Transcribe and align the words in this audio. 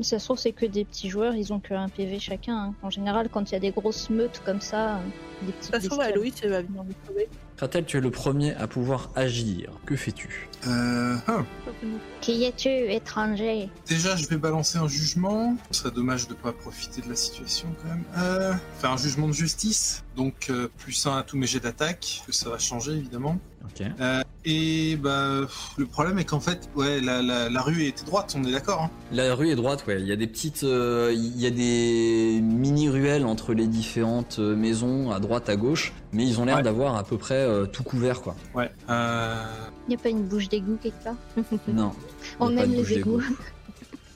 Ça 0.00 0.18
se 0.18 0.24
trouve, 0.24 0.38
c'est 0.38 0.52
que 0.52 0.66
des 0.66 0.84
petits 0.84 1.08
joueurs, 1.08 1.34
ils 1.34 1.52
ont 1.52 1.60
qu'un 1.60 1.88
PV 1.88 2.18
chacun. 2.18 2.56
hein. 2.56 2.74
En 2.82 2.90
général, 2.90 3.28
quand 3.30 3.50
il 3.50 3.52
y 3.52 3.56
a 3.56 3.60
des 3.60 3.70
grosses 3.70 4.10
meutes 4.10 4.42
comme 4.44 4.60
ça, 4.60 4.96
euh, 4.96 4.98
des 5.46 5.52
petits. 5.52 5.70
De 5.70 5.76
toute 5.76 5.82
façon, 5.88 5.96
bestioles. 5.96 6.12
Aloïs, 6.12 6.34
elle 6.42 6.50
va 6.50 6.62
venir 6.62 6.84
nous 6.84 6.94
sauver. 7.06 7.28
Kratel, 7.56 7.84
tu 7.84 7.96
es 7.96 8.00
le 8.00 8.10
premier 8.10 8.54
à 8.54 8.68
pouvoir 8.68 9.10
agir. 9.16 9.72
Que 9.84 9.96
fais-tu? 9.96 10.48
Euh, 10.66 11.16
ah. 11.26 11.44
Qui 12.20 12.44
es-tu, 12.44 12.68
étranger? 12.68 13.68
Déjà, 13.88 14.14
je 14.16 14.26
vais 14.28 14.36
balancer 14.36 14.78
un 14.78 14.86
jugement. 14.88 15.56
Ce 15.72 15.80
serait 15.80 15.90
dommage 15.90 16.28
de 16.28 16.34
pas 16.34 16.52
profiter 16.52 17.00
de 17.02 17.08
la 17.08 17.16
situation 17.16 17.68
quand 17.82 17.88
même. 17.88 18.04
Euh, 18.16 18.54
faire 18.78 18.92
un 18.92 18.96
jugement 18.96 19.26
de 19.28 19.32
justice. 19.32 20.04
Donc, 20.18 20.48
euh, 20.50 20.68
plus 20.78 21.06
un 21.06 21.16
à 21.18 21.22
tous 21.22 21.36
mes 21.38 21.46
jets 21.46 21.60
d'attaque, 21.60 22.22
que 22.26 22.32
ça 22.32 22.50
va 22.50 22.58
changer 22.58 22.92
évidemment. 22.92 23.38
Euh, 24.00 24.22
et 24.44 24.96
bah, 24.96 25.42
pff, 25.42 25.70
le 25.76 25.86
problème 25.86 26.18
est 26.18 26.24
qu'en 26.24 26.40
fait, 26.40 26.68
ouais, 26.74 27.00
la, 27.00 27.22
la, 27.22 27.48
la 27.48 27.62
rue 27.62 27.84
était 27.84 28.04
droite, 28.04 28.34
on 28.36 28.42
est 28.44 28.50
d'accord. 28.50 28.82
Hein 28.82 28.90
La 29.12 29.32
rue 29.36 29.48
est 29.50 29.54
droite, 29.54 29.84
ouais. 29.86 30.00
Il 30.00 30.06
y 30.08 30.12
a 30.12 30.16
des 30.16 30.26
petites, 30.26 30.64
euh, 30.64 31.12
il 31.14 31.40
y 31.40 31.46
a 31.46 31.50
des 31.50 32.40
mini 32.42 32.88
ruelles 32.88 33.24
entre 33.24 33.54
les 33.54 33.68
différentes 33.68 34.38
maisons 34.40 35.12
à 35.12 35.20
droite, 35.20 35.48
à 35.48 35.54
gauche, 35.56 35.92
mais 36.12 36.26
ils 36.26 36.40
ont 36.40 36.44
l'air 36.46 36.56
Ouais. 36.56 36.62
d'avoir 36.64 36.96
à 36.96 37.04
peu 37.04 37.16
près 37.16 37.34
euh, 37.36 37.66
tout 37.66 37.84
couvert, 37.84 38.20
quoi. 38.20 38.34
ouais. 38.56 38.70
Euh, 38.90 39.44
Il 39.86 39.90
n'y 39.90 39.94
a 39.94 39.98
pas 39.98 40.08
une 40.08 40.24
bouche 40.24 40.48
d'égout 40.48 40.78
quelque 40.82 41.04
part? 41.04 41.16
Non. 41.68 41.92
On 42.40 42.56
aime 42.56 42.72
les 42.72 42.94
égouts. 42.94 43.22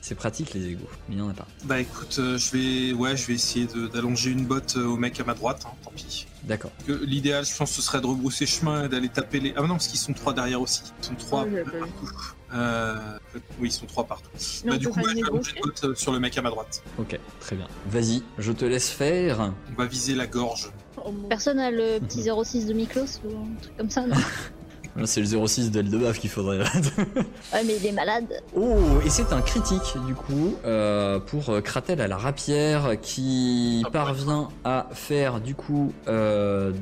C'est 0.03 0.17
pratique 0.17 0.53
les 0.53 0.67
égouts, 0.67 0.83
mais 1.08 1.14
il 1.14 1.19
y 1.20 1.22
en 1.22 1.28
a 1.28 1.33
pas. 1.33 1.47
bah 1.64 1.78
écoute, 1.78 2.17
euh, 2.19 2.36
je 2.36 2.50
vais, 2.50 2.92
ouais, 2.92 3.17
je 3.17 3.25
vais 3.28 3.34
essayer 3.34 3.69
d'allonger 3.95 4.31
une 4.31 4.44
botte 4.44 4.75
euh, 4.77 4.84
au 4.84 4.97
mec 4.97 5.20
à 5.20 5.25
ma 5.25 5.33
droite. 5.34 5.62
Hein, 5.64 5.70
tant 5.84 5.92
pis. 5.94 6.27
D'accord. 6.42 6.72
L'idéal, 6.89 7.44
je 7.44 7.56
pense, 7.56 7.70
ce 7.70 7.81
serait 7.81 8.00
de 8.00 8.06
rebrousser 8.06 8.44
chemin 8.44 8.86
et 8.86 8.89
d'aller 8.89 9.09
taper 9.09 9.39
les. 9.39 9.55
Ah 9.56 9.62
non, 9.62 9.69
parce 9.69 9.86
qu'ils 9.86 10.00
sont 10.00 10.12
trois 10.12 10.33
derrière 10.33 10.61
aussi. 10.61 10.83
Ils 11.03 11.05
sont 11.06 11.14
trois 11.14 11.44
vu. 11.44 11.62
partout. 11.62 12.11
Euh, 12.53 13.19
oui, 13.61 13.69
ils 13.69 13.72
sont 13.72 13.86
trois 13.86 14.05
partout. 14.05 14.28
Bah 14.67 14.77
du 14.77 14.89
coup, 14.89 14.98
ouais, 14.98 15.05
je 15.11 15.14
vais 15.14 15.22
allonger 15.22 15.53
une 15.55 15.62
botte 15.62 15.94
sur 15.97 16.12
le 16.12 16.19
mec 16.19 16.37
à 16.37 16.42
ma 16.42 16.50
droite. 16.50 16.83
Ok, 16.98 17.16
très 17.39 17.55
bien. 17.55 17.69
Vas-y, 17.87 18.25
je 18.39 18.50
te 18.50 18.64
laisse 18.64 18.91
faire. 18.91 19.53
On 19.70 19.75
va 19.81 19.87
viser 19.87 20.16
la 20.16 20.27
gorge. 20.27 20.72
Oh, 20.97 21.12
Personne 21.28 21.61
a 21.61 21.70
le 21.70 22.00
petit 22.00 22.25
06 22.25 22.66
de 22.66 22.72
Miklos 22.72 23.20
ou 23.25 23.39
un 23.39 23.61
truc 23.61 23.77
comme 23.77 23.91
ça, 23.91 24.03
non 24.03 24.16
Là, 24.16 24.20
C'est 25.04 25.20
le 25.20 25.46
06 25.46 25.70
d'Eldebaf 25.70 26.18
qu'il 26.18 26.30
faudrait. 26.30 26.58
Ouais, 27.52 27.62
mais 27.66 27.76
il 27.76 27.86
est 27.86 27.92
malade. 27.92 28.42
oh, 28.56 28.76
et 29.04 29.10
c'est 29.10 29.32
un 29.32 29.40
critique 29.42 29.94
du 30.06 30.14
coup 30.14 30.54
euh, 30.64 31.18
pour 31.18 31.50
euh, 31.50 31.60
Kratel 31.60 32.00
à 32.00 32.08
la 32.08 32.16
rapière 32.16 32.92
qui 33.00 33.82
Ah, 33.86 33.90
parvient 33.90 34.48
à 34.64 34.88
faire 34.92 35.40
du 35.40 35.54
coup 35.54 35.92
2 36.06 36.72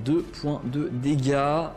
points 0.40 0.60
de 0.64 0.90
dégâts. 0.92 1.34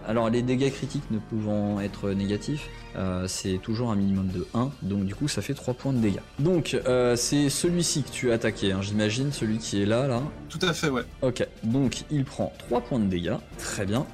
Alors 0.07 0.29
les 0.29 0.41
dégâts 0.41 0.71
critiques 0.71 1.09
ne 1.11 1.19
pouvant 1.19 1.79
être 1.79 2.09
négatifs. 2.11 2.67
euh, 2.95 3.27
c'est 3.27 3.57
toujours 3.61 3.91
un 3.91 3.95
minimum 3.95 4.27
de 4.27 4.45
1, 4.53 4.69
donc 4.83 5.05
du 5.05 5.15
coup 5.15 5.27
ça 5.27 5.41
fait 5.41 5.53
3 5.55 5.73
points 5.73 5.93
de 5.93 5.97
dégâts. 5.99 6.19
Donc 6.39 6.75
euh, 6.87 7.15
c'est 7.15 7.49
celui-ci 7.49 8.03
que 8.03 8.09
tu 8.11 8.31
as 8.31 8.35
attaqué, 8.35 8.71
hein, 8.71 8.81
j'imagine, 8.81 9.31
celui 9.31 9.57
qui 9.57 9.81
est 9.81 9.85
là, 9.85 10.07
là. 10.07 10.21
Tout 10.49 10.59
à 10.61 10.73
fait, 10.73 10.89
ouais. 10.89 11.01
Ok, 11.23 11.47
donc 11.63 12.03
il 12.11 12.23
prend 12.25 12.53
3 12.67 12.81
points 12.81 12.99
de 12.99 13.05
dégâts, 13.05 13.37
très 13.57 13.85
bien. 13.85 14.05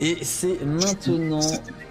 Et 0.00 0.24
c'est 0.24 0.64
maintenant... 0.64 1.40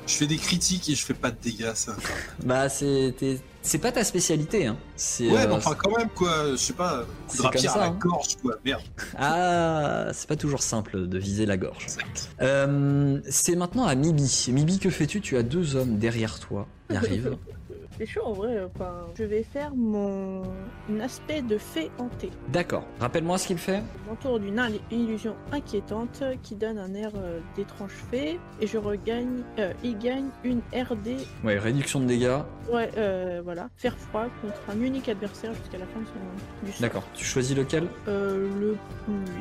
Je 0.07 0.13
fais 0.13 0.27
des 0.27 0.37
critiques 0.37 0.89
et 0.89 0.95
je 0.95 1.03
fais 1.03 1.15
pas 1.15 1.31
de 1.31 1.37
dégâts, 1.41 1.73
ça. 1.73 1.95
Bah 2.43 2.69
c'est 2.69 3.15
c'est 3.63 3.79
pas 3.79 3.91
ta 3.91 4.03
spécialité 4.03 4.67
hein. 4.67 4.77
Ouais, 5.19 5.31
euh, 5.31 5.47
mais 5.47 5.53
enfin, 5.53 5.73
quand 5.73 5.97
même, 5.97 6.09
quoi. 6.09 6.51
Je 6.51 6.55
sais 6.57 6.73
pas. 6.73 7.05
Coup 7.27 7.49
de 7.49 7.57
ça, 7.57 7.73
à 7.73 7.77
la 7.77 7.85
hein. 7.87 7.97
gorge, 7.99 8.35
quoi. 8.39 8.57
Merde. 8.63 8.83
ah 9.17 10.09
c'est 10.13 10.27
pas 10.27 10.35
toujours 10.35 10.61
simple 10.61 11.07
de 11.07 11.17
viser 11.17 11.47
la 11.47 11.57
gorge. 11.57 11.87
Euh, 12.41 13.19
c'est 13.27 13.55
maintenant 13.55 13.85
à 13.85 13.95
Mibi. 13.95 14.49
Mibi 14.49 14.77
que 14.77 14.91
fais-tu? 14.91 15.21
Tu 15.21 15.37
as 15.37 15.43
deux 15.43 15.75
hommes 15.75 15.97
derrière 15.97 16.39
toi. 16.39 16.67
Ils 16.91 16.97
arrivent. 16.97 17.37
C'est 17.97 18.05
chaud 18.05 18.23
en 18.25 18.33
vrai. 18.33 18.61
Enfin, 18.63 19.05
je 19.17 19.23
vais 19.23 19.43
faire 19.43 19.73
mon 19.73 20.43
aspect 21.01 21.41
de 21.41 21.57
fée 21.57 21.89
hantée. 21.97 22.29
D'accord. 22.49 22.83
Rappelle-moi 22.99 23.37
ce 23.37 23.47
qu'il 23.47 23.57
fait. 23.57 23.81
Je 24.03 24.09
m'entoure 24.09 24.39
d'une 24.39 24.61
il- 24.91 24.97
illusion 24.99 25.35
inquiétante 25.51 26.21
qui 26.43 26.55
donne 26.55 26.77
un 26.77 26.93
air 26.93 27.11
euh, 27.15 27.39
d'étrange 27.55 27.93
fée 28.11 28.39
et 28.59 28.67
je 28.67 28.77
regagne. 28.77 29.43
euh, 29.59 29.71
il 29.83 29.97
gagne 29.97 30.27
une 30.43 30.59
RD. 30.73 31.15
Ouais, 31.43 31.57
réduction 31.57 31.99
de 32.01 32.05
dégâts. 32.05 32.39
Ouais, 32.71 32.89
euh, 32.97 33.41
voilà. 33.43 33.69
Faire 33.77 33.97
froid 33.97 34.25
contre 34.41 34.59
un 34.69 34.81
unique 34.81 35.07
adversaire 35.09 35.53
jusqu'à 35.53 35.77
la 35.77 35.85
fin 35.85 35.99
de 36.01 36.05
son. 36.05 36.65
Du. 36.65 36.81
D'accord. 36.81 37.03
Tu 37.13 37.23
choisis 37.23 37.55
lequel? 37.55 37.87
Euh, 38.07 38.49
le 38.59 38.71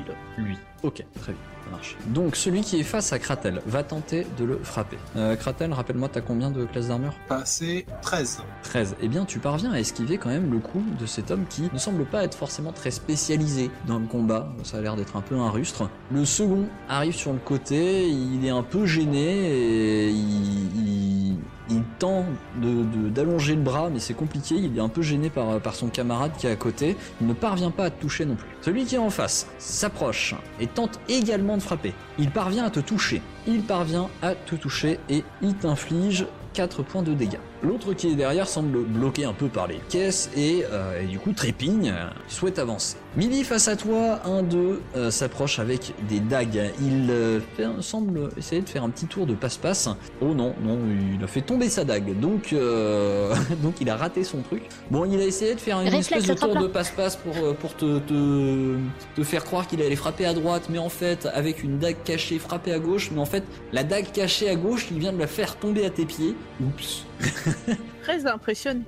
là. 0.06 0.14
Lui. 0.38 0.56
Ok, 0.84 1.02
très 1.20 1.32
bien. 1.32 1.40
Ça 1.64 1.70
marche. 1.70 1.96
Donc 2.08 2.36
celui 2.36 2.60
qui 2.60 2.78
est 2.78 2.82
face 2.82 3.14
à 3.14 3.18
Kratel 3.18 3.62
va 3.66 3.82
tenter 3.82 4.26
de 4.38 4.44
le 4.44 4.58
frapper. 4.62 4.98
Euh, 5.16 5.34
Kratel, 5.34 5.72
rappelle-moi, 5.72 6.10
t'as 6.12 6.20
combien 6.20 6.50
de 6.50 6.66
classes 6.66 6.88
d'armure? 6.88 7.14
Passé 7.26 7.86
13. 8.02 8.42
13. 8.64 8.96
Eh 9.00 9.08
bien, 9.08 9.24
tu 9.24 9.38
parviens 9.38 9.72
à 9.72 9.80
esquiver 9.80 10.18
quand 10.18 10.28
même 10.28 10.52
le 10.52 10.58
coup 10.58 10.82
de 11.00 11.06
cet 11.06 11.30
homme 11.30 11.46
qui 11.48 11.70
ne 11.72 11.78
semble 11.78 12.04
pas 12.04 12.22
être 12.22 12.36
forcément 12.36 12.70
très 12.72 12.90
spécialisé 12.90 13.70
dans 13.86 13.98
le 13.98 14.04
combat. 14.06 14.52
Ça 14.62 14.76
a 14.76 14.80
l'air 14.82 14.94
d'être 14.94 15.16
un 15.16 15.22
peu 15.22 15.36
un 15.36 15.48
rustre. 15.48 15.88
Le 16.12 16.26
second 16.26 16.66
arrive 16.86 17.14
sur 17.14 17.32
le 17.32 17.38
côté, 17.38 18.08
il 18.10 18.44
est 18.44 18.50
un 18.50 18.62
peu 18.62 18.84
gêné 18.84 19.24
et 19.48 20.10
il, 20.10 20.76
il- 20.76 21.36
il 21.70 21.82
tente 21.98 22.26
d'allonger 22.56 23.54
le 23.54 23.62
bras, 23.62 23.90
mais 23.90 24.00
c'est 24.00 24.14
compliqué. 24.14 24.54
Il 24.56 24.76
est 24.76 24.80
un 24.80 24.88
peu 24.88 25.02
gêné 25.02 25.30
par, 25.30 25.60
par 25.60 25.74
son 25.74 25.88
camarade 25.88 26.32
qui 26.38 26.46
est 26.46 26.50
à 26.50 26.56
côté. 26.56 26.96
Il 27.20 27.26
ne 27.26 27.32
parvient 27.32 27.70
pas 27.70 27.84
à 27.84 27.90
te 27.90 28.00
toucher 28.00 28.24
non 28.24 28.34
plus. 28.34 28.48
Celui 28.60 28.84
qui 28.84 28.96
est 28.96 28.98
en 28.98 29.10
face 29.10 29.46
s'approche 29.58 30.34
et 30.60 30.66
tente 30.66 31.00
également 31.08 31.56
de 31.56 31.62
frapper. 31.62 31.94
Il 32.18 32.30
parvient 32.30 32.64
à 32.64 32.70
te 32.70 32.80
toucher. 32.80 33.22
Il 33.46 33.62
parvient 33.62 34.08
à 34.22 34.34
te 34.34 34.54
toucher 34.54 34.98
et 35.08 35.24
il 35.42 35.54
t'inflige 35.54 36.26
4 36.52 36.82
points 36.82 37.02
de 37.02 37.14
dégâts. 37.14 37.40
L'autre 37.64 37.94
qui 37.94 38.08
est 38.08 38.14
derrière 38.14 38.46
semble 38.46 38.84
bloqué 38.84 39.24
un 39.24 39.32
peu 39.32 39.46
par 39.48 39.66
les 39.66 39.80
caisses 39.88 40.30
et, 40.36 40.64
euh, 40.70 41.00
et 41.02 41.06
du 41.06 41.18
coup 41.18 41.32
trépigne, 41.32 41.88
euh, 41.96 42.08
souhaite 42.28 42.58
avancer. 42.58 42.96
Milly 43.16 43.42
face 43.44 43.68
à 43.68 43.76
toi, 43.76 44.20
un 44.26 44.42
d'eux 44.42 44.82
euh, 44.96 45.10
s'approche 45.10 45.58
avec 45.58 45.94
des 46.08 46.20
dagues. 46.20 46.72
Il 46.82 47.08
euh, 47.10 47.40
fait- 47.56 47.64
semble 47.80 48.28
essayer 48.36 48.60
de 48.60 48.68
faire 48.68 48.84
un 48.84 48.90
petit 48.90 49.06
tour 49.06 49.24
de 49.26 49.34
passe-passe. 49.34 49.88
Oh 50.20 50.34
non, 50.34 50.52
non, 50.62 50.78
il 51.16 51.22
a 51.22 51.26
fait 51.26 51.40
tomber 51.40 51.68
sa 51.70 51.84
dague, 51.84 52.18
donc, 52.20 52.52
euh, 52.52 53.34
donc 53.62 53.74
il 53.80 53.88
a 53.88 53.96
raté 53.96 54.24
son 54.24 54.42
truc. 54.42 54.62
Bon, 54.90 55.04
il 55.04 55.18
a 55.20 55.24
essayé 55.24 55.54
de 55.54 55.60
faire 55.60 55.78
une 55.80 55.84
Réflexe, 55.88 56.10
espèce 56.12 56.26
de 56.26 56.34
tour 56.34 56.56
de 56.60 56.66
passe-passe 56.66 57.16
pour, 57.16 57.36
euh, 57.36 57.52
pour 57.54 57.74
te, 57.76 57.98
te, 58.00 58.76
te 59.16 59.22
faire 59.22 59.44
croire 59.44 59.66
qu'il 59.66 59.80
allait 59.80 59.96
frapper 59.96 60.26
à 60.26 60.34
droite, 60.34 60.64
mais 60.68 60.78
en 60.78 60.88
fait, 60.90 61.26
avec 61.32 61.62
une 61.62 61.78
dague 61.78 61.96
cachée, 62.04 62.38
frapper 62.38 62.72
à 62.72 62.78
gauche, 62.78 63.10
mais 63.14 63.20
en 63.20 63.26
fait, 63.26 63.44
la 63.72 63.84
dague 63.84 64.10
cachée 64.12 64.50
à 64.50 64.56
gauche, 64.56 64.88
il 64.90 64.98
vient 64.98 65.12
de 65.12 65.18
la 65.18 65.26
faire 65.28 65.56
tomber 65.56 65.86
à 65.86 65.90
tes 65.90 66.04
pieds. 66.04 66.34
Oups. 66.60 67.04
Très 68.02 68.26
impressionné. 68.26 68.84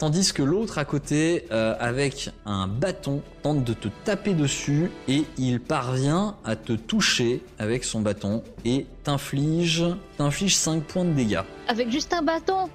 Tandis 0.00 0.32
que 0.32 0.42
l'autre 0.42 0.78
à 0.78 0.86
côté, 0.86 1.44
euh, 1.52 1.74
avec 1.78 2.30
un 2.46 2.66
bâton, 2.66 3.20
tente 3.42 3.64
de 3.64 3.74
te 3.74 3.88
taper 4.04 4.32
dessus 4.32 4.90
et 5.08 5.24
il 5.36 5.60
parvient 5.60 6.36
à 6.42 6.56
te 6.56 6.72
toucher 6.72 7.42
avec 7.58 7.84
son 7.84 8.00
bâton 8.00 8.42
et 8.64 8.86
t'inflige, 9.04 9.84
t'inflige 10.16 10.56
5 10.56 10.84
points 10.84 11.04
de 11.04 11.12
dégâts. 11.12 11.42
Avec 11.68 11.90
juste 11.90 12.14
un 12.14 12.22
bâton 12.22 12.70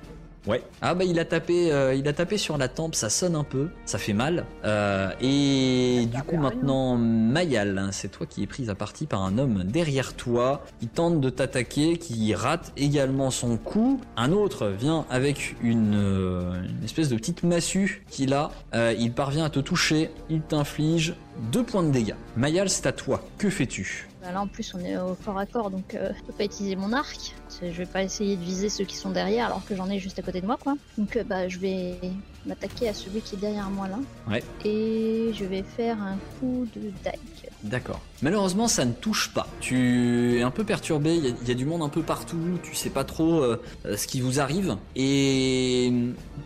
Ouais. 0.48 0.62
Ah 0.82 0.94
bah 0.94 1.04
il 1.06 1.20
a 1.20 1.26
tapé, 1.26 1.72
euh, 1.72 1.96
il 1.96 2.08
a 2.08 2.14
tapé 2.14 2.38
sur 2.38 2.58
la 2.58 2.68
tempe, 2.68 2.96
ça 2.96 3.10
sonne 3.10 3.36
un 3.36 3.44
peu, 3.44 3.70
ça 3.86 3.98
fait 3.98 4.14
mal. 4.14 4.46
Euh, 4.64 5.10
et 5.20 6.06
du 6.06 6.22
coup 6.24 6.38
maintenant 6.38 6.96
Mayal, 6.98 7.78
hein, 7.78 7.90
c'est 7.92 8.10
toi 8.10 8.26
qui 8.28 8.44
es 8.44 8.48
prise 8.48 8.70
à 8.70 8.76
partie 8.76 9.08
par 9.08 9.24
un 9.24 9.38
homme 9.38 9.64
derrière 9.64 10.14
toi, 10.14 10.64
qui 10.80 10.88
tente 10.88 11.20
de 11.20 11.30
t'attaquer, 11.30 11.98
qui 11.98 12.34
rate 12.36 12.74
également 12.78 13.32
son 13.32 13.58
coup. 13.58 14.00
Un 14.18 14.32
autre 14.32 14.68
vient 14.68 15.06
avec 15.10 15.56
une, 15.64 15.96
euh, 15.96 16.64
une 16.64 16.84
espèce 16.84 17.10
de 17.10 17.16
petite 17.16 17.44
massue 17.44 18.04
qu'il 18.10 18.34
a. 18.34 18.52
Il 18.74 19.14
parvient 19.14 19.46
à 19.46 19.50
te 19.50 19.60
toucher, 19.60 20.12
il 20.30 20.42
t'inflige 20.42 21.16
deux 21.52 21.64
points 21.64 21.84
de 21.84 21.92
dégâts. 21.92 22.16
Mayal, 22.38 22.70
c'est 22.70 22.86
à 22.86 22.92
toi. 22.92 23.24
Que 23.38 23.50
fais-tu? 23.50 24.08
Là 24.32 24.42
en 24.42 24.48
plus 24.48 24.74
on 24.74 24.80
est 24.80 24.98
au 24.98 25.16
corps 25.24 25.38
à 25.38 25.46
corps 25.46 25.70
donc 25.70 25.94
euh, 25.94 26.12
je 26.18 26.24
peux 26.24 26.34
pas 26.34 26.46
utiliser 26.46 26.76
mon 26.76 26.94
arc. 26.94 27.36
Je 27.62 27.68
vais 27.68 27.86
pas 27.86 28.04
essayer 28.04 28.36
de 28.36 28.42
viser 28.42 28.70
ceux 28.70 28.84
qui 28.84 28.96
sont 28.96 29.12
derrière 29.12 29.46
alors 29.46 29.64
que 29.66 29.76
j'en 29.76 29.90
ai 29.90 30.00
juste 30.00 30.20
à 30.20 30.22
côté 30.24 30.42
de 30.42 30.46
moi 30.46 30.58
quoi. 30.60 30.76
Donc 30.98 31.16
euh, 31.16 31.24
bah 31.24 31.48
je 31.48 31.60
vais 31.60 32.00
m'attaquer 32.46 32.90
à 32.90 32.94
celui 32.94 33.22
qui 33.22 33.36
est 33.36 33.40
derrière 33.40 33.70
moi 33.70 33.88
là. 33.88 34.00
Ouais. 34.28 34.44
Et 34.64 35.32
je 35.34 35.46
vais 35.46 35.64
faire 35.64 36.02
un 36.02 36.18
coup 36.40 36.68
de 36.76 36.92
dague. 37.04 37.16
D'accord. 37.64 38.00
Malheureusement, 38.22 38.68
ça 38.68 38.86
ne 38.86 38.92
touche 38.94 39.34
pas. 39.34 39.48
Tu 39.60 40.38
es 40.38 40.42
un 40.44 40.52
peu 40.52 40.64
perturbé, 40.64 41.16
il 41.16 41.26
y, 41.26 41.28
a- 41.32 41.36
il 41.42 41.48
y 41.48 41.52
a 41.52 41.56
du 41.56 41.66
monde 41.66 41.82
un 41.82 41.90
peu 41.90 42.02
partout, 42.04 42.38
tu 42.64 42.76
sais 42.76 42.90
pas 42.92 43.04
trop 43.04 43.42
euh, 43.42 43.62
euh, 43.86 43.98
ce 43.98 44.06
qui 44.08 44.22
vous 44.22 44.40
arrive. 44.40 44.78
Et 44.96 45.92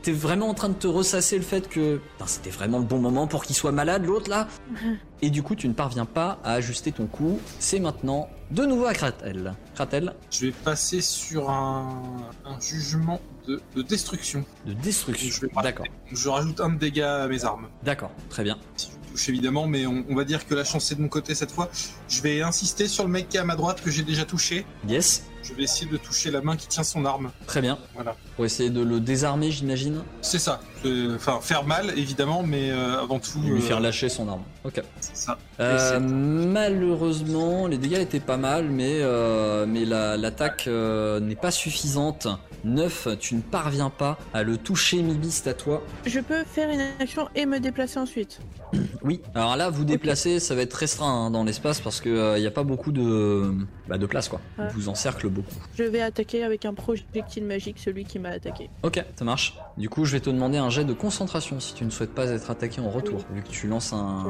t'es 0.01 0.11
vraiment 0.11 0.49
en 0.49 0.53
train 0.53 0.69
de 0.69 0.73
te 0.75 0.87
ressasser 0.87 1.35
le 1.37 1.43
fait 1.43 1.67
que 1.67 1.97
Putain, 1.97 2.25
c'était 2.27 2.49
vraiment 2.49 2.79
le 2.79 2.85
bon 2.85 2.99
moment 2.99 3.27
pour 3.27 3.43
qu'il 3.43 3.55
soit 3.55 3.71
malade, 3.71 4.05
l'autre 4.05 4.29
là. 4.29 4.47
Et 5.21 5.29
du 5.29 5.43
coup, 5.43 5.55
tu 5.55 5.67
ne 5.67 5.73
parviens 5.73 6.05
pas 6.05 6.39
à 6.45 6.53
ajuster 6.53 6.91
ton 6.93 7.05
coup. 7.05 7.39
C'est 7.59 7.79
maintenant 7.79 8.29
de 8.51 8.65
nouveau 8.65 8.85
à 8.85 8.93
Kratel. 8.93 9.53
Kratel, 9.75 10.13
Je 10.31 10.45
vais 10.47 10.51
passer 10.51 11.01
sur 11.01 11.49
un, 11.49 12.01
un 12.45 12.59
jugement 12.61 13.19
de, 13.47 13.61
de 13.75 13.81
destruction. 13.81 14.45
de 14.65 14.71
destruction. 14.73 15.29
Je 15.29 15.41
vais 15.41 15.47
pas- 15.49 15.61
D'accord. 15.61 15.85
Je 16.11 16.29
rajoute 16.29 16.61
un 16.61 16.69
de 16.69 16.77
dégâts 16.79 17.01
à 17.01 17.27
mes 17.27 17.43
armes. 17.43 17.67
D'accord, 17.83 18.11
très 18.29 18.43
bien. 18.43 18.57
Si 18.77 18.87
je 18.91 18.98
touche 19.09 19.29
évidemment, 19.29 19.67
mais 19.67 19.85
on, 19.85 20.03
on 20.09 20.15
va 20.15 20.23
dire 20.23 20.47
que 20.47 20.55
la 20.55 20.63
chance 20.63 20.91
est 20.91 20.95
de 20.95 21.01
mon 21.01 21.07
côté 21.07 21.35
cette 21.35 21.51
fois. 21.51 21.69
Je 22.07 22.21
vais 22.21 22.41
insister 22.41 22.87
sur 22.87 23.03
le 23.05 23.09
mec 23.09 23.29
qui 23.29 23.37
est 23.37 23.39
à 23.39 23.45
ma 23.45 23.55
droite 23.55 23.81
que 23.81 23.91
j'ai 23.91 24.03
déjà 24.03 24.25
touché. 24.25 24.65
Yes, 24.87 25.23
Je 25.43 25.53
vais 25.53 25.63
essayer 25.63 25.89
de 25.89 25.97
toucher 25.97 26.31
la 26.31 26.41
main 26.41 26.55
qui 26.55 26.67
tient 26.67 26.83
son 26.83 27.05
arme. 27.05 27.31
très 27.47 27.61
bien. 27.61 27.77
Voilà. 27.95 28.15
Pour 28.35 28.45
essayer 28.45 28.69
de 28.69 28.81
le 28.81 28.99
désarmer, 28.99 29.51
j'imagine. 29.51 30.01
C'est 30.21 30.39
ça. 30.39 30.59
Euh, 30.85 31.15
Enfin, 31.15 31.39
faire 31.41 31.65
mal 31.65 31.91
évidemment, 31.97 32.43
mais 32.43 32.71
euh, 32.71 33.01
avant 33.01 33.19
tout. 33.19 33.39
Et 33.45 33.49
lui 33.49 33.59
euh, 33.61 33.61
faire 33.61 33.79
lâcher 33.79 34.09
son 34.09 34.27
arme. 34.29 34.43
Ok. 34.63 34.81
C'est 35.01 35.17
ça. 35.17 35.37
Euh, 35.59 35.99
malheureusement, 35.99 37.67
les 37.67 37.77
dégâts 37.77 37.99
étaient 37.99 38.19
pas 38.19 38.37
mal, 38.37 38.69
mais, 38.69 38.99
euh, 39.01 39.65
mais 39.67 39.85
la- 39.85 40.17
l'attaque 40.17 40.65
euh, 40.67 41.19
n'est 41.19 41.35
pas 41.35 41.51
suffisante. 41.51 42.27
9, 42.63 43.19
tu 43.19 43.35
ne 43.35 43.41
parviens 43.41 43.89
pas 43.89 44.17
à 44.33 44.43
le 44.43 44.57
toucher, 44.57 45.01
Mibi, 45.01 45.31
c'est 45.31 45.49
à 45.49 45.53
toi. 45.53 45.83
Je 46.05 46.19
peux 46.19 46.43
faire 46.43 46.69
une 46.69 46.81
action 46.99 47.27
et 47.35 47.45
me 47.45 47.59
déplacer 47.59 47.99
ensuite. 47.99 48.39
Oui. 49.01 49.21
Alors 49.33 49.55
là, 49.55 49.69
vous 49.69 49.85
déplacez, 49.85 50.39
ça 50.41 50.55
va 50.55 50.61
être 50.61 50.73
restreint 50.73 51.27
hein, 51.27 51.31
dans 51.31 51.45
l'espace 51.45 51.79
parce 51.79 52.01
qu'il 52.01 52.11
n'y 52.11 52.45
a 52.45 52.51
pas 52.51 52.63
beaucoup 52.63 52.91
de, 52.91 53.53
bah, 53.87 53.97
de 53.97 54.05
place, 54.05 54.27
quoi. 54.27 54.41
Ouais. 54.57 54.67
Vous 54.73 54.89
encercle 54.89 55.29
beaucoup. 55.29 55.55
Je 55.77 55.83
vais 55.83 56.01
attaquer 56.01 56.43
avec 56.43 56.65
un 56.65 56.73
projectile 56.73 57.45
magique 57.45 57.79
celui 57.79 58.03
qui 58.03 58.19
m'a 58.19 58.29
attaqué. 58.29 58.69
Ok, 58.83 59.03
ça 59.15 59.23
marche. 59.23 59.57
Du 59.77 59.87
coup, 59.87 60.03
je 60.03 60.11
vais 60.11 60.19
te 60.19 60.29
demander 60.29 60.57
un 60.57 60.69
jet 60.69 60.83
de 60.83 60.91
concentration 60.91 61.59
si 61.61 61.73
tu 61.73 61.85
ne 61.85 61.89
souhaites 61.89 62.13
pas 62.13 62.25
être 62.25 62.51
attaqué 62.51 62.81
en 62.81 62.89
retour, 62.89 63.21
vu 63.31 63.41
que 63.41 63.49
tu 63.49 63.67
lances 63.67 63.93
un, 63.93 64.25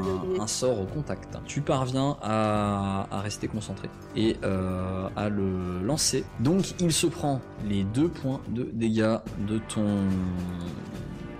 sort 0.46 0.80
au 0.80 0.86
contact. 0.86 1.38
Tu 1.46 1.62
parviens 1.62 2.18
à, 2.22 3.08
à 3.12 3.22
rester 3.22 3.48
concentré 3.48 3.90
et 4.16 4.38
euh, 4.44 5.08
à 5.16 5.30
le 5.30 5.82
lancer. 5.82 6.24
Donc, 6.40 6.80
il 6.80 6.92
se 6.92 7.08
prend 7.08 7.42
les 7.68 7.84
deux 7.84 8.10
points 8.22 8.42
de 8.50 8.70
dégâts 8.74 9.18
de 9.48 9.60
ton 9.74 10.08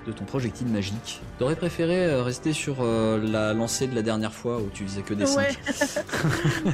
de 0.08 0.12
ton 0.12 0.26
projectile 0.26 0.68
magique. 0.68 1.22
T'aurais 1.38 1.56
préféré 1.56 2.06
euh, 2.06 2.24
rester 2.24 2.54
sur 2.54 2.78
euh, 2.82 3.20
la 3.24 3.54
lancée 3.54 3.88
de 3.88 3.96
la 3.96 4.02
dernière 4.02 4.34
fois 4.34 4.58
où 4.58 4.70
tu 4.74 4.84
faisais 4.84 5.02
que 5.02 5.14
des 5.14 5.26
5. 5.26 5.38
Ouais. 5.38 6.74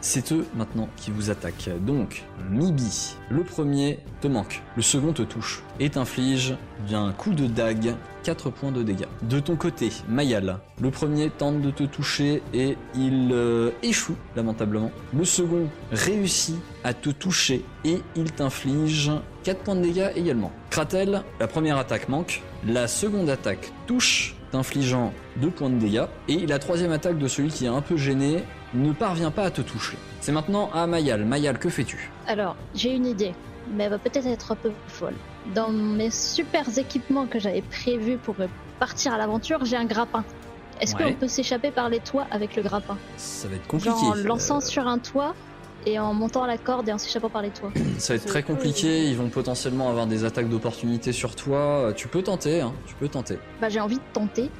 C'est 0.00 0.32
eux 0.32 0.46
maintenant 0.54 0.88
qui 0.96 1.10
vous 1.10 1.30
attaquent. 1.30 1.70
Donc, 1.84 2.24
Mibi, 2.50 3.16
le 3.28 3.42
premier 3.42 3.98
te 4.20 4.28
manque, 4.28 4.62
le 4.76 4.82
second 4.82 5.12
te 5.12 5.22
touche 5.22 5.62
et 5.80 5.90
t'inflige 5.90 6.54
d'un 6.88 7.12
coup 7.12 7.32
de 7.32 7.46
dague 7.46 7.94
4 8.22 8.50
points 8.50 8.72
de 8.72 8.82
dégâts. 8.82 9.06
De 9.22 9.40
ton 9.40 9.56
côté, 9.56 9.90
Mayal, 10.08 10.58
le 10.80 10.90
premier 10.90 11.30
tente 11.30 11.60
de 11.60 11.70
te 11.70 11.84
toucher 11.84 12.42
et 12.54 12.76
il 12.94 13.30
euh, 13.32 13.70
échoue 13.82 14.16
lamentablement. 14.36 14.90
Le 15.12 15.24
second 15.24 15.68
réussit 15.90 16.56
à 16.84 16.94
te 16.94 17.10
toucher 17.10 17.64
et 17.84 18.00
il 18.14 18.32
t'inflige 18.32 19.10
4 19.46 19.58
points 19.62 19.76
de 19.76 19.82
dégâts 19.82 20.10
également. 20.16 20.50
Kratel, 20.70 21.22
la 21.38 21.46
première 21.46 21.78
attaque 21.78 22.08
manque, 22.08 22.42
la 22.66 22.88
seconde 22.88 23.30
attaque 23.30 23.70
touche 23.86 24.34
t'infligeant 24.50 25.12
2 25.36 25.50
points 25.50 25.70
de 25.70 25.76
dégâts 25.78 26.06
et 26.26 26.48
la 26.48 26.58
troisième 26.58 26.90
attaque 26.90 27.16
de 27.16 27.28
celui 27.28 27.50
qui 27.50 27.64
est 27.64 27.68
un 27.68 27.80
peu 27.80 27.96
gêné 27.96 28.42
ne 28.74 28.90
parvient 28.90 29.30
pas 29.30 29.44
à 29.44 29.50
te 29.52 29.60
toucher. 29.62 29.96
C'est 30.20 30.32
maintenant 30.32 30.68
à 30.74 30.88
Mayal. 30.88 31.24
Mayal, 31.24 31.60
que 31.60 31.68
fais-tu? 31.68 32.10
Alors, 32.26 32.56
j'ai 32.74 32.90
une 32.92 33.06
idée, 33.06 33.34
mais 33.72 33.84
elle 33.84 33.90
va 33.90 33.98
peut-être 33.98 34.26
être 34.26 34.50
un 34.50 34.56
peu 34.56 34.72
folle. 34.88 35.14
Dans 35.54 35.68
mes 35.68 36.10
super 36.10 36.66
équipements 36.76 37.26
que 37.26 37.38
j'avais 37.38 37.62
prévus 37.62 38.16
pour 38.16 38.34
partir 38.80 39.12
à 39.14 39.16
l'aventure, 39.18 39.64
j'ai 39.64 39.76
un 39.76 39.84
grappin. 39.84 40.24
Est-ce 40.80 40.96
Ouais. 40.96 41.04
qu'on 41.04 41.12
peut 41.20 41.28
s'échapper 41.28 41.70
par 41.70 41.88
les 41.88 42.00
toits 42.00 42.26
avec 42.32 42.56
le 42.56 42.62
grappin? 42.64 42.98
Ça 43.16 43.46
va 43.46 43.54
être 43.54 43.68
compliqué. 43.68 43.94
En 43.94 44.14
lançant 44.14 44.56
Euh, 44.58 44.60
sur 44.60 44.88
un 44.88 44.98
toit 44.98 45.36
et 45.86 45.98
en 45.98 46.12
montant 46.12 46.42
à 46.42 46.46
la 46.46 46.58
corde 46.58 46.88
et 46.88 46.92
en 46.92 46.98
s'échappant 46.98 47.30
par 47.30 47.42
les 47.42 47.50
toits. 47.50 47.70
ça 47.98 48.12
va 48.12 48.16
être 48.18 48.26
très 48.26 48.42
compliqué. 48.42 49.06
Ils 49.08 49.16
vont 49.16 49.28
potentiellement 49.30 49.88
avoir 49.88 50.06
des 50.06 50.24
attaques 50.24 50.48
d'opportunité 50.48 51.12
sur 51.12 51.34
toi. 51.36 51.92
Tu 51.96 52.08
peux 52.08 52.22
tenter, 52.22 52.60
hein. 52.60 52.72
Tu 52.86 52.94
peux 52.96 53.08
tenter. 53.08 53.38
Bah 53.60 53.68
j'ai 53.68 53.80
envie 53.80 53.96
de 53.96 54.02
tenter. 54.12 54.50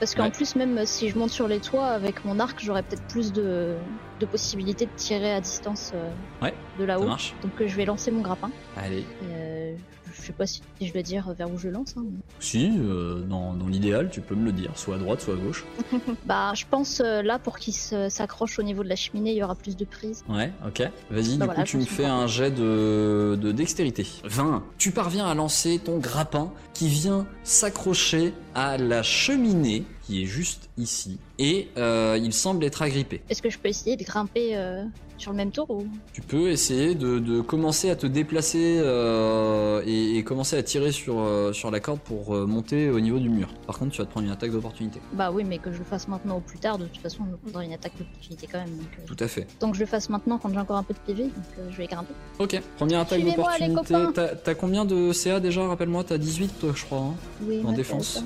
Parce 0.00 0.14
qu'en 0.14 0.24
Ouais. 0.24 0.30
plus, 0.30 0.56
même 0.56 0.84
si 0.84 1.08
je 1.08 1.16
monte 1.16 1.30
sur 1.30 1.48
les 1.48 1.60
toits 1.60 1.86
avec 1.86 2.24
mon 2.24 2.38
arc, 2.40 2.58
j'aurais 2.62 2.82
peut-être 2.82 3.04
plus 3.04 3.32
de, 3.32 3.76
de 4.20 4.26
possibilités 4.26 4.86
de 4.86 4.90
tirer 4.96 5.32
à 5.32 5.40
distance 5.40 5.92
euh, 5.94 6.10
Ouais, 6.42 6.52
de 6.78 6.84
là-haut. 6.84 7.04
Donc 7.06 7.52
euh, 7.60 7.66
je 7.68 7.76
vais 7.76 7.84
lancer 7.84 8.10
mon 8.10 8.20
grappin. 8.20 8.50
Allez. 8.76 9.04
Euh, 9.22 9.74
je 10.20 10.26
sais 10.26 10.32
pas 10.32 10.46
si 10.46 10.62
je 10.80 10.92
dois 10.92 11.02
dire 11.02 11.32
vers 11.36 11.52
où 11.52 11.58
je 11.58 11.68
lance. 11.68 11.94
hein. 11.96 12.04
Si, 12.40 12.70
euh, 12.78 13.20
dans, 13.20 13.54
dans 13.54 13.66
l'idéal, 13.66 14.08
tu 14.10 14.20
peux 14.20 14.34
me 14.34 14.44
le 14.44 14.52
dire. 14.52 14.70
Soit 14.76 14.96
à 14.96 14.98
droite, 14.98 15.20
soit 15.20 15.34
à 15.34 15.36
gauche. 15.36 15.64
Bah 16.26 16.52
je 16.54 16.64
pense 16.70 17.00
euh, 17.04 17.22
là 17.22 17.38
pour 17.38 17.58
qu'il 17.58 17.74
s'accroche 17.74 18.58
au 18.58 18.62
niveau 18.62 18.82
de 18.82 18.88
la 18.88 18.96
cheminée, 18.96 19.32
il 19.32 19.36
y 19.38 19.42
aura 19.42 19.54
plus 19.54 19.76
de 19.76 19.84
prise. 19.84 20.24
Ouais, 20.28 20.52
ok. 20.66 20.80
Vas-y, 21.10 21.36
Bah 21.36 21.44
du 21.46 21.50
voilà, 21.50 21.54
coup, 21.62 21.66
tu 21.68 21.76
me 21.78 21.84
fais 21.84 22.04
un 22.06 22.26
jet 22.26 22.50
de, 22.50 23.38
de 23.40 23.52
dextérité. 23.52 24.06
20. 24.24 24.62
Tu 24.78 24.90
parviens 24.90 25.26
à 25.26 25.34
lancer 25.34 25.78
ton 25.84 25.98
grappin 25.98 26.50
qui 26.72 26.88
vient 26.88 27.26
s'accrocher 27.42 28.32
à 28.54 28.78
la 28.78 29.02
cheminée 29.02 29.84
qui 30.06 30.22
est 30.22 30.26
juste 30.26 30.68
ici. 30.78 31.18
Et 31.38 31.68
euh, 31.78 32.18
il 32.22 32.32
semble 32.32 32.64
être 32.64 32.82
agrippé. 32.82 33.22
Est-ce 33.30 33.40
que 33.42 33.50
je 33.50 33.58
peux 33.58 33.68
essayer 33.68 33.96
de 33.96 34.04
grimper 34.04 34.50
euh, 34.56 34.84
sur 35.16 35.30
le 35.30 35.36
même 35.38 35.50
tour 35.50 35.70
ou? 35.70 35.86
Tu 36.12 36.20
peux 36.20 36.50
essayer 36.50 36.94
de, 36.94 37.18
de 37.18 37.40
commencer 37.40 37.88
à 37.90 37.96
te 37.96 38.06
déplacer 38.06 38.76
euh, 38.78 39.82
et, 39.86 40.18
et 40.18 40.22
commencer 40.24 40.56
à 40.56 40.62
tirer 40.62 40.92
sur, 40.92 41.26
sur 41.52 41.70
la 41.70 41.80
corde 41.80 42.00
pour 42.00 42.34
monter 42.46 42.90
au 42.90 43.00
niveau 43.00 43.18
du 43.18 43.28
mur. 43.30 43.48
Par 43.66 43.78
contre, 43.78 43.92
tu 43.92 43.98
vas 43.98 44.04
te 44.04 44.10
prendre 44.10 44.26
une 44.26 44.32
attaque 44.32 44.50
d'opportunité. 44.52 45.00
Bah 45.14 45.30
oui, 45.32 45.42
mais 45.44 45.58
que 45.58 45.72
je 45.72 45.78
le 45.78 45.84
fasse 45.84 46.06
maintenant 46.08 46.36
ou 46.36 46.40
plus 46.40 46.58
tard, 46.58 46.76
de 46.78 46.84
toute 46.84 46.98
façon, 47.02 47.24
je 47.26 47.30
me 47.32 47.36
prendrai 47.38 47.64
une 47.66 47.72
attaque 47.72 47.96
d'opportunité 47.98 48.46
quand 48.50 48.58
même. 48.58 48.76
Donc, 48.76 49.06
Tout 49.06 49.16
à 49.20 49.28
fait. 49.28 49.46
que 49.60 49.74
je 49.74 49.80
le 49.80 49.86
fasse 49.86 50.10
maintenant 50.10 50.38
quand 50.38 50.50
j'ai 50.52 50.58
encore 50.58 50.76
un 50.76 50.82
peu 50.82 50.92
de 50.94 50.98
PV, 51.06 51.24
donc 51.24 51.32
je 51.70 51.76
vais 51.78 51.86
grimper. 51.86 52.12
Ok, 52.38 52.60
première 52.76 53.00
attaque 53.00 53.22
d'opportunité. 53.24 53.82
T'as 54.14 54.28
t'as 54.36 54.54
combien 54.54 54.84
de 54.84 55.12
CA 55.12 55.40
déjà 55.40 55.66
Rappelle-moi, 55.66 56.04
t'as 56.04 56.18
18 56.18 56.58
toi, 56.60 56.72
je 56.74 56.84
crois. 56.84 56.98
hein 56.98 57.14
Oui, 57.48 57.62
En 57.64 57.72
défense. 57.72 58.22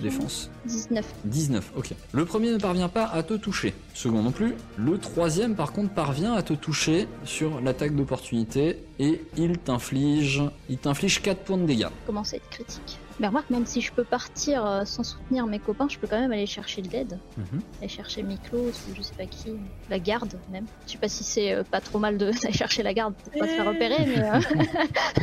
Défense. 0.00 0.50
19. 0.66 1.04
19, 1.24 1.72
ok. 1.76 1.94
Le 2.12 2.24
premier 2.24 2.50
ne 2.50 2.58
parvient 2.58 2.88
pas 2.88 3.04
à 3.04 3.22
te 3.22 3.34
toucher. 3.34 3.74
Second 3.94 4.22
non 4.22 4.30
plus. 4.30 4.54
Le 4.76 4.98
troisième, 4.98 5.54
par 5.54 5.72
contre, 5.72 5.92
parvient 5.94 6.34
à 6.34 6.42
te 6.42 6.52
toucher 6.52 7.08
sur 7.24 7.60
l'attaque 7.60 7.94
d'opportunité 7.94 8.78
et 8.98 9.22
il 9.36 9.58
t'inflige, 9.58 10.42
il 10.68 10.78
t'inflige 10.78 11.22
4 11.22 11.40
points 11.40 11.58
de 11.58 11.66
dégâts. 11.66 11.88
Commence 12.06 12.32
à 12.32 12.36
être 12.36 12.48
critique? 12.50 12.98
Mais 13.20 13.26
remarque, 13.26 13.50
même 13.50 13.66
si 13.66 13.80
je 13.80 13.92
peux 13.92 14.04
partir 14.04 14.64
euh, 14.64 14.84
sans 14.84 15.02
soutenir 15.02 15.46
mes 15.46 15.58
copains, 15.58 15.88
je 15.88 15.98
peux 15.98 16.06
quand 16.06 16.20
même 16.20 16.30
aller 16.32 16.46
chercher 16.46 16.82
de 16.82 16.88
l'aide. 16.90 17.18
Mhm. 17.36 17.60
Aller 17.80 17.88
chercher 17.88 18.22
Miklos 18.22 18.68
ou 18.68 18.94
je 18.96 19.02
sais 19.02 19.14
pas 19.14 19.26
qui. 19.26 19.54
La 19.90 19.98
garde, 19.98 20.34
même. 20.52 20.66
Je 20.86 20.92
sais 20.92 20.98
pas 20.98 21.08
si 21.08 21.24
c'est 21.24 21.52
euh, 21.52 21.62
pas 21.64 21.80
trop 21.80 21.98
mal 21.98 22.16
de- 22.18 22.30
d'aller 22.42 22.52
chercher 22.54 22.82
la 22.82 22.94
garde 22.94 23.14
pour 23.14 23.32
pas 23.32 23.46
se 23.46 23.52
faire 23.52 23.66
repérer, 23.66 24.06
mais. 24.06 24.22
Euh... 24.22 24.40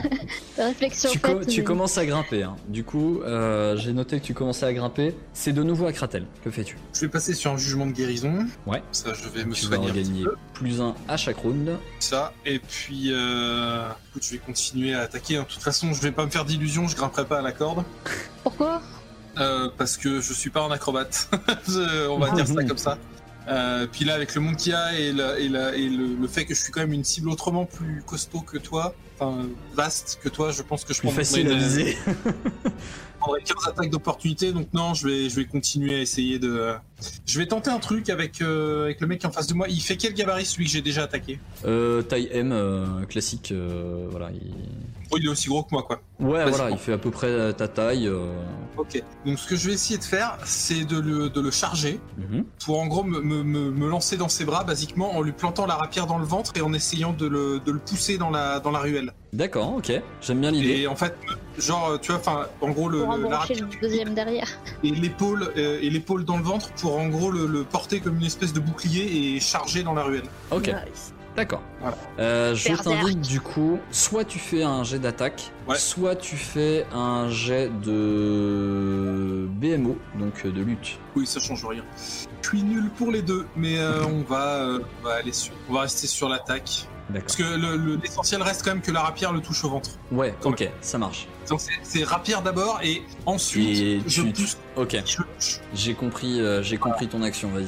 la 0.57 0.65
réflexion 0.67 1.09
Tu, 1.11 1.19
faite. 1.19 1.39
co- 1.39 1.45
tu 1.45 1.59
mais- 1.61 1.63
commences 1.65 1.97
à 1.97 2.05
grimper. 2.05 2.43
hein. 2.43 2.55
Du 2.67 2.83
coup, 2.83 3.21
euh, 3.21 3.77
j'ai 3.77 3.93
noté 3.93 4.19
que 4.19 4.25
tu 4.25 4.33
commençais 4.33 4.65
à 4.65 4.73
grimper. 4.73 5.15
C'est 5.33 5.53
de 5.53 5.63
nouveau 5.63 5.85
à 5.85 5.93
Kratel. 5.93 6.25
Que 6.43 6.51
fais-tu? 6.51 6.77
Je 6.93 7.01
vais 7.01 7.07
passer 7.09 7.33
sur 7.33 7.51
un 7.51 7.57
jugement 7.57 7.85
de 7.85 7.91
guérison. 7.91 8.45
Ouais. 8.65 8.81
Ça, 8.91 9.13
je 9.13 9.29
vais 9.29 9.45
me 9.45 9.53
Tu 9.53 9.67
vas 9.67 9.75
soigner 9.77 9.91
petit 9.91 10.03
gagner 10.09 10.25
plus 10.53 10.81
un 10.81 10.95
à 11.07 11.17
chaque 11.17 11.37
round. 11.37 11.77
Ça. 11.99 12.33
Et 12.45 12.59
puis, 12.59 13.11
euh... 13.11 13.87
écoute, 14.09 14.23
je 14.25 14.31
vais 14.33 14.37
continuer 14.39 14.93
à 14.93 15.01
attaquer. 15.01 15.37
hein. 15.37 15.45
De 15.47 15.53
toute 15.53 15.63
façon, 15.63 15.93
je 15.93 16.01
vais 16.01 16.11
pas 16.11 16.25
me 16.25 16.29
faire 16.31 16.45
d'illusions. 16.45 16.87
Je 16.87 16.95
grimperai 16.95 17.25
pas 17.25 17.39
à 17.39 17.41
la 17.41 17.51
corde. 17.51 17.84
Pourquoi 18.43 18.81
Euh, 19.37 19.69
parce 19.77 19.97
que 19.97 20.21
je 20.21 20.33
suis 20.33 20.49
pas 20.49 20.61
un 20.61 20.71
acrobate. 20.71 21.29
Je- 21.67 22.07
On 22.07 22.17
va 22.19 22.31
dire 22.31 22.47
ça 22.47 22.63
comme 22.63 22.77
ça. 22.77 22.97
Euh, 23.47 23.85
puis 23.91 24.05
là, 24.05 24.15
avec 24.15 24.33
le 24.33 24.41
monde 24.41 24.55
qu'il 24.55 24.71
y 24.71 24.75
a 24.75 24.93
et, 24.97 25.11
la- 25.11 25.37
et, 25.39 25.47
la- 25.49 25.75
et 25.75 25.87
le, 25.87 26.15
le 26.19 26.27
fait 26.27 26.45
que 26.45 26.55
je 26.55 26.59
suis 26.61 26.71
quand 26.71 26.79
même 26.81 26.93
une 26.93 27.03
cible 27.03 27.29
autrement 27.29 27.65
plus 27.65 28.01
costaud 28.03 28.39
que 28.41 28.57
toi, 28.57 28.95
enfin 29.19 29.45
vaste 29.75 30.19
que 30.23 30.29
toi, 30.29 30.51
je 30.51 30.63
pense 30.63 30.83
que 30.83 30.93
je 30.95 31.01
prendrai 31.01 31.17
facile 31.23 31.47
à 31.49 31.51
une- 31.51 31.57
viser. 31.59 31.97
je 33.25 33.31
prendrai 33.31 33.41
15 33.43 33.67
attaques 33.67 33.89
d'opportunité. 33.89 34.51
Donc 34.51 34.67
non, 34.73 34.93
je 34.93 35.07
vais, 35.07 35.29
je 35.29 35.35
vais 35.35 35.45
continuer 35.45 35.95
à 35.95 35.99
essayer 36.01 36.39
de. 36.39 36.73
Je 37.25 37.39
vais 37.39 37.45
tenter 37.47 37.69
un 37.69 37.79
truc 37.79 38.09
avec, 38.09 38.41
euh, 38.41 38.85
avec 38.85 39.01
le 39.01 39.07
mec 39.07 39.19
qui 39.19 39.25
est 39.25 39.29
en 39.29 39.31
face 39.33 39.47
de 39.47 39.53
moi. 39.53 39.67
Il 39.67 39.81
fait 39.81 39.97
quel 39.97 40.13
gabarit 40.13 40.45
celui 40.45 40.65
que 40.65 40.71
j'ai 40.71 40.81
déjà 40.81 41.03
attaqué? 41.03 41.39
Euh, 41.65 42.01
taille 42.01 42.29
M, 42.31 42.51
euh, 42.53 43.05
classique. 43.05 43.53
voilà. 44.09 44.29
il- 44.31 44.53
Oh, 45.11 45.17
il 45.19 45.25
est 45.25 45.29
aussi 45.29 45.49
gros 45.49 45.61
que 45.61 45.69
moi, 45.71 45.83
quoi. 45.83 46.01
Ouais, 46.19 46.49
voilà, 46.49 46.71
il 46.71 46.77
fait 46.79 46.93
à 46.93 46.97
peu 46.97 47.11
près 47.11 47.53
ta 47.53 47.67
taille. 47.67 48.09
Ok. 48.75 49.01
Donc 49.25 49.37
ce 49.37 49.47
que 49.47 49.55
je 49.55 49.67
vais 49.67 49.73
essayer 49.73 49.99
de 49.99 50.03
faire, 50.03 50.37
c'est 50.45 50.83
de 50.83 50.97
le, 50.99 51.29
de 51.29 51.39
le 51.41 51.51
charger 51.51 51.99
mhm. 52.17 52.43
pour 52.65 52.79
en 52.81 52.87
gros 52.87 53.03
me, 53.03 53.21
me- 53.21 53.43
me- 53.43 53.69
me 53.71 53.87
lancer 53.87 54.17
dans 54.17 54.29
ses 54.29 54.45
bras, 54.45 54.63
basiquement 54.63 55.15
en 55.15 55.21
lui 55.21 55.31
plantant 55.31 55.67
la 55.67 55.75
rapière 55.75 56.07
dans 56.07 56.17
le 56.17 56.25
ventre 56.25 56.53
et 56.55 56.61
en 56.61 56.73
essayant 56.73 57.13
de 57.13 57.27
le, 57.27 57.59
de 57.63 57.71
le 57.71 57.77
pousser 57.79 58.17
dans 58.17 58.31
la, 58.31 58.59
dans 58.59 58.71
la 58.71 58.79
ruelle. 58.79 59.13
D'accord, 59.35 59.75
ok. 59.75 59.91
J'aime 60.21 60.39
bien 60.41 60.51
l'idée. 60.51 60.81
Et 60.81 60.87
en 60.87 60.95
fait, 60.95 61.13
genre, 61.57 61.99
tu 62.01 62.11
vois, 62.11 62.19
enfin, 62.21 62.47
en 62.61 62.69
gros, 62.69 62.87
le, 62.89 62.99
Pour 63.03 63.15
le- 63.17 63.23
la 63.23 63.27
embrancher 63.27 63.53
rapière 63.55 63.67
le 63.81 63.81
deuxième 63.81 64.13
derrière. 64.13 64.47
et 64.83 64.89
l'épaule 64.91 65.51
euh, 65.57 65.79
et 65.81 65.89
l'épaule 65.89 66.23
dans 66.23 66.37
le 66.37 66.43
ventre 66.43 66.71
pour 66.73 66.97
en 66.97 67.07
gros 67.09 67.31
le, 67.31 67.45
le 67.45 67.63
porter 67.63 67.99
comme 67.99 68.17
une 68.17 68.25
espèce 68.25 68.53
de 68.53 68.59
bouclier 68.61 69.35
et 69.35 69.39
charger 69.41 69.83
dans 69.83 69.93
la 69.93 70.03
ruelle. 70.03 70.23
Ok, 70.51 70.67
Nice. 70.67 71.13
d'accord. 71.35 71.61
Voilà. 71.81 71.97
Euh, 72.19 72.55
je 72.55 72.73
t'invite 72.81 73.19
du 73.21 73.41
coup, 73.41 73.77
soit 73.91 74.23
tu 74.23 74.39
fais 74.39 74.63
un 74.63 74.83
jet 74.85 74.99
d'attaque, 74.99 75.51
Ouais. 75.67 75.77
soit 75.77 76.15
tu 76.15 76.37
fais 76.37 76.85
un 76.93 77.29
jet 77.29 77.69
de 77.83 79.47
BMO, 79.49 79.97
donc 80.17 80.45
euh, 80.45 80.51
de 80.51 80.61
lutte. 80.61 80.97
Oui, 81.15 81.25
ça 81.25 81.39
change 81.41 81.65
rien. 81.65 81.83
Je 82.41 82.47
suis 82.49 82.63
nul 82.63 82.89
pour 82.97 83.11
les 83.11 83.21
deux, 83.21 83.45
mais 83.57 83.79
euh, 83.79 84.03
on 84.05 84.21
va, 84.21 84.45
euh, 84.61 84.79
on 85.01 85.05
va 85.05 85.15
aller 85.15 85.33
sur, 85.33 85.53
on 85.69 85.73
va 85.73 85.81
rester 85.81 86.07
sur 86.07 86.29
l'attaque. 86.29 86.87
Parce 87.13 87.35
que 87.35 87.43
le- 87.43 87.77
le- 87.77 87.95
l'essentiel 87.95 88.41
reste 88.41 88.63
quand 88.63 88.71
même 88.71 88.81
que 88.81 88.91
la 88.91 89.01
rapière 89.01 89.31
le 89.31 89.39
touche 89.41 89.63
au 89.63 89.69
ventre. 89.69 89.91
Ouais, 90.11 90.33
ok, 90.43 90.69
ça 90.81 90.97
marche. 90.97 91.27
Donc 91.49 91.61
c'est- 91.83 92.03
rapière 92.03 92.41
d'abord 92.41 92.79
et 92.83 93.03
ensuite 93.25 93.77
Et 93.77 94.01
je 94.07 94.21
tu- 94.23 94.31
pousse. 94.31 94.57
Ok, 94.75 94.97
j'ai 95.73 95.93
compris, 95.93 96.41
euh, 96.41 96.63
j'ai 96.63 96.77
compris 96.77 97.07
ton 97.07 97.21
action, 97.21 97.49
vas-y. 97.49 97.65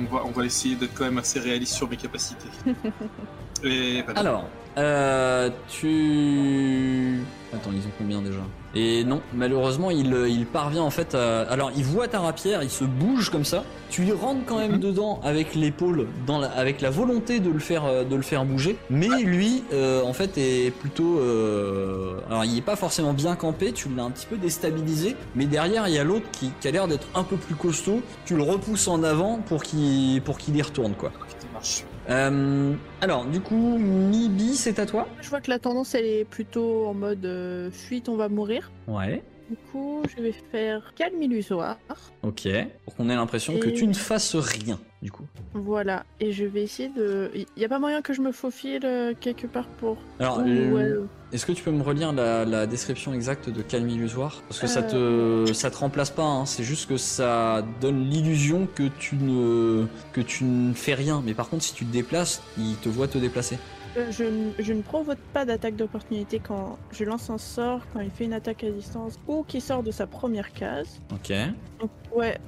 On 0.00 0.04
va, 0.14 0.22
on 0.24 0.30
va 0.30 0.44
essayer 0.44 0.76
d'être 0.76 0.94
quand 0.94 1.04
même 1.04 1.18
assez 1.18 1.40
réaliste 1.40 1.74
sur 1.74 1.88
mes 1.90 1.96
capacités. 1.96 2.48
et 3.64 4.02
bah, 4.02 4.12
Alors, 4.16 4.44
euh, 4.78 5.50
tu... 5.68 7.20
Attends, 7.52 7.70
ils 7.72 7.78
ont 7.86 7.92
combien 7.98 8.20
déjà? 8.20 8.40
Et 8.74 9.04
non, 9.04 9.22
malheureusement, 9.32 9.90
il, 9.90 10.14
il 10.28 10.44
parvient 10.44 10.82
en 10.82 10.90
fait 10.90 11.14
à... 11.14 11.42
Alors, 11.42 11.70
il 11.74 11.84
voit 11.84 12.08
ta 12.08 12.20
rapière, 12.20 12.62
il 12.62 12.68
se 12.68 12.84
bouge 12.84 13.30
comme 13.30 13.44
ça. 13.44 13.64
Tu 13.88 14.02
lui 14.02 14.12
rentres 14.12 14.44
quand 14.44 14.58
même 14.58 14.72
Mhm. 14.72 14.80
dedans 14.80 15.20
avec 15.24 15.54
l'épaule, 15.54 16.08
dans 16.26 16.38
la- 16.38 16.48
avec 16.50 16.82
la 16.82 16.90
volonté 16.90 17.40
de 17.40 17.48
le 17.50 17.58
faire, 17.58 17.84
euh, 17.86 18.04
de 18.04 18.14
le 18.16 18.20
faire 18.22 18.44
bouger. 18.44 18.76
Mais 18.90 19.08
lui, 19.22 19.62
euh, 19.72 20.02
en 20.02 20.12
fait, 20.12 20.36
est 20.36 20.70
plutôt... 20.72 21.20
euh, 21.20 22.16
Alors, 22.28 22.44
il 22.44 22.58
est 22.58 22.62
pas 22.62 22.76
forcément 22.76 23.14
bien 23.14 23.34
campé, 23.36 23.72
tu 23.72 23.88
l'as 23.96 24.02
un 24.02 24.10
petit 24.10 24.26
peu 24.26 24.36
déstabilisé. 24.36 25.16
Mais 25.36 25.46
derrière, 25.46 25.88
il 25.88 25.94
y 25.94 25.98
a 25.98 26.04
l'autre 26.04 26.26
qui, 26.32 26.50
qui 26.60 26.68
a 26.68 26.70
l'air 26.70 26.86
d'être 26.86 27.06
un 27.14 27.22
peu 27.22 27.36
plus 27.36 27.54
costaud. 27.54 28.02
Tu 28.26 28.36
le 28.36 28.42
repousses 28.42 28.88
en 28.88 29.02
avant 29.04 29.38
pour 29.46 29.62
qu'il 29.62 30.20
pour 30.22 30.36
qu'il 30.36 30.54
y 30.54 30.60
retourne, 30.60 30.92
quoi. 30.92 31.12
ça 31.28 31.46
marche. 31.54 31.84
Euh, 32.08 32.74
alors, 33.00 33.24
du 33.24 33.40
coup, 33.40 33.78
Mibi, 33.78 34.54
c'est 34.56 34.78
à 34.78 34.86
toi? 34.86 35.08
Je 35.20 35.28
vois 35.28 35.40
que 35.40 35.50
la 35.50 35.58
tendance 35.58 35.94
elle 35.94 36.06
est 36.06 36.24
plutôt 36.24 36.86
en 36.86 36.94
mode 36.94 37.24
euh, 37.24 37.70
fuite, 37.70 38.08
on 38.08 38.16
va 38.16 38.28
mourir. 38.28 38.70
Ouais. 38.86 39.22
Du 39.48 39.56
coup, 39.70 40.02
je 40.16 40.22
vais 40.22 40.32
faire 40.50 40.92
calme 40.96 41.22
illusoire. 41.22 41.76
Ok. 42.24 42.48
Pour 42.84 42.96
qu'on 42.96 43.08
ait 43.08 43.14
l'impression 43.14 43.58
que 43.58 43.68
tu 43.68 43.86
ne 43.86 43.94
fasses 43.94 44.34
rien, 44.34 44.80
du 45.02 45.12
coup. 45.12 45.24
Voilà, 45.54 46.04
et 46.18 46.32
je 46.32 46.44
vais 46.44 46.62
essayer 46.64 46.88
de. 46.88 47.30
Il 47.34 47.46
y 47.56 47.64
a 47.64 47.68
pas 47.68 47.78
moyen 47.78 48.02
que 48.02 48.12
je 48.12 48.20
me 48.22 48.32
faufile 48.32 48.84
euh, 48.84 49.14
quelque 49.18 49.46
part 49.46 49.68
pour. 49.78 49.98
Alors, 50.18 50.40
euh, 50.40 50.44
euh, 50.46 51.04
est-ce 51.32 51.46
que 51.46 51.52
tu 51.52 51.62
peux 51.62 51.70
me 51.70 51.82
relire 51.82 52.12
la, 52.12 52.44
la 52.44 52.66
description 52.66 53.14
exacte 53.14 53.48
de 53.48 53.62
calme 53.62 53.88
illusoire? 53.88 54.42
Parce 54.48 54.58
que 54.60 54.66
ça 54.66 54.82
te 54.82 54.96
Euh. 54.96 55.46
ça 55.54 55.70
te 55.70 55.76
remplace 55.76 56.10
pas, 56.10 56.24
hein, 56.24 56.44
c'est 56.44 56.64
juste 56.64 56.88
que 56.88 56.96
ça 56.96 57.64
donne 57.80 58.08
l'illusion 58.10 58.66
que 58.74 58.88
tu 58.98 59.14
ne 59.14 59.86
que 60.12 60.20
tu 60.20 60.42
ne 60.42 60.74
fais 60.74 60.94
rien. 60.94 61.22
Mais 61.24 61.34
par 61.34 61.48
contre, 61.48 61.62
si 61.62 61.72
tu 61.72 61.84
te 61.84 61.92
déplaces, 61.92 62.42
il 62.58 62.74
te 62.76 62.88
voit 62.88 63.06
te 63.06 63.18
déplacer. 63.18 63.58
Euh, 63.96 64.10
je, 64.10 64.24
ne- 64.24 64.52
je 64.58 64.72
ne 64.72 64.82
provoque 64.82 65.18
pas 65.32 65.44
d'attaque 65.44 65.76
d'opportunité 65.76 66.40
quand 66.40 66.78
je 66.92 67.04
lance 67.04 67.30
un 67.30 67.38
sort, 67.38 67.80
quand 67.92 68.00
il 68.00 68.10
fait 68.10 68.24
une 68.24 68.32
attaque 68.32 68.64
à 68.64 68.70
distance 68.70 69.18
ou 69.28 69.44
qui 69.46 69.60
sort 69.60 69.82
de 69.82 69.90
sa 69.90 70.06
première 70.06 70.52
case. 70.52 71.00
Ok. 71.12 71.32
Donc, 71.80 71.90
ouais. 72.14 72.38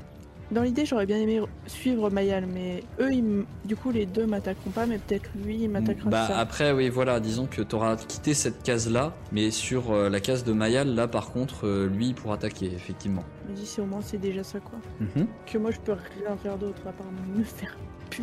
Dans 0.50 0.62
l'idée, 0.62 0.86
j'aurais 0.86 1.04
bien 1.04 1.18
aimé 1.18 1.42
suivre 1.66 2.08
Mayal, 2.08 2.46
mais 2.46 2.82
eux, 3.00 3.12
ils 3.12 3.44
du 3.66 3.76
coup, 3.76 3.90
les 3.90 4.06
deux 4.06 4.24
m'attaqueront 4.26 4.70
pas, 4.70 4.86
mais 4.86 4.96
peut-être 4.96 5.28
lui, 5.44 5.64
il 5.64 5.68
m'attaquera 5.68 6.08
Bah 6.08 6.26
ça. 6.28 6.38
après, 6.38 6.72
oui, 6.72 6.88
voilà, 6.88 7.20
disons 7.20 7.44
que 7.44 7.60
tu 7.60 7.74
auras 7.74 7.96
quitté 7.96 8.32
cette 8.32 8.62
case-là, 8.62 9.12
mais 9.30 9.50
sur 9.50 9.90
euh, 9.92 10.08
la 10.08 10.20
case 10.20 10.44
de 10.44 10.54
Mayal, 10.54 10.94
là, 10.94 11.06
par 11.06 11.32
contre, 11.32 11.66
euh, 11.66 11.86
lui, 11.86 12.06
il 12.08 12.14
pourra 12.14 12.36
attaquer, 12.36 12.64
effectivement. 12.74 13.24
Je 13.44 13.50
me 13.52 13.56
dis, 13.58 13.66
c'est 13.66 13.82
au 13.82 13.84
moins, 13.84 14.00
c'est 14.00 14.16
déjà 14.16 14.42
ça, 14.42 14.58
quoi. 14.58 14.78
Mhm. 15.00 15.26
Que 15.44 15.58
moi, 15.58 15.70
je 15.70 15.80
peux 15.80 15.92
rien 15.92 16.34
faire 16.38 16.56
d'autre 16.56 16.80
à 16.88 16.92
part 16.92 17.06
me 17.36 17.44
faire 17.44 17.76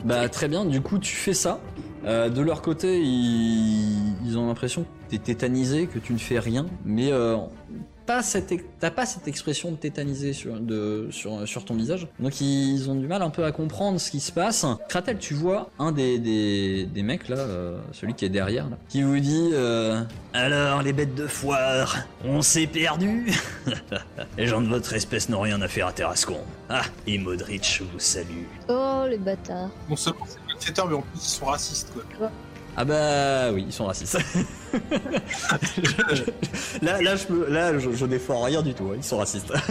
Bah 0.04 0.27
très 0.30 0.48
bien, 0.48 0.65
du 0.65 0.82
coup 0.82 1.00
tu 1.00 1.15
fais 1.15 1.34
ça. 1.34 1.60
Euh, 2.06 2.30
de 2.30 2.42
leur 2.42 2.62
côté, 2.62 3.01
ils, 3.01 4.13
ils 4.25 4.38
ont 4.38 4.48
l'impression 4.48 4.84
que 4.84 4.88
t'es 5.10 5.18
tétanisé, 5.18 5.88
que 5.88 5.98
tu 5.98 6.13
ne 6.13 6.20
fais 6.20 6.39
rien, 6.39 6.68
mais 6.86 7.12
euh, 7.12 7.36
pas 8.06 8.22
cette, 8.24 8.52
ex- 8.52 8.64
t'as 8.80 8.92
pas 8.92 9.06
cette 9.06 9.28
expression 9.28 9.72
de 9.72 9.76
tétanisé 9.78 10.34
sur, 10.34 10.60
de, 10.60 11.08
sur, 11.12 11.48
sur 11.48 11.66
ton 11.66 11.76
visage. 11.76 12.08
Donc 12.20 12.40
ils 12.42 12.90
ont 12.90 12.96
du 12.96 13.08
mal 13.08 13.22
un 13.22 13.30
peu 13.30 13.44
à 13.46 13.52
comprendre 13.52 14.00
ce 14.00 14.12
qui 14.12 14.20
se 14.20 14.32
passe. 14.32 14.66
Kratel, 14.90 15.18
tu 15.18 15.34
vois 15.34 15.70
un 15.80 15.92
des, 15.92 16.20
des, 16.20 16.86
des 16.86 17.04
mecs 17.04 17.28
là, 17.30 17.38
euh, 17.38 17.80
celui 17.92 18.14
qui 18.14 18.26
est 18.26 18.30
derrière, 18.30 18.70
là, 18.70 18.78
qui 18.90 19.02
vous 19.02 19.20
dit 19.20 19.50
euh, 19.54 20.04
Alors 20.34 20.82
les 20.82 20.94
bêtes 20.94 21.16
de 21.16 21.28
foire, 21.28 21.98
on 22.24 22.42
s'est 22.42 22.68
perdu? 22.68 23.32
Les 24.38 24.48
gens 24.48 24.62
de 24.62 24.68
votre 24.68 24.94
espèce 24.94 25.30
n'ont 25.30 25.42
rien 25.42 25.62
à 25.62 25.68
faire 25.68 25.88
à 25.88 25.92
Terrascon. 25.94 26.40
Ah, 26.70 26.82
et 27.08 27.18
Modric 27.18 27.82
vous 27.94 28.00
salue. 28.00 28.44
Oh, 28.70 29.04
les 29.10 29.18
bâtards. 29.18 29.70
Non 29.90 29.96
seulement 29.96 30.26
c'est 30.60 30.78
mais 30.78 30.94
en 30.96 31.02
plus 31.02 31.10
ils 31.16 31.20
sont 31.22 31.46
racistes 31.46 31.92
quoi. 32.18 32.32
Ah 32.77 32.84
bah 32.86 33.51
oui, 33.53 33.65
ils 33.67 33.74
sont 33.74 33.86
racistes. 33.86 34.17
là, 36.82 37.01
là, 37.01 37.15
je, 37.15 37.25
peux- 37.25 37.48
là, 37.50 37.77
je, 37.79 37.89
rien 38.44 38.62
du 38.62 38.74
tout. 38.74 38.86
hein, 38.91 38.96
Ils 38.98 39.03
sont 39.03 39.17
racistes. 39.17 39.51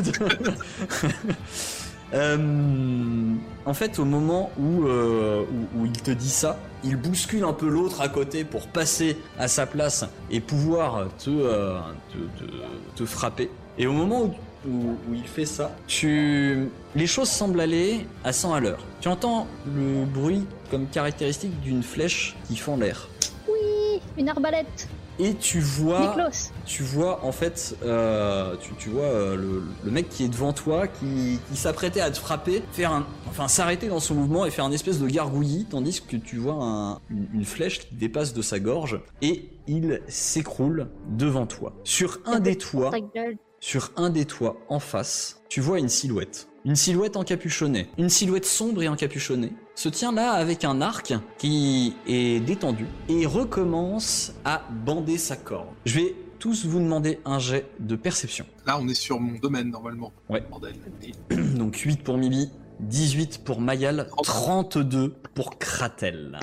Euh, 2.13 3.35
en 3.67 3.75
fait, 3.75 3.99
au 3.99 4.05
moment 4.05 4.53
où, 4.57 4.85
euh, 4.87 5.43
où, 5.75 5.81
où 5.81 5.87
il 5.87 5.93
te 6.01 6.13
dit 6.13 6.29
ça, 6.31 6.59
il 6.85 6.95
bouscule 6.97 7.43
un 7.43 7.53
peu 7.53 7.67
l'autre 7.69 8.03
à 8.03 8.09
côté 8.09 8.45
pour 8.45 8.69
passer 8.69 9.17
à 9.37 9.49
sa 9.49 9.67
place 9.67 10.05
et 10.31 10.39
pouvoir 10.39 11.09
te, 11.19 11.31
euh, 11.31 11.77
te, 12.13 12.45
te- 12.45 12.51
te 12.95 13.05
frapper. 13.05 13.51
Et 13.79 13.89
au 13.89 13.93
moment 13.93 14.23
où, 14.27 14.35
où- 14.69 14.97
où 15.11 15.15
il 15.15 15.27
fait 15.27 15.45
ça, 15.47 15.75
tu... 15.87 16.69
les 16.95 17.07
choses 17.07 17.29
semblent 17.29 17.61
aller 17.61 18.07
à 18.25 18.33
100 18.33 18.55
à 18.55 18.61
l'heure. 18.61 18.81
Tu 19.01 19.09
entends 19.09 19.47
le 19.67 20.05
bruit 20.05 20.45
comme 20.71 20.87
caractéristique 20.87 21.61
d'une 21.61 21.83
flèche 21.83 22.37
qui 22.49 22.57
fend 22.57 22.77
l'air. 22.77 23.09
Oui, 23.49 24.01
une 24.19 24.29
arbalète. 24.29 24.89
Et 25.21 25.35
tu 25.35 25.61
vois 25.61 26.17
tu 26.67 26.83
vois 26.83 27.25
en 27.25 27.31
fait, 27.31 27.77
euh, 27.85 28.57
tu, 28.61 28.75
tu 28.75 28.89
vois 28.89 29.05
euh, 29.05 29.37
le, 29.37 29.63
le 29.85 29.91
mec 29.93 30.09
qui 30.09 30.25
est 30.25 30.29
devant 30.29 30.53
toi, 30.53 30.89
qui, 30.89 31.39
qui 31.49 31.57
s'apprêtait 31.57 32.01
à 32.01 32.11
te 32.11 32.19
frapper, 32.19 32.65
faire 32.73 32.91
un, 32.91 33.07
enfin 33.29 33.47
s'arrêter 33.47 33.87
dans 33.87 34.01
son 34.01 34.15
mouvement 34.17 34.45
et 34.45 34.51
faire 34.51 34.65
un 34.65 34.73
espèce 34.73 34.99
de 34.99 35.07
gargouillis, 35.07 35.67
tandis 35.71 36.01
que 36.03 36.17
tu 36.17 36.39
vois 36.39 36.55
un- 36.55 36.95
une, 37.11 37.29
une 37.33 37.45
flèche 37.45 37.79
qui 37.89 37.95
dépasse 37.95 38.35
de 38.35 38.43
sa 38.43 38.59
gorge 38.59 39.01
et 39.23 39.51
il 39.69 40.01
s'écroule 40.09 40.89
devant 41.11 41.47
toi. 41.47 41.75
Sur 41.85 42.19
un 42.27 42.41
des 42.41 42.57
toits, 42.59 42.91
Ta 42.91 42.99
gueule. 42.99 43.37
Sur 43.65 43.93
un 43.97 44.11
des 44.11 44.27
toits 44.27 44.59
en 44.69 44.79
face, 44.79 45.41
tu 45.49 45.63
vois 45.63 45.79
une 45.79 45.89
silhouette. 45.89 46.49
Une 46.67 46.77
silhouette 46.77 47.17
encapuchonnée. 47.17 47.89
Une 47.97 48.11
silhouette 48.11 48.45
sombre 48.45 48.83
et 48.83 48.89
encapuchonnée 48.89 49.55
se 49.75 49.89
tient 49.89 50.13
là 50.13 50.33
avec 50.33 50.65
un 50.65 50.83
arc 50.83 51.15
qui 51.39 51.97
est 52.07 52.41
détendu 52.45 52.85
et 53.09 53.25
recommence 53.25 54.35
à 54.45 54.61
bander 54.85 55.17
sa 55.17 55.37
corde. 55.37 55.69
Je 55.87 55.99
vais 55.99 56.15
tous 56.39 56.67
vous 56.67 56.79
demander 56.79 57.21
un 57.25 57.39
jet 57.39 57.67
de 57.81 57.97
perception. 57.97 58.45
Là 58.67 58.79
on 58.79 58.87
est 58.87 58.93
sur 58.93 59.19
mon 59.19 59.39
domaine 59.39 59.71
normalement. 59.71 60.13
Ouais. 60.29 60.45
Bordel. 60.51 60.75
Donc 61.57 61.77
8 61.79 62.03
pour 62.03 62.19
Mibi, 62.19 62.51
18 62.81 63.45
pour 63.45 63.63
Mayal, 63.63 64.11
32 64.23 65.15
pour 65.33 65.59
Kratel. 65.59 66.39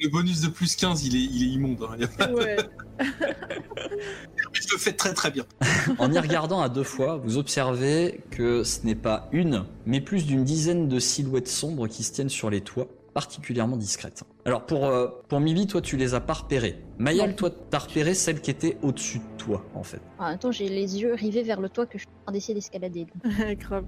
Le 0.00 0.08
bonus 0.08 0.40
de 0.42 0.48
plus 0.48 0.76
15 0.76 1.04
il 1.06 1.16
est, 1.16 1.18
il 1.20 1.42
est 1.42 1.54
immonde. 1.54 1.82
Hein. 1.82 1.94
Il 1.96 2.00
y 2.02 2.04
a 2.04 2.08
pas- 2.08 2.30
Ouais. 2.32 2.56
Mais 3.00 4.60
je 4.60 4.72
le 4.72 4.78
fais 4.78 4.92
très 4.92 5.12
très 5.14 5.30
bien. 5.30 5.44
En 5.98 6.12
y 6.12 6.18
regardant 6.18 6.60
à 6.60 6.68
deux 6.68 6.82
fois, 6.84 7.16
vous 7.16 7.38
observez 7.38 8.20
que 8.30 8.62
ce 8.62 8.84
n'est 8.86 8.94
pas 8.94 9.28
une, 9.32 9.64
mais 9.86 10.00
plus 10.00 10.26
d'une 10.26 10.44
dizaine 10.44 10.88
de 10.88 10.98
silhouettes 10.98 11.48
sombres 11.48 11.88
qui 11.88 12.02
se 12.02 12.12
tiennent 12.12 12.28
sur 12.28 12.50
les 12.50 12.60
toits, 12.60 12.88
particulièrement 13.14 13.76
discrètes. 13.76 14.22
Alors 14.44 14.64
pour, 14.66 14.86
euh, 14.86 15.08
pour 15.28 15.40
Mibi, 15.40 15.66
toi 15.66 15.80
tu 15.80 15.96
les 15.96 16.14
as 16.14 16.20
pas 16.20 16.34
repérées. 16.34 16.78
Mayal, 16.98 17.34
toi 17.36 17.50
t'as 17.70 17.78
repéré 17.78 18.14
celles 18.14 18.40
qui 18.40 18.50
étaient 18.50 18.76
au-dessus 18.82 19.18
de 19.18 19.36
toi 19.38 19.64
en 19.74 19.82
fait. 19.82 20.00
En 20.18 20.28
même 20.28 20.38
temps, 20.38 20.52
j'ai 20.52 20.68
les 20.68 21.00
yeux 21.00 21.14
rivés 21.14 21.42
vers 21.42 21.60
le 21.60 21.68
toit 21.68 21.86
que 21.86 21.98
je 21.98 22.02
suis 22.04 22.08
en 22.20 22.24
train 22.26 22.32
d'essayer 22.32 22.54
d'escalader. 22.54 23.06
Grave. 23.58 23.84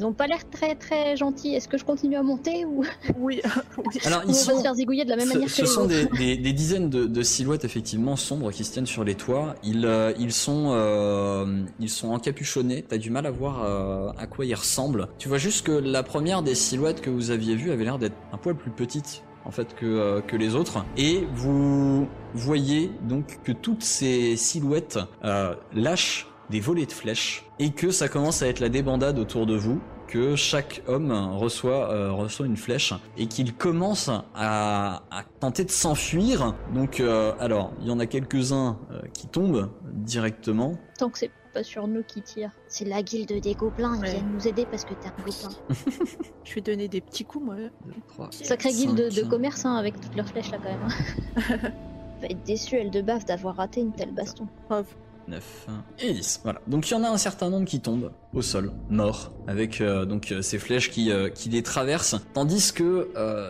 Ils 0.00 0.06
ont 0.06 0.14
pas 0.14 0.26
l'air 0.26 0.48
très 0.50 0.74
très 0.76 1.14
gentils. 1.14 1.54
Est-ce 1.54 1.68
que 1.68 1.76
je 1.76 1.84
continue 1.84 2.16
à 2.16 2.22
monter 2.22 2.64
ou 2.64 2.84
Oui. 3.18 3.42
oui. 3.76 4.00
Alors 4.06 4.22
ils 4.24 4.30
on 4.30 4.32
va 4.32 4.38
sont... 4.38 4.56
se 4.56 4.62
faire 4.62 4.74
zigouiller 4.74 5.04
de 5.04 5.10
la 5.10 5.16
même 5.16 5.28
Ce, 5.28 5.34
manière 5.34 5.50
ce 5.50 5.56
que 5.56 5.60
les 5.60 5.66
sont 5.66 5.84
des, 5.84 6.06
des- 6.06 6.36
des 6.38 6.52
dizaines 6.54 6.88
de, 6.88 7.04
de 7.04 7.22
silhouettes 7.22 7.66
effectivement 7.66 8.16
sombres 8.16 8.50
qui 8.50 8.64
se 8.64 8.72
tiennent 8.72 8.86
sur 8.86 9.04
les 9.04 9.14
toits. 9.14 9.54
Ils, 9.62 9.84
euh, 9.84 10.14
ils 10.18 10.32
sont 10.32 10.70
euh, 10.72 11.64
ils 11.80 11.90
sont 11.90 12.08
encapuchonnés. 12.12 12.82
T'as 12.88 12.96
du 12.96 13.10
mal 13.10 13.26
à 13.26 13.30
voir 13.30 13.62
euh, 13.62 14.10
à 14.16 14.26
quoi 14.26 14.46
ils 14.46 14.54
ressemblent. 14.54 15.06
Tu 15.18 15.28
vois 15.28 15.36
juste 15.38 15.66
que 15.66 15.72
la 15.72 16.02
première 16.02 16.42
des 16.42 16.54
silhouettes 16.54 17.02
que 17.02 17.10
vous 17.10 17.30
aviez 17.30 17.54
vues 17.54 17.70
avait 17.70 17.84
l'air 17.84 17.98
d'être 17.98 18.16
un 18.32 18.38
poil 18.38 18.56
plus 18.56 18.70
petite 18.70 19.22
en 19.44 19.50
fait 19.50 19.74
que, 19.74 19.84
euh, 19.86 20.20
que 20.22 20.36
les 20.36 20.54
autres. 20.54 20.84
Et 20.96 21.24
vous 21.34 22.06
voyez 22.34 22.90
donc 23.02 23.38
que 23.44 23.52
toutes 23.52 23.82
ces 23.82 24.36
silhouettes 24.36 24.98
euh, 25.24 25.54
lâchent 25.74 26.26
des 26.50 26.60
volets 26.60 26.86
de 26.86 26.92
flèches 26.92 27.44
et 27.58 27.70
que 27.70 27.90
ça 27.90 28.08
commence 28.08 28.42
à 28.42 28.48
être 28.48 28.60
la 28.60 28.68
débandade 28.68 29.18
autour 29.18 29.46
de 29.46 29.54
vous. 29.56 29.80
que 30.08 30.34
chaque 30.34 30.82
homme 30.88 31.12
reçoit, 31.36 31.88
euh, 31.92 32.10
reçoit 32.10 32.46
une 32.46 32.56
flèche 32.56 32.92
et 33.16 33.26
qu'il 33.28 33.54
commence 33.54 34.10
à, 34.34 35.02
à 35.12 35.22
tenter 35.38 35.64
de 35.64 35.70
s'enfuir. 35.70 36.54
Donc, 36.74 36.98
euh, 36.98 37.32
alors, 37.38 37.70
il 37.80 37.86
y 37.86 37.90
en 37.92 38.00
a 38.00 38.06
quelques-uns 38.06 38.76
euh, 38.90 39.00
qui 39.14 39.28
tombent 39.28 39.70
directement. 39.94 40.74
Tant 40.98 41.10
que 41.10 41.18
c'est 41.20 41.30
pas 41.54 41.62
sur 41.62 41.86
nous 41.86 42.02
qui 42.02 42.22
tire. 42.22 42.50
C'est 42.66 42.84
la 42.86 43.02
guilde 43.04 43.40
des 43.40 43.54
gobelins 43.54 43.96
qui 43.98 44.02
Ouais. 44.02 44.14
vient 44.16 44.24
nous 44.34 44.48
aider 44.48 44.66
parce 44.68 44.84
que 44.84 44.94
t'es 44.94 45.06
un 45.08 45.22
gobelin. 45.24 45.54
Je 46.44 46.54
vais 46.56 46.60
donner 46.60 46.88
des 46.88 47.00
petits 47.00 47.24
coups, 47.24 47.44
moi. 47.44 47.54
Deux, 47.56 47.70
trois, 48.08 48.30
Sacrée 48.32 48.72
guilde 48.72 48.96
de, 48.96 49.10
de 49.22 49.22
commerce 49.28 49.64
hein, 49.64 49.76
avec 49.76 50.00
toutes 50.00 50.16
leurs 50.16 50.26
flèches 50.26 50.50
là 50.50 50.58
quand 50.60 50.70
même. 50.70 51.72
va 52.20 52.26
être 52.26 52.42
déçue, 52.42 52.74
elle 52.76 52.90
de 52.90 53.00
bave, 53.00 53.24
d'avoir 53.26 53.54
raté 53.56 53.80
une 53.80 53.92
telle 53.92 54.12
baston. 54.12 54.48
Bravo. 54.68 54.88
9 55.30 55.66
et 56.00 56.12
10. 56.12 56.40
Voilà. 56.44 56.60
Donc 56.66 56.88
il 56.88 56.92
y 56.92 56.96
en 56.96 57.04
a 57.04 57.08
un 57.08 57.18
certain 57.18 57.50
nombre 57.50 57.66
qui 57.66 57.80
tombent 57.80 58.10
au 58.32 58.42
sol, 58.42 58.72
morts, 58.88 59.32
avec 59.48 59.80
euh, 59.80 60.04
donc 60.04 60.30
euh, 60.30 60.42
ces 60.42 60.58
flèches 60.58 60.90
qui, 60.90 61.10
euh, 61.10 61.28
qui 61.28 61.48
les 61.48 61.62
traversent, 61.62 62.16
tandis 62.32 62.72
que 62.72 63.08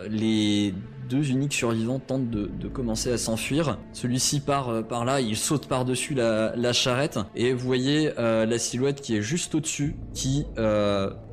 les 0.09 0.73
deux 1.09 1.29
uniques 1.29 1.53
survivants 1.53 1.99
tentent 1.99 2.29
de, 2.29 2.67
commencer 2.69 3.11
à 3.11 3.17
s'enfuir. 3.17 3.77
Celui-ci 3.91 4.39
part 4.39 4.87
par 4.87 5.03
là, 5.03 5.19
il 5.19 5.35
saute 5.35 5.67
par-dessus 5.67 6.13
la, 6.13 6.55
la 6.55 6.71
charrette, 6.71 7.19
et 7.35 7.53
vous 7.53 7.65
voyez 7.65 8.11
la 8.17 8.57
silhouette 8.57 9.01
qui 9.01 9.17
est 9.17 9.21
juste 9.21 9.53
au-dessus, 9.53 9.95
qui 10.13 10.45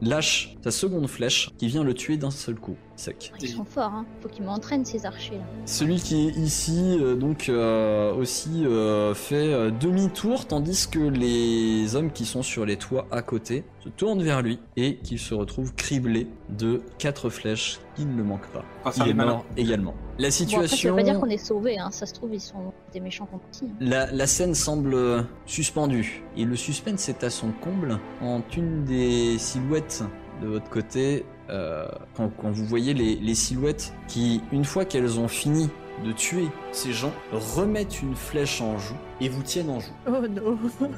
lâche 0.03 0.57
sa 0.65 0.73
seconde 0.73 1.07
flèche, 1.07 1.51
qui 1.59 1.69
vient 1.69 1.85
le 1.85 1.95
tuer 1.95 2.17
d'un 2.17 2.33
seul 2.33 2.57
coup, 2.57 2.77
sec. 2.99 3.33
Ils 3.41 3.49
sont 3.49 3.65
forts, 3.65 3.93
hein. 3.93 4.07
faut 4.21 4.29
qu'ils 4.29 4.45
m'entraînent 4.45 4.85
ces 4.85 5.07
archers 5.07 5.37
là. 5.37 5.45
Celui 5.65 5.97
qui 5.97 6.29
est 6.29 6.33
ici, 6.33 6.99
euh, 7.01 7.15
donc, 7.15 7.49
euh, 7.49 8.13
aussi 8.15 8.65
euh, 8.67 9.15
fait 9.15 9.53
euh, 9.53 9.71
demi-tour, 9.71 10.47
tandis 10.47 10.89
que 10.91 10.99
les 10.99 11.95
hommes 11.97 12.11
qui 12.11 12.25
sont 12.25 12.43
sur 12.43 12.65
les 12.67 12.77
toits 12.77 13.07
à 13.11 13.23
côté 13.23 13.65
se 13.81 13.89
tournent 13.89 14.23
vers 14.23 14.43
lui 14.43 14.59
et 14.77 14.97
qu'il 14.99 15.19
se 15.19 15.35
retrouve 15.35 15.75
criblé 15.75 16.27
de 16.49 16.83
quatre 16.99 17.31
flèches 17.31 17.81
qui 17.97 18.05
ne 18.05 18.17
le 18.17 18.25
manquent 18.25 18.51
pas. 18.53 18.65
Il 18.99 19.09
est 19.09 19.15
mort 19.15 19.45
également. 19.57 19.95
La 19.95 19.97
Bon 19.97 20.05
après 20.19 20.31
ça 20.31 20.37
situation, 20.37 20.91
veut 20.91 20.97
pas 20.97 21.03
dire 21.05 21.21
qu'on 21.21 21.27
est 21.31 21.37
sauvés, 21.39 21.79
hein. 21.79 21.91
ça 21.91 22.07
se 22.07 22.15
trouve 22.15 22.35
ils 22.35 22.41
sont 22.41 22.73
des 22.93 23.01
méchants 23.01 23.27
compartis. 23.27 23.67
hein. 23.67 23.77
la, 23.81 24.11
la 24.11 24.27
scène 24.27 24.55
semble 24.55 25.25
suspendue 25.47 26.23
et 26.37 26.45
le 26.45 26.57
suspense 26.57 27.09
est 27.09 27.23
à 27.25 27.31
son 27.31 27.53
comble 27.53 27.99
quand 28.21 28.57
une 28.57 28.85
des 28.85 29.39
silhouettes 29.39 30.03
de 30.43 30.47
votre 30.49 30.69
côté, 30.71 31.25
quand, 31.49 32.31
quand 32.41 32.51
vous 32.51 32.65
voyez 32.65 32.95
les, 32.95 33.17
les 33.17 33.35
silhouettes 33.35 33.93
qui, 34.07 34.43
une 34.53 34.65
fois 34.65 34.85
qu'elles 34.85 35.19
ont 35.19 35.29
fini 35.29 35.69
de 36.05 36.13
tuer 36.13 36.49
ces 36.73 36.93
gens, 36.93 37.13
remettent 37.33 38.03
une 38.03 38.15
flèche 38.15 38.61
en 38.61 38.79
joue 38.79 38.95
et 39.21 39.29
vous 39.29 39.43
tiennent 39.43 39.71
en 39.71 39.81
joue. 39.81 39.93
Oh 40.07 40.27
non. 40.29 40.57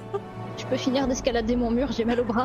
Je 0.59 0.67
peux 0.67 0.77
finir 0.77 1.09
d'escalader 1.09 1.57
mon 1.57 1.71
mur, 1.71 1.91
j'ai 1.93 2.05
mal 2.05 2.21
au 2.21 2.25
bras. 2.25 2.45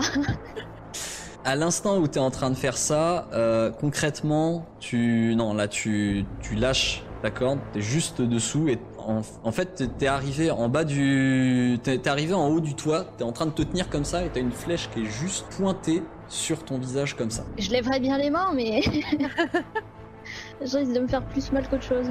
À 1.44 1.56
l'instant 1.56 1.98
où 2.00 2.08
tu 2.08 2.16
es 2.18 2.22
en 2.22 2.32
train 2.32 2.50
de 2.50 2.56
faire 2.56 2.78
ça, 2.78 3.28
euh, 3.34 3.70
concrètement, 3.72 4.66
tu 4.80 5.36
non 5.36 5.54
là 5.54 5.68
tu 5.68 6.26
tu 6.42 6.56
lâches 6.56 7.04
la 7.24 7.30
corde, 7.30 7.60
t'es 7.74 7.82
juste 7.82 8.22
dessous 8.22 8.68
et 8.68 8.80
en, 8.98 9.22
en 9.44 9.52
fait 9.52 9.94
t'es- 9.98 10.08
arrivé 10.08 10.50
en 10.50 10.70
bas 10.70 10.84
du 10.86 11.78
t'es 11.84 11.98
t'es 12.00 12.10
arrivé 12.10 12.34
en 12.34 12.48
haut 12.48 12.62
du 12.62 12.74
toit, 12.74 13.06
t'es 13.18 13.24
en 13.24 13.32
train 13.32 13.46
de 13.48 13.52
te 13.52 13.62
tenir 13.62 13.90
comme 13.90 14.06
ça 14.06 14.24
et 14.24 14.30
t'as 14.30 14.40
une 14.40 14.52
flèche 14.52 14.90
qui 14.94 15.02
est 15.02 15.06
juste 15.06 15.46
pointée 15.58 16.02
sur 16.28 16.64
ton 16.64 16.78
visage 16.78 17.16
comme 17.16 17.32
ça. 17.32 17.46
Je 17.58 17.70
lèverai 17.72 18.00
bien 18.00 18.18
les 18.18 18.30
mains, 18.30 18.52
mais 18.54 18.82
je 20.62 20.78
risque 20.78 20.94
de 20.94 21.00
me 21.00 21.08
faire 21.08 21.26
plus 21.26 21.52
mal 21.52 21.68
qu'autre 21.70 21.84
chose. 21.84 22.08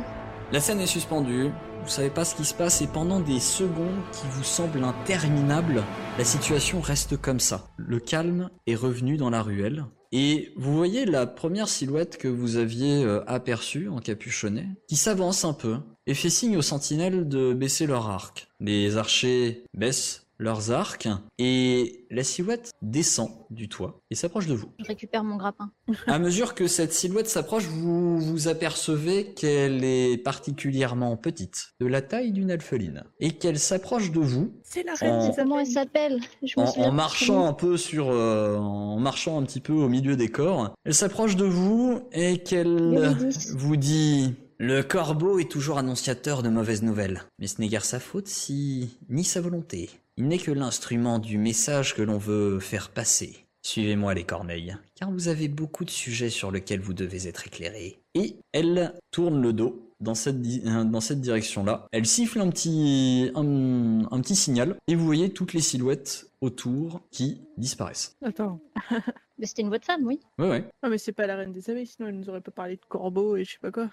La 0.52 0.60
scène 0.60 0.80
est 0.80 0.86
suspendue, 0.86 1.50
vous 1.84 1.90
savez 1.90 2.08
pas 2.08 2.24
ce 2.24 2.34
qui 2.34 2.46
se 2.46 2.54
passe 2.54 2.80
et 2.80 2.86
pendant 2.86 3.20
des 3.20 3.40
secondes 3.40 4.00
qui 4.12 4.26
vous 4.30 4.42
semblent 4.42 4.84
interminables, 4.84 5.82
la 6.16 6.24
situation 6.24 6.80
reste 6.80 7.18
comme 7.18 7.40
ça. 7.40 7.68
Le 7.76 8.00
calme 8.00 8.48
est 8.66 8.74
revenu 8.74 9.18
dans 9.18 9.28
la 9.28 9.42
ruelle 9.42 9.84
et 10.10 10.52
vous 10.56 10.74
voyez 10.74 11.04
la 11.04 11.26
première 11.26 11.68
silhouette 11.68 12.16
que 12.16 12.28
vous 12.28 12.56
aviez 12.56 13.04
euh, 13.04 13.22
aperçue 13.26 13.88
en 13.88 13.98
capuchonnet 13.98 14.68
qui 14.88 14.96
s'avance 14.96 15.44
un 15.44 15.52
peu 15.52 15.76
et 16.06 16.14
fait 16.14 16.30
signe 16.30 16.56
aux 16.56 16.62
sentinelles 16.62 17.28
de 17.28 17.52
baisser 17.52 17.86
leur 17.86 18.08
arc. 18.08 18.48
Les 18.60 18.96
archers 18.96 19.64
baissent 19.74 20.23
leurs 20.38 20.70
arcs 20.70 21.08
et 21.38 22.06
la 22.10 22.24
silhouette 22.24 22.72
descend 22.82 23.30
du 23.50 23.68
toit 23.68 24.00
et 24.10 24.14
s'approche 24.14 24.46
de 24.46 24.54
vous. 24.54 24.68
Je 24.78 24.84
récupère 24.84 25.24
mon 25.24 25.36
grappin. 25.36 25.70
À 26.06 26.18
mesure 26.18 26.54
que 26.54 26.66
cette 26.66 26.92
silhouette 26.92 27.28
s'approche, 27.28 27.64
vous 27.64 28.18
vous 28.18 28.48
apercevez 28.48 29.32
qu'elle 29.34 29.84
est 29.84 30.16
particulièrement 30.16 31.16
petite, 31.16 31.74
de 31.80 31.86
la 31.86 32.02
taille 32.02 32.32
d'une 32.32 32.50
alpheline, 32.50 33.04
et 33.20 33.32
qu'elle 33.32 33.58
s'approche 33.58 34.10
de 34.10 34.20
vous 34.20 34.52
C'est 34.62 34.82
la 34.82 34.94
reine 34.94 35.32
Comment 35.36 35.58
elle 35.58 35.66
s'appelle? 35.66 36.20
En, 36.56 36.64
en 36.64 36.92
marchant 36.92 37.46
un 37.46 37.52
peu 37.52 37.76
sur, 37.76 38.10
euh, 38.10 38.56
en 38.56 38.98
marchant 38.98 39.38
un 39.38 39.44
petit 39.44 39.60
peu 39.60 39.72
au 39.72 39.88
milieu 39.88 40.16
des 40.16 40.28
corps. 40.28 40.74
Elle 40.84 40.94
s'approche 40.94 41.36
de 41.36 41.44
vous 41.44 42.00
et 42.12 42.38
qu'elle 42.38 43.16
vous 43.54 43.76
dit 43.76 44.34
le 44.58 44.82
corbeau 44.82 45.40
est 45.40 45.50
toujours 45.50 45.78
annonciateur 45.78 46.42
de 46.42 46.48
mauvaises 46.48 46.82
nouvelles, 46.82 47.24
mais 47.40 47.48
ce 47.48 47.60
n'est 47.60 47.66
guère 47.66 47.84
sa 47.84 47.98
faute 47.98 48.28
si 48.28 48.96
ni 49.08 49.24
sa 49.24 49.40
volonté. 49.40 49.90
Il 50.16 50.28
n'est 50.28 50.38
que 50.38 50.52
l'instrument 50.52 51.18
du 51.18 51.38
message 51.38 51.94
que 51.94 52.02
l'on 52.02 52.18
veut 52.18 52.60
faire 52.60 52.90
passer. 52.90 53.36
Suivez-moi 53.62 54.14
les 54.14 54.24
corneilles, 54.24 54.76
car 54.94 55.10
vous 55.10 55.26
avez 55.28 55.48
beaucoup 55.48 55.84
de 55.84 55.90
sujets 55.90 56.28
sur 56.30 56.50
lesquels 56.52 56.80
vous 56.80 56.92
devez 56.92 57.26
être 57.26 57.46
éclairés. 57.46 57.98
Et 58.14 58.36
elle 58.52 58.92
tourne 59.10 59.40
le 59.40 59.52
dos 59.52 59.90
dans 60.00 60.14
cette, 60.14 60.40
di- 60.42 60.62
euh, 60.66 60.84
dans 60.84 61.00
cette 61.00 61.20
direction-là. 61.22 61.86
Elle 61.90 62.04
siffle 62.06 62.40
un 62.40 62.50
petit, 62.50 63.30
un, 63.34 64.04
un 64.10 64.20
petit 64.20 64.36
signal, 64.36 64.76
et 64.86 64.94
vous 64.94 65.04
voyez 65.06 65.30
toutes 65.32 65.52
les 65.54 65.62
silhouettes 65.62 66.26
autour 66.42 67.00
qui 67.10 67.40
disparaissent. 67.56 68.16
Attends. 68.22 68.60
Mais 69.38 69.46
c'était 69.46 69.62
une 69.62 69.68
voix 69.68 69.78
de 69.78 69.84
femme, 69.84 70.04
oui. 70.04 70.20
Ouais, 70.38 70.48
ouais. 70.48 70.64
Ah 70.82 70.88
mais 70.88 70.96
c'est 70.96 71.10
pas 71.10 71.26
la 71.26 71.34
reine 71.34 71.50
des 71.50 71.68
abeilles, 71.68 71.88
sinon 71.88 72.06
elle 72.08 72.14
nous 72.16 72.28
aurait 72.28 72.40
pas 72.40 72.52
parlé 72.52 72.76
de 72.76 72.80
corbeau 72.88 73.34
et 73.36 73.44
je 73.44 73.50
sais 73.52 73.58
pas 73.60 73.72
quoi. 73.72 73.90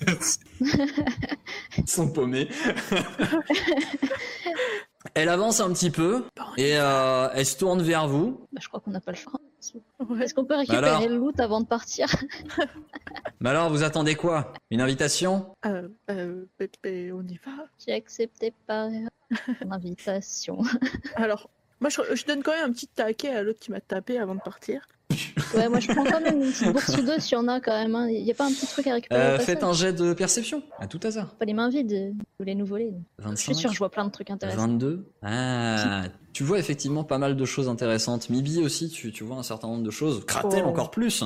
Ils 1.76 1.86
sont 1.86 2.10
paumés. 2.10 2.48
elle 5.14 5.28
avance 5.28 5.60
un 5.60 5.72
petit 5.72 5.90
peu, 5.90 6.24
et 6.56 6.76
euh, 6.76 7.28
elle 7.34 7.46
se 7.46 7.56
tourne 7.56 7.82
vers 7.82 8.06
vous. 8.06 8.46
Bah, 8.52 8.60
je 8.62 8.68
crois 8.68 8.80
qu'on 8.80 8.90
n'a 8.90 9.00
pas 9.00 9.12
le 9.12 9.16
choix. 9.16 9.40
Est-ce 10.20 10.34
qu'on 10.34 10.44
peut 10.44 10.56
récupérer 10.56 10.88
Alors 10.88 11.06
le 11.06 11.16
loot 11.16 11.38
avant 11.38 11.60
de 11.60 11.66
partir? 11.66 12.08
Mais 13.40 13.50
alors, 13.50 13.70
vous 13.70 13.82
attendez 13.82 14.14
quoi? 14.14 14.52
Une 14.70 14.80
invitation? 14.80 15.54
Euh, 15.66 15.88
euh, 16.10 16.44
Pépé, 16.56 17.12
on 17.12 17.22
y 17.22 17.38
va. 17.44 17.66
J'ai 17.84 17.92
accepté 17.92 18.54
par 18.66 18.88
ton 19.60 19.70
invitation. 19.70 20.62
Alors, 21.16 21.50
moi 21.80 21.90
je, 21.90 22.00
je 22.14 22.24
donne 22.24 22.42
quand 22.42 22.52
même 22.52 22.70
un 22.70 22.72
petit 22.72 22.88
taquet 22.88 23.30
à 23.30 23.42
l'autre 23.42 23.60
qui 23.60 23.70
m'a 23.70 23.80
tapé 23.80 24.18
avant 24.18 24.34
de 24.34 24.40
partir. 24.40 24.86
Ouais, 25.54 25.68
moi 25.68 25.80
je 25.80 25.88
prends 25.88 26.04
quand 26.04 26.20
même 26.20 26.42
une 26.42 26.50
petite 26.52 26.72
bourse 26.72 26.96
ou 26.96 27.02
deux 27.02 27.18
s'il 27.18 27.32
y 27.32 27.40
en 27.40 27.48
a 27.48 27.60
quand 27.60 27.72
même. 27.72 28.08
Il 28.10 28.22
n'y 28.22 28.30
a 28.30 28.34
pas 28.34 28.44
un 28.46 28.50
petit 28.52 28.66
truc 28.66 28.86
à 28.86 28.94
récupérer 28.94 29.20
euh, 29.20 29.38
Faites 29.38 29.64
un 29.64 29.72
jet 29.72 29.92
de 29.92 30.12
perception, 30.12 30.62
à 30.78 30.86
tout 30.86 31.00
hasard. 31.02 31.34
Pas 31.34 31.44
les 31.44 31.52
mains 31.54 31.68
vides, 31.68 31.92
euh, 31.92 32.10
vous 32.12 32.24
voulez 32.38 32.54
nous 32.54 32.66
voler. 32.66 32.92
Je 33.18 33.24
25, 33.24 33.36
suis 33.36 33.54
sûre, 33.54 33.72
je 33.72 33.78
vois 33.78 33.90
plein 33.90 34.04
de 34.04 34.10
trucs 34.12 34.30
intéressants. 34.30 34.60
22. 34.68 35.06
Ah, 35.22 36.04
tu 36.32 36.44
vois 36.44 36.60
effectivement 36.60 37.02
pas 37.02 37.18
mal 37.18 37.36
de 37.36 37.44
choses 37.44 37.68
intéressantes. 37.68 38.30
Mibi 38.30 38.62
aussi, 38.62 38.88
tu, 38.88 39.10
tu 39.10 39.24
vois 39.24 39.36
un 39.38 39.42
certain 39.42 39.66
nombre 39.66 39.82
de 39.82 39.90
choses. 39.90 40.24
Kratel 40.24 40.62
Oh. 40.64 40.68
encore 40.68 40.92
plus. 40.92 41.24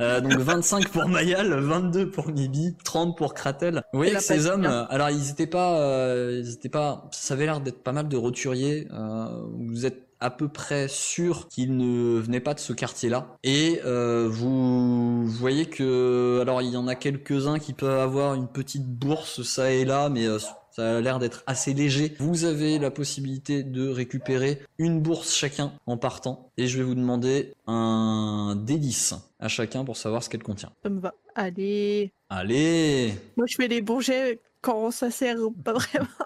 Euh, 0.00 0.20
donc 0.20 0.34
25 0.34 0.88
pour 0.88 1.08
Mayal, 1.08 1.52
22 1.58 2.10
pour 2.10 2.28
Mibi, 2.28 2.76
30 2.84 3.16
pour 3.16 3.34
Kratel. 3.34 3.82
Vous 3.92 3.98
voyez 3.98 4.12
que 4.14 4.20
ces 4.22 4.46
hommes, 4.46 4.60
bien. 4.62 4.72
euh, 4.72 4.86
alors 4.90 5.10
ils 5.10 5.30
étaient 5.30 5.48
pas, 5.48 5.80
euh, 5.80 6.40
ils 6.44 6.52
étaient 6.52 6.68
pas, 6.68 7.08
ça 7.10 7.34
avait 7.34 7.46
l'air 7.46 7.60
d'être 7.60 7.82
pas 7.82 7.92
mal 7.92 8.06
de 8.06 8.16
roturiers. 8.16 8.86
Euh, 8.92 9.26
vous 9.58 9.84
êtes 9.86 10.02
à 10.24 10.30
peu 10.30 10.48
près 10.48 10.88
sûr 10.88 11.48
qu'ils 11.48 11.76
ne 11.76 12.18
venaient 12.18 12.40
pas 12.40 12.54
de 12.54 12.58
ce 12.58 12.72
quartier-là. 12.72 13.36
Et 13.42 13.80
euh, 13.84 14.26
vous 14.26 15.26
voyez 15.26 15.66
que, 15.66 16.38
alors 16.40 16.62
il 16.62 16.70
y 16.70 16.78
en 16.78 16.88
a 16.88 16.94
quelques-uns 16.94 17.58
qui 17.58 17.74
peuvent 17.74 18.00
avoir 18.00 18.32
une 18.32 18.48
petite 18.48 18.86
bourse 18.86 19.42
ça 19.42 19.70
et 19.70 19.84
là, 19.84 20.08
mais 20.08 20.24
euh, 20.26 20.38
ça 20.70 20.96
a 20.96 21.00
l'air 21.02 21.18
d'être 21.18 21.42
assez 21.46 21.74
léger. 21.74 22.14
Vous 22.20 22.44
avez 22.44 22.78
la 22.78 22.90
possibilité 22.90 23.62
de 23.62 23.86
récupérer 23.86 24.62
une 24.78 25.02
bourse 25.02 25.34
chacun 25.34 25.74
en 25.86 25.98
partant. 25.98 26.50
Et 26.56 26.68
je 26.68 26.78
vais 26.78 26.84
vous 26.84 26.94
demander 26.94 27.52
un 27.66 28.56
D10 28.56 29.18
à 29.40 29.48
chacun 29.48 29.84
pour 29.84 29.98
savoir 29.98 30.22
ce 30.22 30.30
qu'elle 30.30 30.42
contient. 30.42 30.72
Ça 30.82 30.88
me 30.88 31.00
va. 31.00 31.12
Allez. 31.34 32.14
Allez 32.30 33.12
Moi 33.36 33.44
je 33.46 33.56
fais 33.56 33.68
les 33.68 33.82
bons 33.82 34.00
jets 34.00 34.40
quand 34.62 34.90
ça 34.90 35.10
sert 35.10 35.36
pas 35.62 35.74
vraiment. 35.74 36.08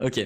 Ok. 0.00 0.20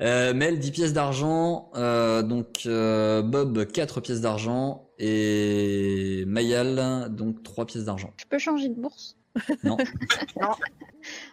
Euh, 0.00 0.32
Mel, 0.32 0.58
10 0.58 0.70
pièces 0.70 0.92
d'argent. 0.92 1.70
Euh, 1.74 2.22
donc 2.22 2.62
euh, 2.66 3.22
Bob, 3.22 3.64
4 3.66 4.00
pièces 4.00 4.20
d'argent. 4.20 4.90
Et 4.98 6.24
Mayal, 6.26 7.08
donc 7.14 7.42
3 7.42 7.66
pièces 7.66 7.84
d'argent. 7.84 8.12
Je 8.16 8.24
peux 8.26 8.38
changer 8.38 8.68
de 8.68 8.74
bourse? 8.74 9.17
Non. 9.64 9.76
Non. 10.40 10.48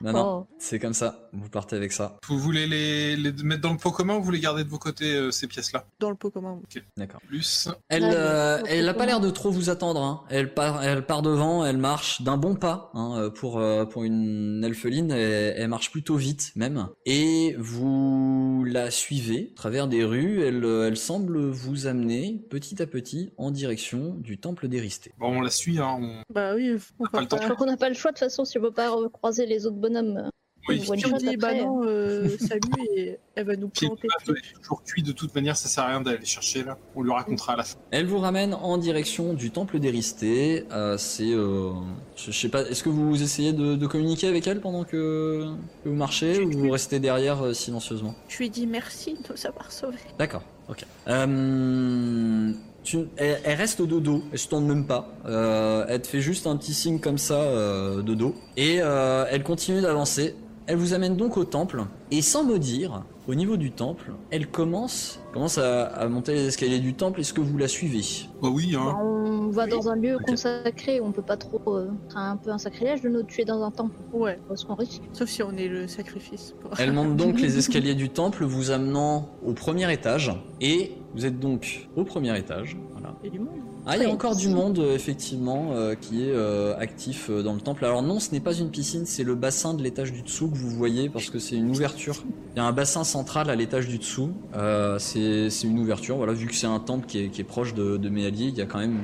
Non, 0.01 0.13
non, 0.13 0.25
Oh. 0.25 0.47
c'est 0.59 0.79
comme 0.79 0.93
ça. 0.93 1.27
Vous 1.33 1.49
partez 1.49 1.75
avec 1.75 1.91
ça. 1.91 2.17
Vous 2.27 2.37
voulez 2.39 2.65
les, 2.67 3.15
les 3.17 3.31
mettre 3.43 3.61
dans 3.61 3.71
le 3.73 3.77
pot 3.77 3.91
commun 3.91 4.15
ou 4.15 4.23
vous 4.23 4.31
les 4.31 4.39
gardez 4.39 4.63
de 4.63 4.69
vos 4.69 4.77
côtés, 4.77 5.15
euh, 5.15 5.31
ces 5.31 5.47
pièces-là? 5.47 5.85
Dans 5.99 6.09
le 6.09 6.15
pot 6.15 6.29
commun. 6.29 6.61
D'accord. 6.95 7.19
Plus. 7.27 7.67
Elle, 7.89 8.03
euh, 8.05 8.61
mais- 8.63 8.77
elle 8.77 8.87
a 8.87 8.93
pas 8.93 9.05
l'air 9.05 9.19
de 9.19 9.29
trop 9.31 9.49
vous 9.51 9.69
attendre. 9.69 10.01
Hein. 10.01 10.23
Elle 10.29 10.53
part, 10.53 10.83
elle 10.83 11.05
part 11.05 11.21
devant, 11.23 11.65
elle 11.65 11.77
marche 11.77 12.21
d'un 12.21 12.37
bon 12.37 12.55
pas 12.55 12.91
hein, 12.93 13.15
euh, 13.17 13.29
pour 13.29 13.57
euh, 13.59 13.85
pour 13.85 14.03
une 14.03 14.63
elfeline. 14.63 15.11
Elle, 15.11 15.55
elle 15.57 15.67
marche 15.67 15.91
plutôt 15.91 16.15
vite 16.15 16.51
même. 16.55 16.87
Et 17.05 17.55
vous 17.57 18.63
la 18.65 18.91
suivez 18.91 19.51
à 19.53 19.55
travers 19.57 19.87
des 19.87 20.03
rues. 20.05 20.41
Elle, 20.43 20.63
elle 20.63 20.97
semble 20.97 21.39
vous 21.49 21.87
amener 21.87 22.45
petit 22.49 22.81
à 22.81 22.87
petit 22.87 23.33
en 23.37 23.51
direction 23.51 24.13
du 24.15 24.37
temple 24.37 24.67
d'Éristé. 24.67 25.11
Bon, 25.17 25.37
on 25.37 25.41
la 25.41 25.49
suit, 25.49 25.79
hein. 25.79 25.97
on- 25.99 26.21
Bah 26.33 26.53
oui, 26.55 26.77
on 26.99 27.03
pas 27.05 27.09
va 27.17 27.21
le 27.21 27.27
temps. 27.27 27.37
Je 27.37 27.41
pas. 27.41 27.53
crois 27.55 27.65
qu'on 27.65 27.71
n'a 27.71 27.77
pas 27.77 27.89
le 27.89 27.94
choix 27.95 28.11
de 28.11 28.15
toute 28.15 28.25
façon 28.25 28.45
si 28.45 28.57
on 28.57 28.61
veut 28.61 28.71
pas 28.71 28.89
recroiser 28.89 29.45
les 29.45 29.65
autres 29.65 29.77
bonhommes. 29.77 30.29
Oui. 30.67 30.81
Si 30.81 31.05
on 31.05 31.17
dit 31.17 31.37
bah 31.37 31.49
après. 31.49 31.63
non, 31.63 31.83
euh, 31.83 32.27
salut, 32.39 32.61
et 32.95 33.19
elle 33.35 33.45
va 33.45 33.55
nous 33.55 33.67
planter. 33.69 34.07
est 34.07 34.57
toujours 34.61 34.81
cuit 34.83 35.03
de 35.03 35.11
toute 35.11 35.35
manière, 35.35 35.55
ça 35.55 35.69
sert 35.69 35.83
à 35.83 35.87
rien 35.89 36.01
d'aller 36.01 36.25
chercher 36.25 36.63
là. 36.63 36.77
On 36.95 37.03
lui 37.03 37.11
racontera 37.11 37.53
à 37.53 37.57
la 37.57 37.63
fin. 37.63 37.77
Elle 37.91 38.07
vous 38.07 38.17
ramène 38.17 38.55
en 38.55 38.77
direction 38.79 39.33
du 39.33 39.51
temple 39.51 39.77
d'Éristé. 39.77 40.65
Euh, 40.71 40.97
c'est, 40.97 41.31
euh, 41.31 41.71
je, 42.15 42.31
je 42.31 42.39
sais 42.39 42.49
pas, 42.49 42.63
est-ce 42.63 42.81
que 42.83 42.89
vous 42.89 43.21
essayez 43.21 43.53
de, 43.53 43.75
de 43.75 43.87
communiquer 43.87 44.27
avec 44.27 44.47
elle 44.47 44.59
pendant 44.59 44.85
que, 44.85 45.45
que 45.83 45.89
vous 45.89 45.95
marchez 45.95 46.39
ou 46.39 46.49
vous 46.51 46.71
restez 46.71 46.99
derrière 46.99 47.43
euh, 47.43 47.53
silencieusement? 47.53 48.15
Je 48.27 48.37
lui 48.39 48.49
dis 48.49 48.65
merci 48.65 49.13
de 49.13 49.19
nous 49.19 49.45
avoir 49.45 49.71
sauvés. 49.71 49.99
D'accord, 50.17 50.43
ok. 50.67 50.83
Euh, 51.07 52.51
tu- 52.85 53.07
elle, 53.17 53.39
elle 53.43 53.57
reste 53.57 53.81
au 53.81 53.85
dodo, 53.85 54.23
elle 54.31 54.39
se 54.39 54.47
tourne 54.47 54.65
même 54.65 54.85
pas. 54.87 55.09
Euh, 55.25 55.85
elle 55.89 56.01
te 56.01 56.07
fait 56.07 56.21
juste 56.21 56.47
un 56.47 56.55
petit 56.55 56.73
signe 56.73 56.99
comme 56.99 57.17
ça 57.17 57.35
euh, 57.41 58.01
de 58.01 58.13
dos. 58.13 58.33
Et 58.55 58.77
euh, 58.79 59.25
elle 59.29 59.43
continue 59.43 59.81
d'avancer. 59.81 60.35
Elle 60.67 60.77
vous 60.77 60.93
amène 60.93 61.15
donc 61.17 61.35
au 61.37 61.43
temple. 61.43 61.83
Et 62.11 62.21
sans 62.21 62.43
me 62.43 62.57
dire, 62.57 63.03
au 63.27 63.35
niveau 63.35 63.57
du 63.57 63.71
temple, 63.71 64.11
elle 64.31 64.47
commence, 64.47 65.19
commence 65.33 65.57
à, 65.57 65.85
à 65.87 66.07
monter 66.07 66.33
les 66.33 66.45
escaliers 66.47 66.79
du 66.79 66.93
temple. 66.93 67.19
Est-ce 67.19 67.33
que 67.33 67.41
vous 67.41 67.57
la 67.57 67.67
suivez? 67.67 68.01
Bah 68.41 68.49
oui, 68.51 68.71
Bah, 68.73 68.79
hein. 68.81 69.34
On 69.55 69.57
va 69.57 69.63
Oui. 69.65 69.69
dans 69.71 69.89
un 69.89 69.95
lieu 69.95 70.17
consacré 70.25 70.99
on 71.01 71.11
peut 71.11 71.21
pas 71.21 71.37
trop. 71.37 71.61
euh, 71.67 71.87
C'est 72.09 72.17
un 72.17 72.37
peu 72.37 72.49
un 72.51 72.57
sacrilège 72.57 73.01
de 73.01 73.09
nous 73.09 73.23
tuer 73.23 73.45
dans 73.45 73.61
un 73.63 73.71
temple. 73.71 73.95
Ouais, 74.13 74.37
Parce 74.47 74.63
qu'on 74.65 74.75
risque. 74.75 75.01
sauf 75.13 75.29
si 75.29 75.41
on 75.43 75.51
est 75.57 75.67
le 75.67 75.87
sacrifice. 75.87 76.53
pour- 76.59 76.71
Elle 76.79 76.91
monte 76.93 77.15
donc 77.23 77.39
les 77.39 77.57
escaliers 77.57 77.95
du 77.95 78.09
temple, 78.09 78.43
vous 78.43 78.71
amenant 78.71 79.29
au 79.45 79.53
premier 79.53 79.91
étage. 79.91 80.31
Et 80.61 80.91
vous 81.13 81.25
êtes 81.25 81.39
donc 81.39 81.87
au 81.95 82.03
premier 82.03 82.37
étage. 82.37 82.77
Voilà. 82.91 83.15
Il 83.23 83.27
y 83.27 83.29
a 83.29 83.31
du 83.31 83.39
monde. 83.39 83.49
Ah, 83.87 83.95
il 83.97 84.01
y 84.01 84.05
a 84.05 84.07
Oui, 84.07 84.13
encore 84.13 84.35
du 84.35 84.49
monde, 84.49 84.79
euh, 84.79 84.95
effectivement, 84.95 85.69
euh, 85.73 85.93
qui 85.93 86.23
est 86.23 86.31
euh, 86.33 86.75
actif 86.79 87.29
euh, 87.29 87.43
dans 87.43 87.53
le 87.53 87.61
temple. 87.61 87.85
Alors 87.85 88.01
non, 88.01 88.19
ce 88.19 88.31
n'est 88.31 88.39
pas 88.39 88.53
une 88.55 88.71
piscine, 88.71 89.05
c'est 89.05 89.23
le 89.23 89.35
bassin 89.35 89.75
de 89.75 89.83
l'étage 89.83 90.11
du 90.11 90.23
dessous 90.23 90.49
que 90.49 90.57
vous 90.57 90.71
voyez, 90.71 91.07
parce 91.07 91.29
que 91.29 91.37
c'est 91.37 91.55
une 91.55 91.69
ouverture. 91.69 92.23
Il 92.55 92.57
y 92.57 92.59
a 92.61 92.65
un 92.65 92.71
bassin 92.71 93.03
central 93.03 93.47
à 93.51 93.55
l'étage 93.55 93.87
du 93.87 93.99
dessous. 93.99 94.31
Euh, 94.55 94.97
c'est 94.97 95.49
une 95.63 95.77
ouverture, 95.77 96.17
voilà, 96.17 96.33
vu 96.33 96.47
que 96.47 96.55
c'est 96.55 96.65
un 96.65 96.79
temple 96.79 97.05
qui 97.05 97.19
est, 97.25 97.29
qui 97.29 97.41
est 97.41 97.45
proche 97.45 97.75
de, 97.75 97.97
de 97.97 98.09
Méallier, 98.09 98.45
il 98.47 98.55
y 98.57 98.61
a 98.61 98.65
quand 98.65 98.79
même 98.79 98.97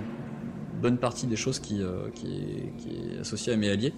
bonne 0.81 0.97
partie 0.97 1.27
des 1.27 1.35
choses 1.35 1.59
qui, 1.59 1.81
euh, 1.81 2.09
qui, 2.15 2.27
est, 2.27 3.19
associée 3.21 3.53
à 3.53 3.57
Méallier. 3.57 3.93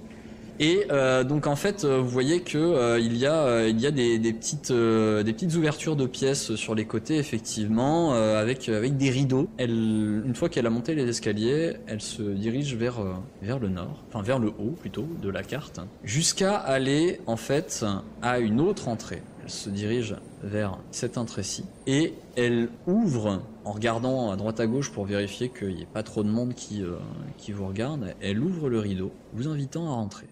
Et 0.60 0.86
euh, 0.92 1.24
donc 1.24 1.48
en 1.48 1.56
fait, 1.56 1.84
euh, 1.84 1.98
vous 1.98 2.10
voyez 2.10 2.42
que 2.42 3.00
il 3.00 3.18
y 3.18 3.26
a 3.26 3.68
il 3.68 3.82
y 3.82 3.88
a 3.88 3.92
des, 3.92 4.20
petites 4.34 4.72
des 4.72 5.34
petites 5.34 5.56
ouvertures 5.56 5.96
de 5.96 6.06
pièces 6.06 6.54
sur 6.54 6.76
les 6.76 6.86
côtés 6.86 7.18
effectivement 7.18 8.14
avec 8.14 8.70
avec 8.70 8.96
des 8.96 9.10
rideaux. 9.10 9.48
Une 9.58 10.36
fois 10.36 10.50
qu'elle 10.50 10.68
a 10.68 10.70
monté 10.70 10.94
les 10.94 11.08
escaliers, 11.08 11.78
elle 11.88 12.02
se 12.02 12.22
dirige 12.22 12.76
vers 12.76 13.00
vers 13.42 13.58
le 13.58 13.70
nord, 13.70 14.04
enfin 14.10 14.22
vers 14.22 14.38
le 14.38 14.50
haut 14.50 14.76
plutôt 14.80 15.08
de 15.24 15.30
la 15.30 15.42
carte, 15.42 15.80
jusqu'à 16.04 16.56
aller 16.56 17.20
en 17.26 17.38
fait 17.38 17.84
à 18.22 18.38
une 18.38 18.62
autre 18.62 18.90
entrée. 18.90 19.24
Elle 19.44 19.50
se 19.50 19.70
dirige 19.70 20.16
vers 20.42 20.78
cette 20.92 21.18
entrée-ci 21.18 21.66
et 21.86 22.14
elle 22.38 22.70
ouvre 22.88 23.42
en 23.66 23.72
regardant 23.74 24.32
à 24.32 24.38
droite 24.38 24.60
à 24.62 24.68
gauche 24.68 24.92
pour 24.92 25.06
vérifier 25.06 25.50
qu'il 25.50 25.76
n'y 25.76 25.82
ait 25.82 25.88
pas 25.92 26.04
trop 26.04 26.24
de 26.24 26.30
monde 26.30 26.54
qui, 26.54 26.82
euh, 26.82 26.96
qui 27.38 27.52
vous 27.52 27.68
regarde. 27.68 28.16
Elle 28.22 28.40
ouvre 28.40 28.70
le 28.70 28.80
rideau, 28.80 29.12
vous 29.34 29.48
invitant 29.48 29.88
à 29.88 29.96
rentrer. 29.96 30.28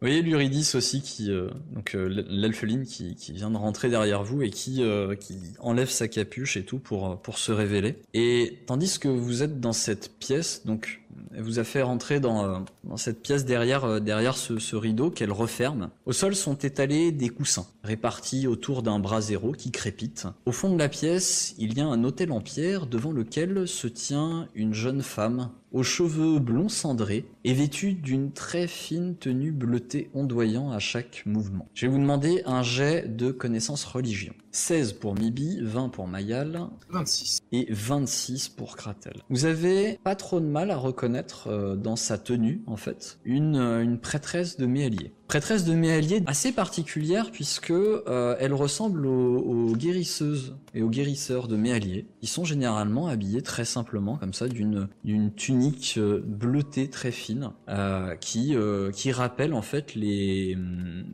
Vous 0.00 0.08
voyez 0.08 0.22
l'Uridis 0.22 0.72
aussi 0.74 1.02
qui, 1.02 1.30
euh, 1.30 1.50
donc 1.72 1.94
euh, 1.94 2.24
l'elfeline 2.28 2.84
qui, 2.84 3.14
qui 3.14 3.32
vient 3.32 3.50
de 3.50 3.56
rentrer 3.56 3.90
derrière 3.90 4.22
vous 4.22 4.42
et 4.42 4.50
qui, 4.50 4.82
qui 5.20 5.38
enlève 5.60 5.88
sa 5.88 6.08
capuche 6.08 6.56
et 6.56 6.64
tout 6.64 6.78
pour, 6.78 7.20
pour 7.20 7.38
se 7.38 7.52
révéler. 7.52 7.96
Et 8.14 8.60
tandis 8.66 8.98
que 8.98 9.08
vous 9.08 9.42
êtes 9.42 9.60
dans 9.60 9.72
cette 9.72 10.10
pièce, 10.18 10.64
donc 10.64 11.03
vous 11.36 11.58
a 11.58 11.64
fait 11.64 11.82
rentrer 11.82 12.20
dans, 12.20 12.44
euh, 12.44 12.58
cette 12.96 13.22
pièce 13.22 13.44
derrière, 13.44 13.84
euh, 13.84 14.00
derrière 14.00 14.36
ce, 14.36 14.58
ce 14.58 14.76
rideau 14.76 15.10
qu'elle 15.10 15.32
referme. 15.32 15.90
Au 16.06 16.12
sol 16.12 16.34
sont 16.34 16.56
étalés 16.56 17.12
des 17.12 17.28
coussins 17.28 17.66
répartis 17.82 18.46
autour 18.46 18.82
d'un 18.82 18.98
brasero 18.98 19.52
qui 19.52 19.70
crépite. 19.70 20.26
Au 20.46 20.52
fond 20.52 20.72
de 20.72 20.78
la 20.78 20.88
pièce, 20.88 21.54
il 21.58 21.76
y 21.76 21.80
a 21.80 21.86
un 21.86 22.04
autel 22.04 22.32
en 22.32 22.40
pierre 22.40 22.86
devant 22.86 23.12
lequel 23.12 23.68
se 23.68 23.86
tient 23.86 24.48
une 24.54 24.74
jeune 24.74 25.02
femme 25.02 25.50
aux 25.74 25.82
cheveux 25.82 26.38
blonds 26.38 26.68
cendrés 26.68 27.26
et 27.42 27.52
vêtue 27.52 27.92
d'une 27.94 28.30
très 28.32 28.68
fine 28.68 29.16
tenue 29.16 29.50
bleutée 29.50 30.08
ondoyant 30.14 30.70
à 30.70 30.78
chaque 30.78 31.24
mouvement. 31.26 31.68
Je 31.74 31.86
vais 31.86 31.92
vous 31.92 31.98
demander 31.98 32.42
un 32.46 32.62
jet 32.62 33.14
de 33.14 33.32
connaissance 33.32 33.84
religion. 33.84 34.32
16 34.52 34.92
pour 34.94 35.16
Mibi, 35.16 35.58
20 35.60 35.88
pour 35.88 36.06
Mayal, 36.06 36.68
26. 36.90 37.40
et 37.50 37.66
26 37.70 38.50
pour 38.50 38.76
Kratel. 38.76 39.14
Vous 39.28 39.46
avez 39.46 39.98
pas 40.04 40.14
trop 40.14 40.38
de 40.38 40.46
mal 40.46 40.70
à 40.70 40.76
reconnaître 40.76 41.48
euh, 41.48 41.74
dans 41.74 41.96
sa 41.96 42.18
tenue, 42.18 42.62
en 42.68 42.76
fait, 42.76 43.18
une, 43.24 43.56
euh, 43.56 43.82
une 43.82 43.98
prêtresse 43.98 44.56
de 44.56 44.66
Méallier. 44.66 45.12
Prêtresse 45.26 45.64
de 45.64 45.74
Méallier 45.74 46.22
assez 46.26 46.52
particulière 46.52 47.30
puisque 47.30 47.70
euh, 47.70 48.36
elle 48.38 48.52
ressemble 48.52 49.06
aux, 49.06 49.38
aux 49.38 49.72
guérisseuses 49.72 50.54
et 50.74 50.82
aux 50.82 50.90
guérisseurs 50.90 51.48
de 51.48 51.56
Méallier, 51.56 52.06
qui 52.20 52.26
sont 52.26 52.44
généralement 52.44 53.06
habillés 53.06 53.42
très 53.42 53.64
simplement 53.64 54.16
comme 54.16 54.34
ça 54.34 54.48
d'une 54.48 54.88
d'une 55.04 55.32
tunique 55.32 55.94
euh, 55.98 56.20
bleutée 56.24 56.90
très 56.90 57.12
fine 57.12 57.50
euh, 57.68 58.16
qui 58.16 58.56
euh, 58.56 58.90
qui 58.90 59.12
rappelle 59.12 59.54
en 59.54 59.62
fait 59.62 59.94
les 59.94 60.54
hum, 60.56 61.04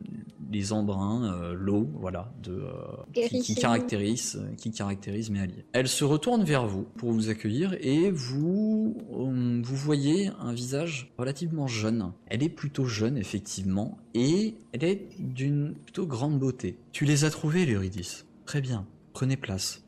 les 0.51 0.73
embruns, 0.73 1.53
l'eau, 1.53 1.87
voilà, 2.01 2.33
de 2.43 2.65
qui, 3.13 3.55
caractérise 3.55 4.43
qui 4.57 4.71
caractérise 4.71 5.29
Méallier. 5.29 5.63
Elle 5.71 5.87
se 5.87 6.03
retourne 6.03 6.43
vers 6.43 6.67
vous 6.67 6.83
pour 6.97 7.13
vous 7.13 7.29
accueillir 7.29 7.73
et 7.79 8.11
vous 8.11 8.97
vous 9.09 9.75
voyez 9.77 10.29
un 10.41 10.51
visage 10.51 11.13
relativement 11.17 11.67
jeune. 11.67 12.11
Elle 12.27 12.43
est 12.43 12.49
plutôt 12.49 12.83
jeune 12.83 13.17
effectivement 13.17 13.97
et 14.13 14.55
elle 14.73 14.83
est 14.83 15.07
d'une 15.19 15.73
plutôt 15.73 16.05
grande 16.05 16.39
beauté. 16.39 16.77
Tu 16.91 17.05
les 17.05 17.23
as 17.25 17.29
trouvés, 17.29 17.65
l'Eurydice. 17.65 18.25
Très 18.45 18.61
bien. 18.61 18.85
Prenez 19.13 19.37
place. 19.37 19.81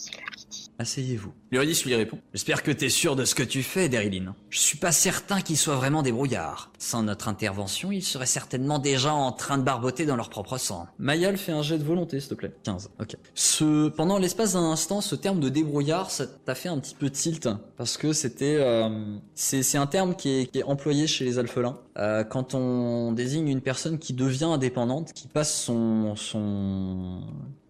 Asseyez-vous. 0.80 1.32
L'Eurydice 1.52 1.86
lui 1.86 1.96
répond. 1.96 2.20
J'espère 2.34 2.64
que 2.64 2.72
t'es 2.72 2.90
sûr 2.90 3.16
de 3.16 3.26
ce 3.26 3.36
que 3.36 3.44
tu 3.44 3.62
fais, 3.62 3.90
Daryline. 3.90 4.34
Je 4.50 4.60
suis 4.60 4.78
pas 4.78 4.92
certain 4.92 5.42
qu'ils 5.42 5.58
soient 5.58 5.76
vraiment 5.76 6.02
des 6.02 6.12
brouillards. 6.12 6.72
Sans 6.80 7.04
notre 7.04 7.28
intervention, 7.28 7.92
ils 7.92 8.04
seraient 8.04 8.26
certainement 8.26 8.80
déjà 8.80 9.14
en 9.14 9.32
train 9.32 9.58
de 9.58 9.64
barboter 9.64 10.06
dans 10.06 10.16
leur 10.16 10.30
propre 10.30 10.58
sang. 10.58 10.88
Mayal 10.98 11.38
fait 11.38 11.52
un 11.52 11.62
jet 11.62 11.78
de 11.78 11.84
volonté, 11.84 12.20
s'il 12.20 12.30
te 12.30 12.34
plaît. 12.34 12.52
15. 12.64 12.90
Ok. 13.00 13.16
Ce, 13.36 13.90
pendant 13.90 14.18
l'espace 14.18 14.54
d'un 14.54 14.72
instant, 14.72 15.02
ce 15.02 15.16
terme 15.16 15.40
de 15.40 15.50
débrouillard, 15.50 16.10
ça 16.10 16.26
t'a 16.26 16.56
fait 16.56 16.70
un 16.70 16.80
petit 16.80 16.96
peu 16.96 17.10
tilt. 17.10 17.48
Parce 17.78 17.98
que 17.98 18.12
c'était, 18.12 18.58
euh, 18.60 18.90
c'est, 19.36 19.62
c'est 19.62 19.78
un 19.78 19.88
terme 19.88 20.16
qui 20.16 20.30
est, 20.30 20.46
qui 20.48 20.60
est 20.60 20.64
employé 20.64 21.08
chez 21.08 21.24
les 21.24 21.38
alphelins. 21.38 21.78
Euh, 21.98 22.24
quand 22.24 22.56
on 22.56 23.12
désigne 23.12 23.48
une 23.48 23.62
personne 23.62 24.00
qui 24.00 24.14
devient 24.14 24.46
indépendante, 24.46 25.14
qui 25.14 25.28
passe 25.28 25.54
son, 25.56 26.16
son, 26.16 27.22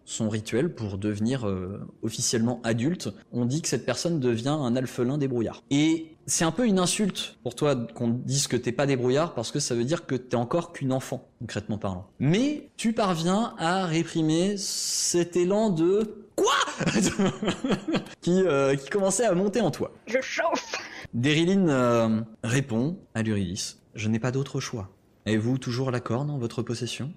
son 0.04 0.28
rituel 0.28 0.74
pour 0.74 0.98
devenir 0.98 1.48
euh, 1.48 1.80
officiellement 2.02 2.60
adulte, 2.64 3.08
on 3.32 3.44
dit 3.44 3.62
que 3.62 3.68
cette 3.68 3.86
personne 3.86 4.20
devient 4.20 4.48
un 4.48 4.76
alphelin 4.76 5.18
débrouillard. 5.18 5.62
Et 5.70 6.16
c'est 6.26 6.44
un 6.44 6.50
peu 6.50 6.66
une 6.66 6.78
insulte 6.78 7.36
pour 7.42 7.54
toi 7.54 7.74
qu'on 7.94 8.08
dise 8.08 8.46
que 8.46 8.56
t'es 8.56 8.72
pas 8.72 8.86
débrouillard 8.86 9.34
parce 9.34 9.50
que 9.50 9.60
ça 9.60 9.74
veut 9.74 9.84
dire 9.84 10.06
que 10.06 10.14
t'es 10.14 10.36
encore 10.36 10.72
qu'une 10.72 10.92
enfant, 10.92 11.28
concrètement 11.40 11.78
parlant. 11.78 12.06
Mais 12.18 12.70
tu 12.76 12.92
parviens 12.92 13.54
à 13.58 13.86
réprimer 13.86 14.56
cet 14.56 15.36
élan 15.36 15.70
de 15.70 16.26
quoi? 16.36 16.54
Qui, 18.20 18.42
euh, 18.42 18.74
qui 18.74 18.88
commençait 18.88 19.26
à 19.26 19.34
monter 19.34 19.60
en 19.60 19.70
toi. 19.70 19.92
Je 20.06 20.18
chauffe 20.20 20.74
Dériline 21.12 21.68
euh, 21.68 22.20
répond 22.42 22.98
à 23.14 23.22
l'Uridis 23.22 23.76
Je 23.94 24.08
n'ai 24.08 24.18
pas 24.18 24.32
d'autre 24.32 24.60
choix. 24.60 24.88
Avez-vous 25.26 25.58
toujours 25.58 25.90
la 25.90 26.00
corne 26.00 26.30
en 26.30 26.38
votre 26.38 26.62
possession? 26.62 27.12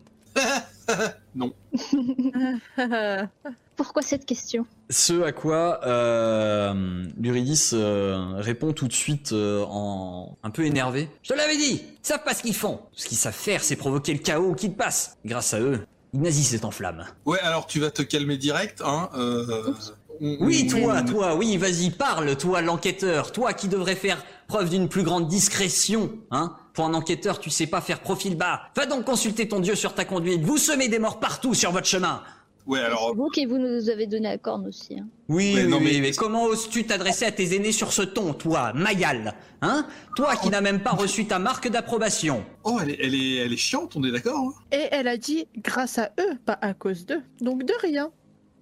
Pourquoi 3.75 4.01
cette 4.01 4.25
question? 4.25 4.65
Ce 4.89 5.21
à 5.21 5.31
quoi 5.31 5.81
euh, 5.85 7.05
l'Uridis 7.19 7.71
euh, 7.73 8.33
répond 8.37 8.73
tout 8.73 8.87
de 8.87 8.93
suite 8.93 9.33
euh, 9.33 9.63
en 9.69 10.35
un 10.41 10.49
peu 10.49 10.65
énervé. 10.65 11.09
Je 11.21 11.33
te 11.33 11.37
l'avais 11.37 11.57
dit, 11.57 11.83
ils 11.83 11.99
savent 12.01 12.23
pas 12.23 12.33
ce 12.33 12.41
qu'ils 12.41 12.55
font. 12.55 12.79
Ce 12.93 13.07
qu'ils 13.07 13.17
savent 13.17 13.35
faire, 13.35 13.63
c'est 13.63 13.75
provoquer 13.75 14.13
le 14.13 14.19
chaos 14.19 14.55
qui 14.55 14.71
te 14.71 14.77
passe. 14.77 15.17
Grâce 15.25 15.53
à 15.53 15.59
eux, 15.59 15.85
Ignazi 16.13 16.43
s'est 16.43 16.65
en 16.65 16.71
flamme. 16.71 17.05
Ouais, 17.25 17.39
alors 17.41 17.67
tu 17.67 17.79
vas 17.79 17.91
te 17.91 18.01
calmer 18.01 18.37
direct, 18.37 18.81
hein. 18.83 19.09
Euh, 19.15 19.73
Oui, 20.21 20.67
on- 20.73 20.79
toi, 20.81 20.95
on- 21.01 21.05
toi, 21.05 21.35
oui, 21.35 21.57
vas-y, 21.57 21.89
parle, 21.91 22.35
toi, 22.37 22.61
l'enquêteur, 22.61 23.31
toi 23.31 23.53
qui 23.53 23.67
devrais 23.67 23.95
faire 23.95 24.23
preuve 24.47 24.69
d'une 24.69 24.87
plus 24.89 25.03
grande 25.03 25.27
discrétion, 25.27 26.11
hein. 26.31 26.55
Pour 26.73 26.85
un 26.85 26.93
enquêteur, 26.93 27.39
tu 27.39 27.49
sais 27.49 27.65
pas 27.67 27.81
faire 27.81 27.99
profil 28.01 28.35
bas. 28.37 28.61
Va 28.75 28.85
donc 28.85 29.03
consulter 29.05 29.47
ton 29.47 29.59
dieu 29.59 29.73
sur 29.75 29.93
ta 29.95 30.05
conduite. 30.05 30.41
Vous 30.43 30.57
semez 30.57 30.87
des 30.89 30.99
morts 30.99 31.19
partout 31.19 31.53
sur 31.55 31.71
votre 31.71 31.87
chemin. 31.87 32.21
Ouais, 32.67 32.81
alors. 32.81 33.15
Vous 33.15 33.29
qui 33.29 33.45
vous 33.45 33.57
nous 33.57 33.89
avez 33.89 34.07
donné 34.07 34.27
la 34.27 34.37
corne 34.37 34.67
aussi. 34.67 34.99
hein. 34.99 35.07
Oui, 35.29 35.53
Ouais, 35.55 35.63
oui, 35.63 35.69
non, 35.71 35.77
oui, 35.77 35.91
mais- 35.95 36.01
mais 36.01 36.11
comment 36.11 36.43
oses-tu 36.43 36.85
t'adresser 36.85 37.25
à 37.25 37.31
tes 37.31 37.55
aînés 37.55 37.71
sur 37.71 37.91
ce 37.93 38.01
ton, 38.03 38.33
toi, 38.33 38.73
Mayal 38.73 39.33
Hein? 39.61 39.87
Toi 40.15 40.35
qui 40.35 40.49
n'as 40.49 40.61
même 40.61 40.81
pas 40.81 40.91
reçu 40.91 41.25
ta 41.25 41.39
marque 41.39 41.67
d'approbation. 41.69 42.43
Oh, 42.63 42.77
elle 42.81 42.91
est, 42.91 42.97
elle 43.01 43.15
est, 43.15 43.35
elle 43.37 43.53
est 43.53 43.57
chiante, 43.57 43.95
on 43.95 44.03
est 44.03 44.11
d'accord 44.11 44.39
hein 44.49 44.53
Et 44.71 44.87
elle 44.91 45.07
a 45.07 45.17
dit 45.17 45.47
grâce 45.57 45.97
à 45.97 46.11
eux, 46.19 46.35
pas 46.45 46.59
à 46.61 46.73
cause 46.75 47.05
d'eux. 47.05 47.21
Donc 47.41 47.63
de 47.63 47.73
rien. 47.81 48.11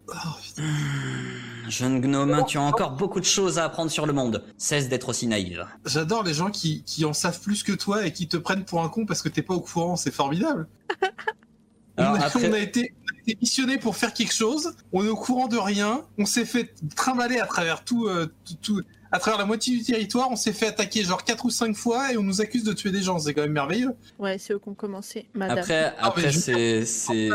Oh, 0.07 0.13
putain. 0.43 0.63
Jeune 1.67 1.99
gnome, 1.99 2.43
tu 2.47 2.57
as 2.57 2.61
encore 2.61 2.91
beaucoup 2.91 3.19
de 3.19 3.25
choses 3.25 3.57
à 3.57 3.63
apprendre 3.65 3.89
sur 3.89 4.05
le 4.05 4.13
monde. 4.13 4.43
Cesse 4.57 4.87
d'être 4.87 5.09
aussi 5.09 5.25
naïve. 5.27 5.65
J'adore 5.85 6.23
les 6.23 6.33
gens 6.33 6.51
qui, 6.51 6.83
qui 6.83 7.05
en 7.05 7.13
savent 7.13 7.39
plus 7.41 7.63
que 7.63 7.71
toi 7.71 8.05
et 8.05 8.13
qui 8.13 8.27
te 8.27 8.37
prennent 8.37 8.65
pour 8.65 8.83
un 8.83 8.89
con 8.89 9.05
parce 9.05 9.21
que 9.23 9.29
t'es 9.29 9.41
pas 9.41 9.55
au 9.55 9.61
courant, 9.61 9.95
c'est 9.95 10.11
formidable. 10.13 10.67
Alors, 11.97 12.13
on, 12.13 12.15
a, 12.21 12.25
après- 12.25 12.49
on 12.49 12.53
a 12.53 12.59
été, 12.59 12.93
on 13.01 13.17
a 13.17 13.21
été 13.21 13.37
missionné 13.41 13.77
pour 13.77 13.95
faire 13.95 14.13
quelque 14.13 14.33
chose, 14.33 14.73
on 14.91 15.03
est 15.05 15.07
au 15.09 15.15
courant 15.15 15.47
de 15.47 15.57
rien, 15.57 16.03
on 16.17 16.25
s'est 16.25 16.43
fait 16.45 16.73
trimballer 16.95 17.39
à 17.39 17.45
travers 17.47 17.83
tout, 17.85 18.07
euh, 18.07 18.27
tout, 18.45 18.55
tout- 18.61 18.81
à 19.11 19.19
travers 19.19 19.39
la 19.39 19.45
moitié 19.45 19.77
du 19.77 19.83
territoire, 19.83 20.29
on 20.29 20.35
s'est 20.35 20.51
fait 20.51 20.67
attaquer 20.67 21.03
genre 21.03 21.23
4 21.23 21.45
ou 21.45 21.49
5 21.49 21.73
fois 21.75 22.11
et 22.11 22.17
on 22.17 22.23
nous 22.23 22.41
accuse 22.41 22.65
de 22.65 22.73
tuer 22.73 22.91
des 22.91 23.01
gens, 23.01 23.17
c'est 23.17 23.33
quand 23.33 23.43
même 23.43 23.53
merveilleux. 23.53 23.95
Ouais, 24.19 24.37
c'est 24.37 24.53
eux 24.53 24.59
qui 24.59 24.67
ont 24.67 24.73
commencé, 24.73 25.27
madame. 25.33 25.59
Après, 25.59 25.93
Ah, 25.97 26.07
après 26.07 26.31
c'est, 26.85 27.29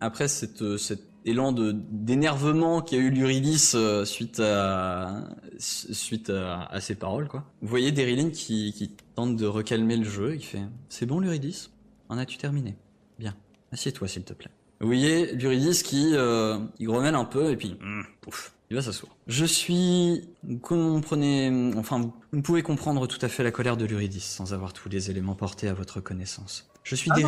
après 0.00 0.28
cette, 0.28 0.62
euh, 0.62 0.78
cet 0.78 1.00
élan 1.24 1.52
de 1.52 1.72
d'énervement 1.90 2.82
qu'a 2.82 2.96
eu 2.96 3.10
l'Uridis 3.10 3.72
euh, 3.74 4.04
suite 4.04 4.40
à 4.40 5.28
suite 5.58 6.30
à, 6.30 6.64
à 6.64 6.80
ses 6.80 6.94
paroles, 6.94 7.28
quoi. 7.28 7.44
Vous 7.60 7.68
voyez 7.68 7.92
Daryline 7.92 8.32
qui, 8.32 8.72
qui 8.72 8.90
tente 9.14 9.36
de 9.36 9.46
recalmer 9.46 9.96
le 9.96 10.04
jeu, 10.04 10.34
il 10.34 10.44
fait 10.44 10.62
C'est 10.88 11.06
bon 11.06 11.20
l'Uridis 11.20 11.70
En 12.08 12.18
as-tu 12.18 12.36
terminé? 12.38 12.76
Bien. 13.18 13.34
Assieds-toi 13.72 14.08
s'il 14.08 14.24
te 14.24 14.32
plaît. 14.32 14.50
Vous 14.80 14.88
voyez 14.88 15.32
l'Uridis 15.36 15.82
qui 15.84 16.10
euh, 16.14 16.58
il 16.80 16.86
grommelle 16.86 17.14
un 17.14 17.24
peu 17.24 17.50
et 17.52 17.56
puis 17.56 17.76
hum, 17.80 18.04
pouf, 18.20 18.52
il 18.68 18.74
va 18.74 18.82
s'asseoir. 18.82 19.14
Je 19.28 19.44
suis 19.44 20.28
vous 20.42 20.58
comprenez 20.58 21.72
enfin 21.76 22.00
vous 22.00 22.12
vous 22.32 22.42
pouvez 22.42 22.62
comprendre 22.62 23.06
tout 23.06 23.24
à 23.24 23.28
fait 23.28 23.44
la 23.44 23.52
colère 23.52 23.76
de 23.76 23.84
l'Uridis 23.84 24.20
sans 24.20 24.54
avoir 24.54 24.72
tous 24.72 24.88
les 24.88 25.10
éléments 25.10 25.36
portés 25.36 25.68
à 25.68 25.74
votre 25.74 26.00
connaissance. 26.00 26.68
Je 26.82 26.96
suis 26.96 27.12
Ah 27.14 27.20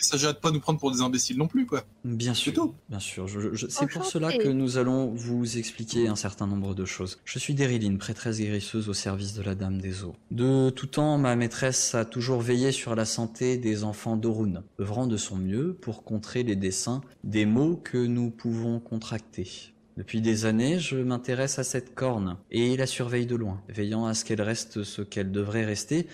ça 0.00 0.18
s'agit 0.18 0.26
de 0.26 0.38
pas 0.38 0.50
nous 0.50 0.60
prendre 0.60 0.78
pour 0.78 0.90
des 0.92 1.00
imbéciles 1.00 1.36
non 1.38 1.46
plus, 1.48 1.66
quoi. 1.66 1.84
Bien 2.04 2.34
sûr, 2.34 2.52
tout. 2.52 2.74
bien 2.88 2.98
sûr. 3.00 3.26
Je- 3.26 3.54
je- 3.54 3.66
c'est 3.68 3.86
pour 3.86 4.04
cela 4.04 4.32
que 4.36 4.48
nous 4.48 4.78
allons 4.78 5.12
vous 5.14 5.58
expliquer 5.58 6.08
un 6.08 6.16
certain 6.16 6.46
nombre 6.46 6.74
de 6.74 6.84
choses. 6.84 7.18
Je 7.24 7.38
suis 7.38 7.54
Daryline, 7.54 7.98
prêtresse 7.98 8.38
guérisseuse 8.38 8.88
au 8.88 8.94
service 8.94 9.34
de 9.34 9.42
la 9.42 9.54
Dame 9.54 9.80
des 9.80 10.04
Eaux. 10.04 10.14
De 10.30 10.70
tout 10.70 10.86
temps, 10.86 11.18
ma 11.18 11.36
maîtresse 11.36 11.94
a 11.94 12.04
toujours 12.04 12.40
veillé 12.40 12.72
sur 12.72 12.94
la 12.94 13.04
santé 13.04 13.56
des 13.58 13.84
enfants 13.84 14.16
d'Orun, 14.16 14.62
œuvrant 14.80 15.06
de 15.06 15.16
son 15.16 15.36
mieux 15.36 15.74
pour 15.74 16.04
contrer 16.04 16.42
les 16.42 16.56
dessins 16.56 17.00
des 17.24 17.46
maux 17.46 17.76
que 17.76 17.98
nous 17.98 18.30
pouvons 18.30 18.80
contracter. 18.80 19.72
Depuis 19.96 20.20
des 20.20 20.44
années, 20.44 20.78
je 20.78 20.94
m'intéresse 20.96 21.58
à 21.58 21.64
cette 21.64 21.94
corne 21.96 22.36
et 22.52 22.76
la 22.76 22.86
surveille 22.86 23.26
de 23.26 23.34
loin, 23.34 23.60
veillant 23.68 24.06
à 24.06 24.14
ce 24.14 24.24
qu'elle 24.24 24.40
reste 24.42 24.84
ce 24.84 25.02
qu'elle 25.02 25.32
devrait 25.32 25.64
rester, 25.64 26.06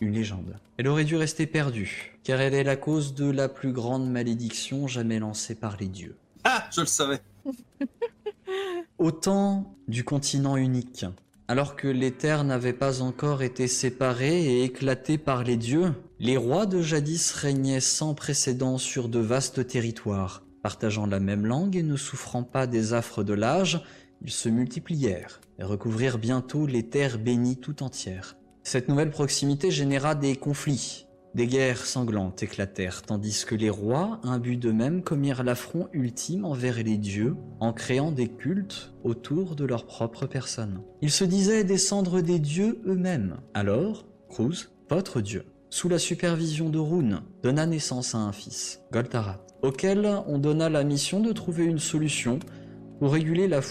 une 0.00 0.12
légende. 0.12 0.56
Elle 0.76 0.88
aurait 0.88 1.04
dû 1.04 1.16
rester 1.16 1.46
perdue, 1.46 2.18
car 2.24 2.40
elle 2.40 2.54
est 2.54 2.64
la 2.64 2.76
cause 2.76 3.14
de 3.14 3.30
la 3.30 3.48
plus 3.48 3.72
grande 3.72 4.10
malédiction 4.10 4.86
jamais 4.86 5.18
lancée 5.18 5.54
par 5.54 5.76
les 5.78 5.88
dieux. 5.88 6.16
Ah, 6.44 6.68
je 6.74 6.80
le 6.80 6.86
savais. 6.86 7.20
Au 8.98 9.10
temps 9.10 9.74
du 9.86 10.04
continent 10.04 10.56
unique, 10.56 11.04
alors 11.46 11.76
que 11.76 11.88
les 11.88 12.12
terres 12.12 12.44
n'avaient 12.44 12.72
pas 12.72 13.00
encore 13.00 13.42
été 13.42 13.68
séparées 13.68 14.44
et 14.44 14.64
éclatées 14.64 15.18
par 15.18 15.44
les 15.44 15.56
dieux, 15.56 15.94
les 16.20 16.36
rois 16.36 16.66
de 16.66 16.82
jadis 16.82 17.32
régnaient 17.32 17.80
sans 17.80 18.14
précédent 18.14 18.78
sur 18.78 19.08
de 19.08 19.18
vastes 19.18 19.66
territoires. 19.66 20.42
Partageant 20.62 21.06
la 21.06 21.20
même 21.20 21.46
langue 21.46 21.76
et 21.76 21.82
ne 21.82 21.96
souffrant 21.96 22.42
pas 22.42 22.66
des 22.66 22.92
affres 22.92 23.22
de 23.22 23.32
l'âge, 23.32 23.80
ils 24.22 24.30
se 24.30 24.48
multiplièrent 24.48 25.40
et 25.58 25.64
recouvrirent 25.64 26.18
bientôt 26.18 26.66
les 26.66 26.88
terres 26.88 27.18
bénies 27.18 27.58
tout 27.58 27.82
entières. 27.82 28.37
Cette 28.70 28.90
nouvelle 28.90 29.08
proximité 29.08 29.70
généra 29.70 30.14
des 30.14 30.36
conflits. 30.36 31.06
Des 31.34 31.46
guerres 31.46 31.86
sanglantes 31.86 32.42
éclatèrent, 32.42 33.00
tandis 33.00 33.46
que 33.46 33.54
les 33.54 33.70
rois, 33.70 34.20
imbus 34.24 34.58
d'eux-mêmes, 34.58 35.02
commirent 35.02 35.42
l'affront 35.42 35.88
ultime 35.94 36.44
envers 36.44 36.76
les 36.76 36.98
dieux, 36.98 37.34
en 37.60 37.72
créant 37.72 38.12
des 38.12 38.28
cultes 38.28 38.92
autour 39.04 39.56
de 39.56 39.64
leur 39.64 39.86
propre 39.86 40.26
personne. 40.26 40.82
Ils 41.00 41.10
se 41.10 41.24
disaient 41.24 41.64
descendre 41.64 42.20
des 42.20 42.38
dieux 42.38 42.82
eux-mêmes. 42.84 43.38
Alors, 43.54 44.04
Cruz, 44.28 44.68
votre 44.90 45.22
dieu, 45.22 45.46
sous 45.70 45.88
la 45.88 45.98
supervision 45.98 46.68
de 46.68 46.78
Rune, 46.78 47.22
donna 47.42 47.64
naissance 47.64 48.14
à 48.14 48.18
un 48.18 48.32
fils, 48.32 48.82
Goltarat, 48.92 49.42
auquel 49.62 50.06
on 50.26 50.36
donna 50.36 50.68
la 50.68 50.84
mission 50.84 51.20
de 51.20 51.32
trouver 51.32 51.64
une 51.64 51.78
solution 51.78 52.38
pour 52.98 53.14
réguler 53.14 53.48
la, 53.48 53.62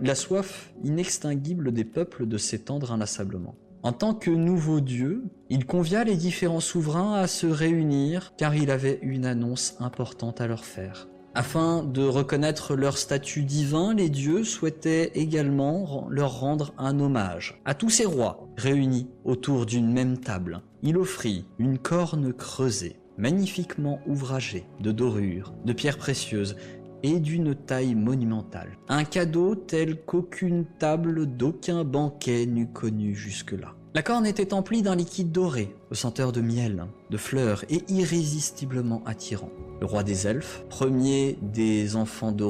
la 0.00 0.14
soif 0.14 0.72
inextinguible 0.82 1.72
des 1.72 1.84
peuples 1.84 2.26
de 2.26 2.38
s'étendre 2.38 2.90
inlassablement. 2.90 3.54
En 3.86 3.92
tant 3.92 4.14
que 4.14 4.32
nouveau 4.32 4.80
dieu, 4.80 5.22
il 5.48 5.64
convia 5.64 6.02
les 6.02 6.16
différents 6.16 6.58
souverains 6.58 7.14
à 7.14 7.28
se 7.28 7.46
réunir 7.46 8.32
car 8.36 8.56
il 8.56 8.72
avait 8.72 8.98
une 9.00 9.24
annonce 9.24 9.76
importante 9.78 10.40
à 10.40 10.48
leur 10.48 10.64
faire. 10.64 11.06
Afin 11.36 11.84
de 11.84 12.02
reconnaître 12.02 12.74
leur 12.74 12.98
statut 12.98 13.44
divin, 13.44 13.94
les 13.94 14.08
dieux 14.08 14.42
souhaitaient 14.42 15.12
également 15.14 16.08
leur 16.10 16.40
rendre 16.40 16.74
un 16.78 16.98
hommage. 16.98 17.60
À 17.64 17.74
tous 17.74 17.90
ces 17.90 18.06
rois, 18.06 18.48
réunis 18.56 19.08
autour 19.24 19.66
d'une 19.66 19.92
même 19.92 20.18
table, 20.18 20.62
il 20.82 20.98
offrit 20.98 21.46
une 21.60 21.78
corne 21.78 22.32
creusée, 22.32 22.96
magnifiquement 23.18 24.00
ouvragée, 24.08 24.66
de 24.80 24.90
dorures, 24.90 25.54
de 25.64 25.72
pierres 25.72 25.98
précieuses 25.98 26.56
et 27.04 27.20
d'une 27.20 27.54
taille 27.54 27.94
monumentale. 27.94 28.76
Un 28.88 29.04
cadeau 29.04 29.54
tel 29.54 30.02
qu'aucune 30.04 30.64
table 30.78 31.26
d'aucun 31.26 31.84
banquet 31.84 32.46
n'eût 32.46 32.72
connu 32.72 33.14
jusque-là. 33.14 33.75
La 33.96 34.02
corne 34.02 34.26
était 34.26 34.52
emplie 34.52 34.82
d'un 34.82 34.94
liquide 34.94 35.32
doré, 35.32 35.74
aux 35.90 35.94
senteurs 35.94 36.30
de 36.30 36.42
miel, 36.42 36.84
de 37.08 37.16
fleurs 37.16 37.64
et 37.70 37.82
irrésistiblement 37.88 39.02
attirant. 39.06 39.48
Le 39.80 39.86
roi 39.86 40.02
des 40.02 40.26
elfes, 40.26 40.64
premier 40.68 41.38
des 41.40 41.96
enfants 41.96 42.30
de 42.30 42.44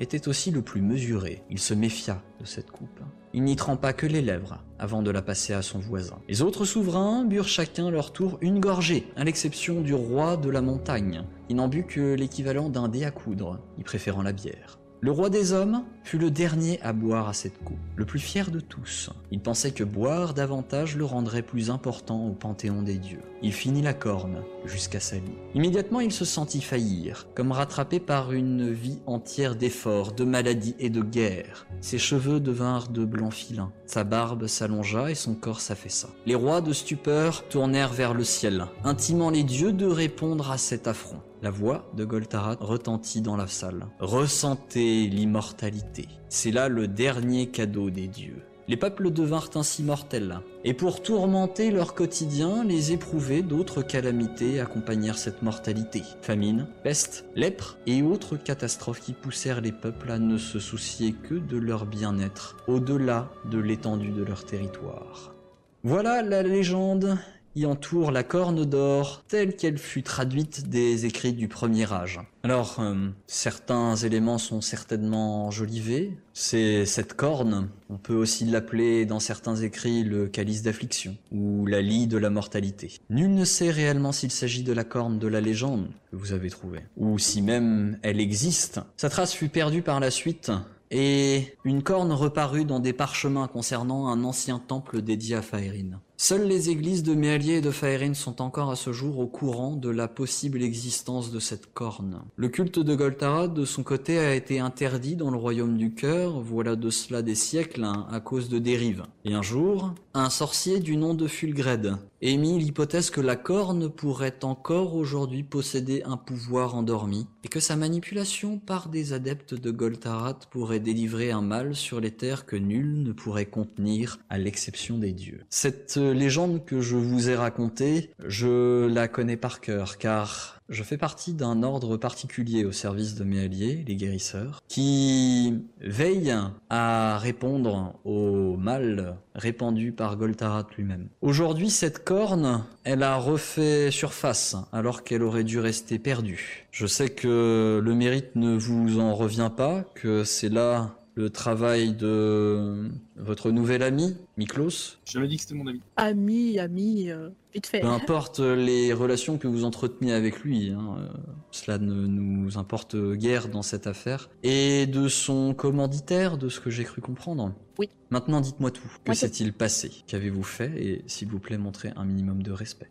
était 0.00 0.26
aussi 0.26 0.50
le 0.50 0.62
plus 0.62 0.80
mesuré. 0.80 1.42
Il 1.50 1.58
se 1.58 1.74
méfia 1.74 2.22
de 2.40 2.46
cette 2.46 2.70
coupe. 2.70 2.98
Il 3.34 3.44
n'y 3.44 3.56
trempa 3.56 3.92
que 3.92 4.06
les 4.06 4.22
lèvres 4.22 4.64
avant 4.78 5.02
de 5.02 5.10
la 5.10 5.20
passer 5.20 5.52
à 5.52 5.60
son 5.60 5.80
voisin. 5.80 6.16
Les 6.30 6.40
autres 6.40 6.64
souverains 6.64 7.26
burent 7.26 7.46
chacun 7.46 7.90
leur 7.90 8.10
tour 8.10 8.38
une 8.40 8.58
gorgée, 8.58 9.06
à 9.16 9.24
l'exception 9.24 9.82
du 9.82 9.92
roi 9.92 10.38
de 10.38 10.48
la 10.48 10.62
montagne. 10.62 11.24
Il 11.50 11.56
n'en 11.56 11.68
but 11.68 11.86
que 11.86 12.14
l'équivalent 12.14 12.70
d'un 12.70 12.88
dé 12.88 13.04
à 13.04 13.10
coudre, 13.10 13.60
y 13.78 13.82
préférant 13.82 14.22
la 14.22 14.32
bière. 14.32 14.78
Le 15.02 15.10
roi 15.10 15.30
des 15.30 15.52
hommes 15.52 15.84
fut 16.04 16.18
le 16.18 16.30
dernier 16.30 16.80
à 16.82 16.92
boire 16.92 17.28
à 17.28 17.32
cette 17.32 17.62
coupe, 17.62 17.78
le 17.96 18.04
plus 18.04 18.18
fier 18.18 18.50
de 18.50 18.60
tous. 18.60 19.10
Il 19.30 19.40
pensait 19.40 19.72
que 19.72 19.84
boire 19.84 20.34
davantage 20.34 20.96
le 20.96 21.04
rendrait 21.04 21.42
plus 21.42 21.70
important 21.70 22.26
au 22.26 22.32
panthéon 22.32 22.82
des 22.82 22.96
dieux. 22.96 23.22
Il 23.42 23.52
finit 23.52 23.82
la 23.82 23.94
corne 23.94 24.42
jusqu'à 24.64 25.00
sa 25.00 25.16
lie. 25.16 25.38
Immédiatement, 25.54 26.00
il 26.00 26.12
se 26.12 26.24
sentit 26.24 26.60
faillir, 26.60 27.26
comme 27.34 27.52
rattrapé 27.52 28.00
par 28.00 28.32
une 28.32 28.72
vie 28.72 28.98
entière 29.06 29.56
d'efforts, 29.56 30.12
de 30.12 30.24
maladies 30.24 30.74
et 30.78 30.90
de 30.90 31.02
guerres. 31.02 31.66
Ses 31.80 31.98
cheveux 31.98 32.40
devinrent 32.40 32.88
de 32.88 33.04
blanc 33.04 33.30
filin, 33.30 33.72
sa 33.86 34.04
barbe 34.04 34.46
s'allongea 34.46 35.10
et 35.10 35.14
son 35.14 35.34
corps 35.34 35.60
s'affaissa. 35.60 36.08
Les 36.26 36.34
rois 36.34 36.60
de 36.60 36.72
stupeur 36.72 37.48
tournèrent 37.48 37.92
vers 37.92 38.14
le 38.14 38.24
ciel, 38.24 38.66
intimant 38.84 39.30
les 39.30 39.44
dieux 39.44 39.72
de 39.72 39.86
répondre 39.86 40.50
à 40.50 40.58
cet 40.58 40.86
affront. 40.86 41.20
La 41.42 41.50
voix 41.50 41.90
de 41.94 42.04
Goltarat 42.04 42.56
retentit 42.60 43.22
dans 43.22 43.36
la 43.36 43.46
salle. 43.46 43.86
Ressentez 43.98 45.06
l'immortalité. 45.06 45.89
C'est 46.28 46.50
là 46.50 46.68
le 46.68 46.86
dernier 46.86 47.48
cadeau 47.48 47.90
des 47.90 48.06
dieux. 48.06 48.42
Les 48.68 48.76
peuples 48.76 49.10
devinrent 49.10 49.50
ainsi 49.56 49.82
mortels. 49.82 50.38
Et 50.62 50.74
pour 50.74 51.02
tourmenter 51.02 51.72
leur 51.72 51.94
quotidien, 51.94 52.62
les 52.62 52.92
éprouver 52.92 53.42
d'autres 53.42 53.82
calamités 53.82 54.60
accompagnèrent 54.60 55.18
cette 55.18 55.42
mortalité. 55.42 56.04
Famine, 56.22 56.68
peste, 56.84 57.24
lèpre 57.34 57.78
et 57.86 58.02
autres 58.02 58.36
catastrophes 58.36 59.00
qui 59.00 59.12
poussèrent 59.12 59.60
les 59.60 59.72
peuples 59.72 60.12
à 60.12 60.20
ne 60.20 60.38
se 60.38 60.60
soucier 60.60 61.14
que 61.14 61.34
de 61.34 61.56
leur 61.56 61.84
bien-être, 61.84 62.58
au-delà 62.68 63.28
de 63.50 63.58
l'étendue 63.58 64.12
de 64.12 64.22
leur 64.22 64.44
territoire. 64.44 65.34
Voilà 65.82 66.22
la 66.22 66.44
légende 66.44 67.18
y 67.56 67.66
entoure 67.66 68.10
la 68.10 68.22
corne 68.22 68.64
d'or 68.64 69.24
telle 69.28 69.56
qu'elle 69.56 69.78
fut 69.78 70.02
traduite 70.02 70.68
des 70.68 71.06
écrits 71.06 71.32
du 71.32 71.48
premier 71.48 71.92
âge. 71.92 72.20
Alors, 72.42 72.76
euh, 72.80 73.08
certains 73.26 73.96
éléments 73.96 74.38
sont 74.38 74.60
certainement 74.60 75.46
enjolivés. 75.46 76.16
C'est 76.32 76.86
cette 76.86 77.14
corne, 77.14 77.68
on 77.90 77.98
peut 77.98 78.14
aussi 78.14 78.44
l'appeler 78.44 79.04
dans 79.04 79.20
certains 79.20 79.56
écrits 79.56 80.04
le 80.04 80.28
calice 80.28 80.62
d'affliction 80.62 81.16
ou 81.32 81.66
la 81.66 81.82
lie 81.82 82.06
de 82.06 82.16
la 82.16 82.30
mortalité. 82.30 82.92
Nul 83.10 83.34
ne 83.34 83.44
sait 83.44 83.70
réellement 83.70 84.12
s'il 84.12 84.30
s'agit 84.30 84.62
de 84.62 84.72
la 84.72 84.84
corne 84.84 85.18
de 85.18 85.28
la 85.28 85.40
légende 85.40 85.88
que 86.10 86.16
vous 86.16 86.32
avez 86.32 86.50
trouvée, 86.50 86.80
ou 86.96 87.18
si 87.18 87.42
même 87.42 87.98
elle 88.02 88.20
existe. 88.20 88.80
Sa 88.96 89.10
trace 89.10 89.34
fut 89.34 89.48
perdue 89.48 89.82
par 89.82 90.00
la 90.00 90.10
suite 90.10 90.50
et 90.90 91.56
une 91.64 91.82
corne 91.82 92.12
reparut 92.12 92.64
dans 92.64 92.80
des 92.80 92.92
parchemins 92.92 93.48
concernant 93.48 94.08
un 94.08 94.24
ancien 94.24 94.58
temple 94.58 95.02
dédié 95.02 95.36
à 95.36 95.42
Faerine. 95.42 96.00
Seules 96.22 96.46
les 96.46 96.68
églises 96.68 97.02
de 97.02 97.14
Méalier 97.14 97.54
et 97.54 97.60
de 97.62 97.70
Faerine 97.70 98.14
sont 98.14 98.42
encore 98.42 98.70
à 98.70 98.76
ce 98.76 98.92
jour 98.92 99.20
au 99.20 99.26
courant 99.26 99.74
de 99.74 99.88
la 99.88 100.06
possible 100.06 100.62
existence 100.62 101.32
de 101.32 101.40
cette 101.40 101.72
corne. 101.72 102.20
Le 102.36 102.50
culte 102.50 102.78
de 102.78 102.94
Goltarad, 102.94 103.54
de 103.54 103.64
son 103.64 103.82
côté, 103.82 104.18
a 104.18 104.34
été 104.34 104.60
interdit 104.60 105.16
dans 105.16 105.30
le 105.30 105.38
royaume 105.38 105.78
du 105.78 105.94
cœur, 105.94 106.42
voilà 106.42 106.76
de 106.76 106.90
cela 106.90 107.22
des 107.22 107.34
siècles, 107.34 107.84
hein, 107.84 108.06
à 108.10 108.20
cause 108.20 108.50
de 108.50 108.58
dérives. 108.58 109.04
Et 109.24 109.32
un 109.32 109.40
jour, 109.40 109.94
un 110.12 110.28
sorcier 110.28 110.80
du 110.80 110.98
nom 110.98 111.14
de 111.14 111.26
Fulgred 111.26 111.96
émit 112.22 112.58
l'hypothèse 112.58 113.08
que 113.08 113.22
la 113.22 113.36
corne 113.36 113.88
pourrait 113.88 114.40
encore 114.42 114.94
aujourd'hui 114.94 115.42
posséder 115.42 116.02
un 116.04 116.18
pouvoir 116.18 116.74
endormi, 116.74 117.26
et 117.44 117.48
que 117.48 117.60
sa 117.60 117.76
manipulation 117.76 118.58
par 118.58 118.90
des 118.90 119.14
adeptes 119.14 119.54
de 119.54 119.70
Goltarat 119.70 120.38
pourrait 120.50 120.80
délivrer 120.80 121.30
un 121.30 121.40
mal 121.40 121.74
sur 121.74 121.98
les 121.98 122.10
terres 122.10 122.44
que 122.44 122.56
nul 122.56 123.02
ne 123.02 123.12
pourrait 123.12 123.46
contenir, 123.46 124.18
à 124.28 124.36
l'exception 124.36 124.98
des 124.98 125.12
dieux. 125.12 125.46
Cette 125.48 125.96
légende 126.12 126.64
que 126.64 126.80
je 126.80 126.96
vous 126.96 127.30
ai 127.30 127.34
racontée, 127.34 128.10
je 128.24 128.86
la 128.86 129.08
connais 129.08 129.36
par 129.36 129.60
cœur, 129.60 129.98
car 129.98 130.60
je 130.70 130.84
fais 130.84 130.96
partie 130.96 131.34
d'un 131.34 131.64
ordre 131.64 131.96
particulier 131.96 132.64
au 132.64 132.70
service 132.70 133.16
de 133.16 133.24
mes 133.24 133.40
alliés, 133.40 133.84
les 133.88 133.96
guérisseurs, 133.96 134.62
qui 134.68 135.64
veille 135.80 136.32
à 136.70 137.18
répondre 137.18 137.98
au 138.04 138.56
mal 138.56 139.16
répandu 139.34 139.90
par 139.90 140.16
Goltarat 140.16 140.66
lui-même. 140.78 141.08
Aujourd'hui, 141.22 141.70
cette 141.70 142.04
corne, 142.04 142.64
elle 142.84 143.02
a 143.02 143.16
refait 143.16 143.90
surface 143.90 144.56
alors 144.72 145.02
qu'elle 145.02 145.24
aurait 145.24 145.44
dû 145.44 145.58
rester 145.58 145.98
perdue. 145.98 146.68
Je 146.70 146.86
sais 146.86 147.08
que 147.08 147.80
le 147.82 147.94
mérite 147.94 148.36
ne 148.36 148.56
vous 148.56 149.00
en 149.00 149.14
revient 149.14 149.50
pas, 149.54 149.84
que 149.94 150.22
c'est 150.22 150.48
là 150.48 150.94
le 151.20 151.30
travail 151.30 151.94
de 151.94 152.90
votre 153.16 153.50
nouvel 153.50 153.82
ami, 153.82 154.16
Miklos. 154.38 154.96
Je 155.04 155.12
jamais 155.12 155.28
dit 155.28 155.36
que 155.36 155.42
c'était 155.42 155.54
mon 155.54 155.66
ami. 155.66 155.80
Ami, 155.96 156.58
ami, 156.58 157.10
euh, 157.10 157.28
vite 157.52 157.66
fait. 157.66 157.80
Peu 157.80 157.88
importe 157.88 158.40
les 158.40 158.92
relations 158.94 159.36
que 159.36 159.46
vous 159.46 159.64
entretenez 159.64 160.12
avec 160.12 160.40
lui, 160.40 160.70
hein, 160.70 160.96
euh, 160.98 161.08
cela 161.50 161.78
ne 161.78 162.06
nous 162.06 162.56
importe 162.56 162.96
guère 162.96 163.48
dans 163.48 163.62
cette 163.62 163.86
affaire. 163.86 164.30
Et 164.42 164.86
de 164.86 165.08
son 165.08 165.52
commanditaire, 165.52 166.38
de 166.38 166.48
ce 166.48 166.58
que 166.58 166.70
j'ai 166.70 166.84
cru 166.84 167.02
comprendre. 167.02 167.52
Oui. 167.78 167.90
Maintenant, 168.08 168.40
dites-moi 168.40 168.70
tout. 168.70 168.90
Que 169.04 169.14
s'est-il 169.14 169.52
passé? 169.52 169.90
Qu'avez-vous 170.06 170.42
fait? 170.42 170.72
Et 170.82 171.04
s'il 171.06 171.28
vous 171.28 171.38
plaît, 171.38 171.58
montrez 171.58 171.92
un 171.96 172.06
minimum 172.06 172.42
de 172.42 172.52
respect. 172.52 172.90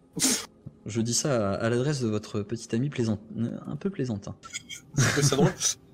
Je 0.85 1.01
dis 1.01 1.13
ça 1.13 1.53
à, 1.53 1.55
à 1.55 1.69
l'adresse 1.69 2.01
de 2.01 2.07
votre 2.07 2.41
petit 2.41 2.73
ami 2.75 2.89
plaisant, 2.89 3.19
un 3.67 3.75
peu 3.75 3.89
plaisantin. 3.89 4.35
C'est 4.95 5.35
drôle. 5.35 5.51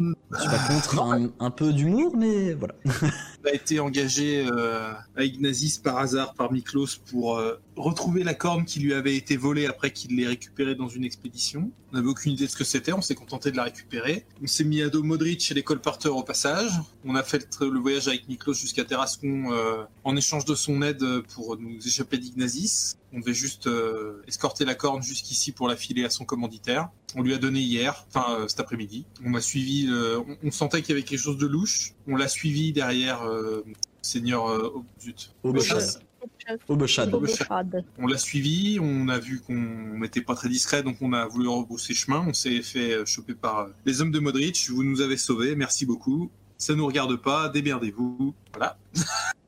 Je 0.00 0.40
suis 0.40 0.48
pas 0.48 0.58
contre 0.68 1.02
un, 1.02 1.30
un 1.40 1.50
peu 1.50 1.72
d'humour, 1.72 2.14
mais 2.16 2.54
voilà. 2.54 2.74
A 3.42 3.54
été 3.54 3.80
engagé 3.80 4.46
euh, 4.46 4.92
à 5.16 5.24
Ignazis 5.24 5.80
par 5.82 5.96
hasard 5.96 6.34
par 6.34 6.52
Miklos 6.52 6.98
pour 7.10 7.38
euh, 7.38 7.58
retrouver 7.80 8.22
la 8.22 8.34
corne 8.34 8.64
qui 8.64 8.80
lui 8.80 8.92
avait 8.92 9.16
été 9.16 9.36
volée 9.36 9.66
après 9.66 9.92
qu'il 9.92 10.16
l'ait 10.16 10.26
récupérée 10.26 10.74
dans 10.74 10.88
une 10.88 11.04
expédition. 11.04 11.70
On 11.92 11.96
n'avait 11.96 12.08
aucune 12.08 12.32
idée 12.32 12.46
de 12.46 12.50
ce 12.50 12.56
que 12.56 12.64
c'était, 12.64 12.92
on 12.92 13.00
s'est 13.00 13.14
contenté 13.14 13.50
de 13.50 13.56
la 13.56 13.64
récupérer. 13.64 14.24
On 14.42 14.46
s'est 14.46 14.64
mis 14.64 14.82
à 14.82 14.90
dos 14.90 15.02
Modric 15.02 15.50
et 15.50 15.54
les 15.54 15.62
colporteurs 15.62 16.16
au 16.16 16.22
passage. 16.22 16.70
On 17.04 17.14
a 17.16 17.22
fait 17.22 17.48
le, 17.60 17.78
voyage 17.80 18.06
avec 18.06 18.28
Miklos 18.28 18.54
jusqu'à 18.54 18.84
Terrascon 18.84 19.52
euh, 19.52 19.84
en 20.04 20.16
échange 20.16 20.44
de 20.44 20.54
son 20.54 20.82
aide 20.82 21.04
pour 21.34 21.56
nous 21.56 21.78
échapper 21.84 22.18
d'Ignazis. 22.18 22.96
On 23.12 23.18
devait 23.18 23.34
juste 23.34 23.66
euh, 23.66 24.22
escorter 24.28 24.64
la 24.64 24.74
corne 24.74 25.02
jusqu'ici 25.02 25.50
pour 25.50 25.66
la 25.66 25.76
filer 25.76 26.04
à 26.04 26.10
son 26.10 26.24
commanditaire. 26.24 26.90
On 27.16 27.22
lui 27.22 27.34
a 27.34 27.38
donné 27.38 27.60
hier, 27.60 28.06
enfin 28.08 28.46
cet 28.46 28.60
après-midi. 28.60 29.04
On 29.24 29.34
a 29.34 29.40
suivi, 29.40 29.90
on 30.44 30.50
sentait 30.52 30.80
qu'il 30.80 30.90
y 30.90 30.92
avait 30.92 31.02
quelque 31.02 31.18
chose 31.18 31.38
de 31.38 31.46
louche. 31.46 31.94
On 32.06 32.14
l'a 32.14 32.28
suivi 32.28 32.72
derrière 32.72 33.24
euh, 33.30 33.64
Seigneur 34.02 34.48
euh, 34.48 34.72
oh, 34.74 34.84
zut. 35.00 35.32
Obeshad. 35.42 36.02
Obeshad. 36.68 37.10
Bobochad. 37.10 37.84
On 37.98 38.06
l'a 38.06 38.18
suivi, 38.18 38.78
on 38.80 39.08
a 39.08 39.18
vu 39.18 39.40
qu'on 39.40 39.98
n'était 39.98 40.20
pas 40.20 40.34
très 40.34 40.48
discret, 40.48 40.82
donc 40.82 40.96
on 41.00 41.12
a 41.12 41.26
voulu 41.26 41.48
rebrousser 41.48 41.94
chemin. 41.94 42.24
On 42.28 42.32
s'est 42.32 42.62
fait 42.62 42.92
euh, 42.92 43.06
choper 43.06 43.34
par 43.34 43.58
euh, 43.60 43.68
les 43.86 44.00
hommes 44.00 44.10
de 44.10 44.18
Modric. 44.18 44.68
Vous 44.70 44.84
nous 44.84 45.00
avez 45.00 45.16
sauvés, 45.16 45.54
merci 45.54 45.86
beaucoup. 45.86 46.30
Ça 46.58 46.74
nous 46.74 46.86
regarde 46.86 47.16
pas, 47.16 47.48
démerdez-vous. 47.48 48.34
Voilà. 48.52 48.76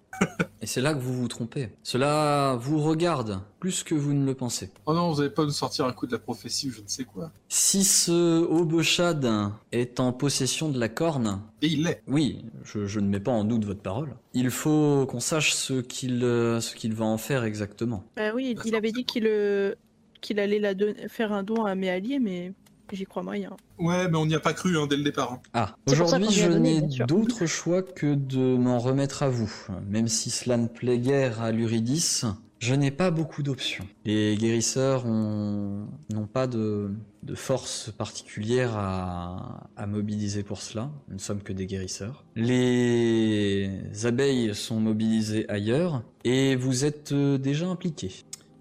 Et 0.61 0.67
c'est 0.67 0.81
là 0.81 0.95
que 0.95 1.01
vous 1.01 1.15
vous 1.15 1.27
trompez. 1.27 1.71
Cela 1.83 2.57
vous 2.61 2.81
regarde 2.81 3.41
plus 3.59 3.83
que 3.83 3.95
vous 3.97 4.13
ne 4.15 4.25
le 4.25 4.35
pensez. 4.35 4.71
Oh 4.87 4.95
non, 4.95 5.11
vous 5.11 5.21
allez 5.21 5.31
pas 5.31 5.45
nous 5.45 5.51
sortir 5.51 5.87
un 5.87 5.93
coup 5.93 6.07
de 6.07 6.13
la 6.13 6.21
prophétie 6.21 6.69
ou 6.69 6.73
je 6.73 6.81
ne 6.83 6.87
sais 6.87 7.03
quoi. 7.05 7.33
Si 7.49 7.83
ce 7.83 8.45
Obeshad 8.45 9.29
est 9.73 9.99
en 9.99 10.13
possession 10.13 10.69
de 10.69 10.79
la 10.79 10.89
corne, 10.89 11.41
Et 11.63 11.67
il 11.67 11.83
l'est. 11.85 12.03
oui, 12.07 12.45
je, 12.63 12.87
je 12.87 13.01
ne 13.01 13.09
mets 13.09 13.19
pas 13.21 13.33
en 13.33 13.43
doute 13.45 13.65
votre 13.65 13.83
parole, 13.83 14.15
il 14.35 14.51
faut 14.51 15.07
qu'on 15.11 15.21
sache 15.21 15.53
ce 15.55 15.81
qu'il 15.81 16.21
ce 16.21 16.75
qu'il 16.77 16.95
va 16.95 17.07
en 17.07 17.19
faire 17.19 17.43
exactement. 17.43 18.05
Bah 18.17 18.31
oui, 18.35 18.57
il 18.65 18.75
avait 18.77 18.93
dit 18.93 19.05
qu'il 19.05 19.27
euh, 19.27 19.75
qu'il 20.21 20.39
allait 20.39 20.61
la 20.61 20.75
don- 20.75 20.95
faire 21.09 21.33
un 21.33 21.43
don 21.43 21.65
à 21.65 21.75
mes 21.75 21.91
alliés, 21.91 22.21
mais 22.21 22.53
j'y 22.93 23.05
crois 23.05 23.23
moyen. 23.23 23.51
Ouais, 23.79 24.09
mais 24.09 24.17
on 24.19 24.27
n'y 24.27 24.35
a 24.35 24.41
pas 24.41 24.53
cru 24.53 24.77
hein, 24.79 24.87
dès 24.89 24.97
le 24.97 25.03
départ. 25.03 25.33
hein. 25.33 25.41
Ah, 25.55 25.75
aujourd'hui 25.87 26.31
je 26.31 26.49
n'ai 26.51 26.81
d'autre 27.07 27.47
choix 27.47 27.83
que 27.83 28.15
de 28.15 28.57
m'en 28.57 28.79
remettre 28.79 29.23
à 29.23 29.29
vous. 29.29 29.53
Même 29.89 30.09
si 30.09 30.31
cela 30.31 30.57
ne 30.57 30.67
plaît 30.69 30.99
guère 30.99 31.41
à 31.43 31.51
l'Uridis, 31.53 32.23
je 32.61 32.75
n'ai 32.75 32.93
pas 32.93 33.11
beaucoup 33.11 33.43
d'options. 33.43 33.85
Les 34.05 34.37
guérisseurs 34.37 35.05
ont- 35.07 35.89
n'ont 36.13 36.27
pas 36.29 36.47
de, 36.47 36.93
de 37.25 37.35
force 37.35 37.91
particulière 37.99 38.77
à, 38.77 39.69
à 39.77 39.87
mobiliser 39.89 40.45
pour 40.45 40.61
cela. 40.63 40.91
Nous 41.09 41.15
ne 41.15 41.21
sommes 41.21 41.43
que 41.43 41.53
des 41.53 41.67
guérisseurs. 41.67 42.25
Les 42.37 43.71
abeilles 44.05 44.55
sont 44.55 44.79
mobilisées 44.81 45.49
ailleurs 45.49 46.03
et 46.25 46.55
vous 46.57 46.85
êtes 46.85 47.13
euh, 47.13 47.39
déjà 47.39 47.67
impliqués. 47.67 48.13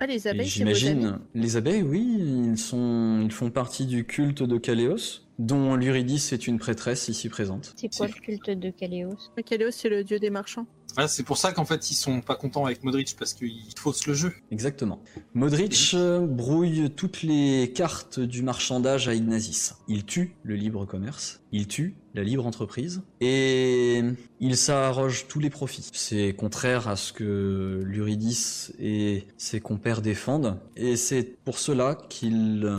Ah, 0.03 0.07
les 0.07 0.25
abeilles, 0.25 0.47
J'imagine. 0.47 1.19
Les 1.35 1.57
abeilles, 1.57 1.83
oui, 1.83 2.17
ils 2.19 2.57
sont, 2.57 3.21
ils 3.23 3.31
font 3.31 3.51
partie 3.51 3.85
du 3.85 4.03
culte 4.03 4.41
de 4.41 4.57
Caléos, 4.57 5.21
dont 5.37 5.75
l'Uridis 5.75 6.29
est 6.31 6.47
une 6.47 6.57
prêtresse 6.57 7.07
ici 7.07 7.29
présente. 7.29 7.75
C'est 7.75 7.95
quoi 7.95 8.07
le 8.07 8.13
culte 8.13 8.49
de 8.49 8.71
Kaléos 8.71 9.15
Kaléos, 9.45 9.69
c'est 9.69 9.89
le 9.89 10.03
dieu 10.03 10.17
des 10.17 10.31
marchands. 10.31 10.65
Ah, 10.97 11.07
c'est 11.07 11.21
pour 11.21 11.37
ça 11.37 11.51
qu'en 11.51 11.65
fait 11.65 11.91
ils 11.91 11.95
sont 11.95 12.19
pas 12.19 12.35
contents 12.35 12.65
avec 12.65 12.83
Modric 12.83 13.15
parce 13.17 13.35
qu'il 13.35 13.61
fausse 13.77 14.07
le 14.07 14.15
jeu. 14.15 14.33
Exactement. 14.49 15.03
Modric 15.35 15.91
euh, 15.93 16.25
brouille 16.25 16.89
toutes 16.89 17.21
les 17.21 17.71
cartes 17.73 18.19
du 18.19 18.41
marchandage 18.41 19.07
à 19.07 19.13
Ignazis. 19.13 19.73
Il 19.87 20.03
tue 20.03 20.35
le 20.41 20.55
libre 20.55 20.85
commerce, 20.85 21.41
il 21.51 21.67
tue 21.67 21.95
la 22.13 22.23
libre 22.23 22.45
entreprise, 22.45 23.01
et 23.19 24.01
il 24.39 24.57
s'arroge 24.57 25.27
tous 25.27 25.39
les 25.39 25.49
profits. 25.49 25.89
C'est 25.93 26.33
contraire 26.33 26.87
à 26.87 26.95
ce 26.95 27.13
que 27.13 27.81
l'Uridis 27.85 28.71
et 28.79 29.27
ses 29.37 29.59
compères 29.59 30.01
défendent, 30.01 30.57
et 30.75 30.95
c'est 30.95 31.23
pour 31.43 31.59
cela 31.59 31.95
qu'ils 32.09 32.63
euh, 32.65 32.77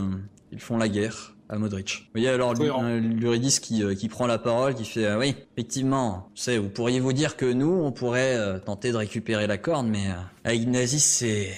ils 0.51 0.59
font 0.59 0.77
la 0.77 0.87
guerre 0.87 1.35
à 1.49 1.57
Modric. 1.57 2.03
Vous 2.05 2.19
voyez 2.21 2.29
alors 2.29 2.53
euh, 2.59 2.99
l'Uridis 2.99 3.59
qui, 3.59 3.83
euh, 3.83 3.95
qui 3.95 4.07
prend 4.07 4.27
la 4.27 4.37
parole, 4.37 4.75
qui 4.75 4.85
fait 4.85 5.05
euh, 5.05 5.19
oui, 5.19 5.35
effectivement, 5.57 6.29
tu 6.35 6.43
sais, 6.43 6.57
vous 6.57 6.69
pourriez 6.69 6.99
vous 6.99 7.13
dire 7.13 7.35
que 7.35 7.45
nous, 7.45 7.71
on 7.71 7.91
pourrait 7.91 8.35
euh, 8.35 8.59
tenter 8.59 8.91
de 8.91 8.97
récupérer 8.97 9.47
la 9.47 9.57
corne, 9.57 9.89
mais 9.89 10.07
euh, 10.07 10.15
à 10.43 10.53
Ignazis, 10.53 10.99
c'est 10.99 11.51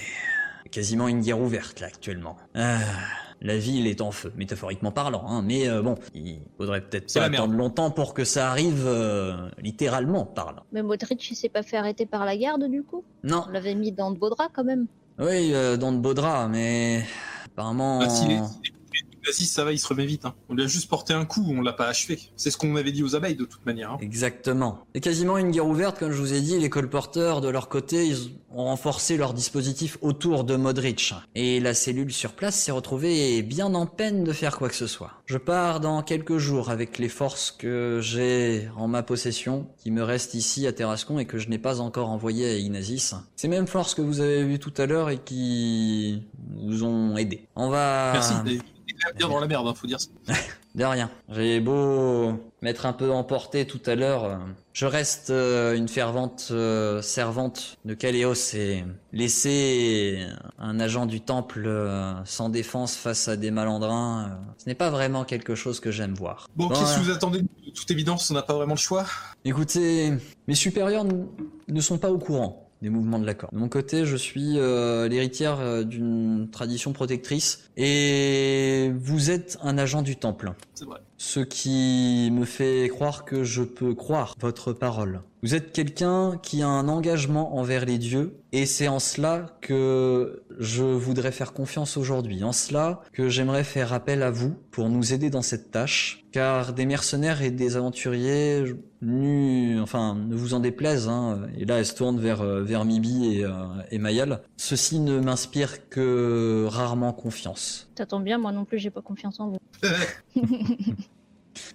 quasiment 0.70 1.08
une 1.08 1.20
guerre 1.20 1.40
ouverte 1.40 1.80
là 1.80 1.86
actuellement. 1.86 2.36
Ah, 2.54 2.78
la 3.42 3.58
ville 3.58 3.86
est 3.86 4.00
en 4.00 4.10
feu, 4.10 4.32
métaphoriquement 4.36 4.90
parlant, 4.92 5.24
hein, 5.28 5.42
mais 5.42 5.68
euh, 5.68 5.82
bon, 5.82 5.96
il 6.14 6.38
faudrait 6.56 6.80
peut-être 6.80 7.12
pas 7.12 7.24
attendre 7.24 7.54
longtemps 7.54 7.90
pour 7.90 8.14
que 8.14 8.24
ça 8.24 8.50
arrive 8.50 8.84
euh, 8.86 9.48
littéralement 9.58 10.24
parlant. 10.24 10.62
Mais 10.72 10.82
Modric, 10.82 11.30
il 11.30 11.34
s'est 11.36 11.48
pas 11.48 11.62
fait 11.62 11.76
arrêter 11.76 12.06
par 12.06 12.24
la 12.24 12.36
garde 12.36 12.64
du 12.68 12.82
coup? 12.82 13.04
Non, 13.24 13.44
On 13.48 13.52
l'avait 13.52 13.74
mis 13.74 13.92
dans 13.92 14.10
de 14.10 14.18
beaux 14.18 14.30
draps 14.30 14.50
quand 14.54 14.64
même. 14.64 14.86
oui, 15.18 15.52
euh, 15.54 15.76
dans 15.76 15.92
de 15.92 15.98
beaux 15.98 16.14
draps, 16.14 16.48
mais 16.50 17.04
apparemment... 17.44 18.00
Ah, 18.02 18.08
s'il 18.08 18.32
est- 18.32 18.42
Ignazis, 19.26 19.46
ça 19.46 19.64
va, 19.64 19.72
il 19.72 19.78
se 19.78 19.86
remet 19.88 20.06
vite. 20.06 20.24
hein. 20.24 20.34
On 20.48 20.54
lui 20.54 20.62
a 20.62 20.66
juste 20.66 20.88
porté 20.88 21.12
un 21.12 21.24
coup, 21.24 21.44
on 21.48 21.60
l'a 21.60 21.72
pas 21.72 21.88
achevé. 21.88 22.18
C'est 22.36 22.50
ce 22.50 22.56
qu'on 22.56 22.76
avait 22.76 22.92
dit 22.92 23.02
aux 23.02 23.16
abeilles 23.16 23.34
de 23.34 23.44
toute 23.44 23.64
manière. 23.66 23.92
hein. 23.92 23.98
Exactement. 24.00 24.84
C'est 24.94 25.00
quasiment 25.00 25.36
une 25.38 25.50
guerre 25.50 25.66
ouverte, 25.66 25.98
comme 25.98 26.12
je 26.12 26.18
vous 26.20 26.32
ai 26.34 26.40
dit. 26.40 26.58
Les 26.58 26.70
colporteurs, 26.70 27.40
de 27.40 27.48
leur 27.48 27.68
côté, 27.68 28.06
ils 28.06 28.30
ont 28.50 28.64
renforcé 28.64 29.16
leur 29.16 29.34
dispositif 29.34 29.98
autour 30.00 30.44
de 30.44 30.56
Modric. 30.56 31.12
Et 31.34 31.60
la 31.60 31.74
cellule 31.74 32.12
sur 32.12 32.32
place 32.32 32.54
s'est 32.56 32.72
retrouvée 32.72 33.42
bien 33.42 33.74
en 33.74 33.86
peine 33.86 34.24
de 34.24 34.32
faire 34.32 34.56
quoi 34.58 34.68
que 34.68 34.74
ce 34.74 34.86
soit. 34.86 35.12
Je 35.26 35.38
pars 35.38 35.80
dans 35.80 36.02
quelques 36.02 36.38
jours 36.38 36.70
avec 36.70 36.98
les 36.98 37.08
forces 37.08 37.50
que 37.50 38.00
j'ai 38.02 38.68
en 38.76 38.86
ma 38.88 39.02
possession, 39.02 39.66
qui 39.78 39.90
me 39.90 40.02
restent 40.02 40.34
ici 40.34 40.66
à 40.66 40.72
Terrascon 40.72 41.18
et 41.18 41.26
que 41.26 41.38
je 41.38 41.48
n'ai 41.48 41.58
pas 41.58 41.80
encore 41.80 42.10
envoyées 42.10 42.48
à 42.50 42.56
Ignazis. 42.56 43.12
Ces 43.36 43.48
mêmes 43.48 43.66
forces 43.66 43.94
que 43.94 44.02
vous 44.02 44.20
avez 44.20 44.44
vues 44.44 44.58
tout 44.58 44.72
à 44.76 44.86
l'heure 44.86 45.10
et 45.10 45.18
qui 45.18 46.22
vous 46.64 46.84
ont 46.84 47.16
aidé. 47.16 47.48
On 47.56 47.68
va... 47.68 48.12
Merci. 48.12 48.34
Bien 49.16 49.28
dans 49.28 49.40
la 49.40 49.46
merde, 49.46 49.66
hein, 49.68 49.74
faut 49.74 49.86
dire 49.86 50.00
ça. 50.00 50.08
De 50.74 50.84
rien. 50.84 51.10
J'ai 51.30 51.60
beau 51.60 52.34
m'être 52.66 52.84
un 52.84 52.92
peu 52.92 53.12
emporté 53.12 53.64
tout 53.64 53.80
à 53.86 53.94
l'heure, 53.94 54.24
euh, 54.24 54.36
je 54.72 54.86
reste 54.86 55.30
euh, 55.30 55.76
une 55.76 55.86
fervente 55.88 56.48
euh, 56.50 57.00
servante 57.00 57.78
de 57.84 57.94
Kaléos 57.94 58.54
et 58.54 58.84
laisser 59.12 60.26
un 60.58 60.80
agent 60.80 61.06
du 61.06 61.20
temple 61.20 61.70
sans 62.24 62.48
défense 62.48 62.96
face 62.96 63.28
à 63.28 63.36
des 63.36 63.50
malandrins, 63.52 64.38
ce 64.58 64.68
n'est 64.68 64.74
pas 64.74 64.90
vraiment 64.90 65.24
quelque 65.24 65.54
chose 65.54 65.78
que 65.78 65.92
j'aime 65.92 66.14
voir. 66.14 66.48
Bon, 66.56 66.66
Bon, 66.66 66.74
qu'est-ce 66.74 66.96
que 66.96 67.00
ouais. 67.00 67.04
vous 67.06 67.10
attendez 67.12 67.40
De 67.42 67.70
toute 67.72 67.90
évidence, 67.90 68.30
on 68.30 68.34
n'a 68.34 68.42
pas 68.42 68.54
vraiment 68.54 68.74
le 68.74 68.80
choix. 68.80 69.06
Écoutez, 69.44 70.12
mes 70.48 70.54
supérieurs 70.54 71.04
ne 71.68 71.80
sont 71.80 71.98
pas 71.98 72.10
au 72.10 72.18
courant 72.18 72.65
des 72.82 72.90
mouvements 72.90 73.18
de 73.18 73.26
la 73.26 73.34
corde. 73.34 73.54
De 73.54 73.58
mon 73.58 73.68
côté, 73.68 74.04
je 74.04 74.16
suis 74.16 74.58
euh, 74.58 75.08
l'héritière 75.08 75.60
euh, 75.60 75.82
d'une 75.82 76.48
tradition 76.50 76.92
protectrice 76.92 77.70
et 77.76 78.92
vous 78.96 79.30
êtes 79.30 79.58
un 79.62 79.78
agent 79.78 80.02
du 80.02 80.16
temple. 80.16 80.52
C'est 80.74 80.84
vrai. 80.84 81.00
Ce 81.18 81.40
qui 81.40 82.30
me 82.32 82.44
fait 82.44 82.88
croire 82.88 83.24
que 83.24 83.42
je 83.42 83.62
peux 83.62 83.94
croire 83.94 84.34
votre 84.38 84.72
parole. 84.72 85.22
Vous 85.42 85.54
êtes 85.54 85.72
quelqu'un 85.72 86.38
qui 86.42 86.62
a 86.62 86.68
un 86.68 86.88
engagement 86.88 87.56
envers 87.56 87.84
les 87.84 87.98
dieux 87.98 88.40
et 88.52 88.66
c'est 88.66 88.88
en 88.88 88.98
cela 88.98 89.46
que 89.60 90.42
je 90.58 90.82
voudrais 90.82 91.30
faire 91.30 91.52
confiance 91.52 91.96
aujourd'hui. 91.96 92.42
En 92.42 92.52
cela 92.52 93.02
que 93.12 93.28
j'aimerais 93.28 93.62
faire 93.62 93.92
appel 93.92 94.22
à 94.22 94.30
vous 94.30 94.54
pour 94.70 94.88
nous 94.88 95.12
aider 95.12 95.30
dans 95.30 95.42
cette 95.42 95.70
tâche. 95.70 96.24
Car 96.32 96.72
des 96.72 96.84
mercenaires 96.84 97.42
et 97.42 97.50
des 97.50 97.76
aventuriers 97.76 98.64
nus, 99.02 99.78
enfin, 99.80 100.16
ne 100.16 100.34
vous 100.34 100.54
en 100.54 100.60
déplaise, 100.60 101.08
hein, 101.08 101.42
et 101.56 101.64
là 101.64 101.78
elle 101.78 101.86
se 101.86 101.94
tourne 101.94 102.18
vers, 102.18 102.40
euh, 102.42 102.62
vers 102.62 102.84
Mibi 102.84 103.36
et, 103.36 103.44
euh, 103.44 103.52
et 103.90 103.98
Mayal, 103.98 104.42
ceci 104.56 104.98
ne 104.98 105.20
m'inspire 105.20 105.88
que 105.88 106.66
rarement 106.68 107.12
confiance. 107.12 107.85
Ça 107.96 108.06
tombe 108.06 108.24
bien, 108.24 108.38
moi 108.38 108.52
non 108.52 108.64
plus, 108.64 108.78
j'ai 108.78 108.90
pas 108.90 109.02
confiance 109.02 109.40
en 109.40 109.50
vous. 109.50 109.58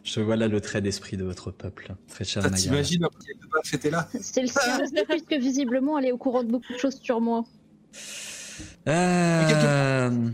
Je 0.04 0.22
vois 0.22 0.36
là 0.36 0.48
le 0.48 0.62
trait 0.62 0.82
d'esprit 0.82 1.18
de 1.18 1.24
votre 1.24 1.50
peuple, 1.50 1.96
très 2.08 2.24
cher 2.24 2.44
Ça 2.44 2.50
Mayal. 2.50 2.62
t'imagines 2.64 3.04
après 3.04 3.34
le 3.42 3.48
baf 3.48 3.74
était 3.74 3.90
là 3.90 4.08
C'est 4.22 4.42
le 4.42 4.48
sien, 4.48 4.80
puisque 5.10 5.34
visiblement 5.34 5.98
elle 5.98 6.06
est 6.06 6.12
au 6.12 6.18
courant 6.18 6.44
de 6.44 6.52
beaucoup 6.52 6.74
de 6.74 6.78
choses 6.78 7.00
sur 7.02 7.20
moi. 7.20 7.44
Euh, 8.88 10.30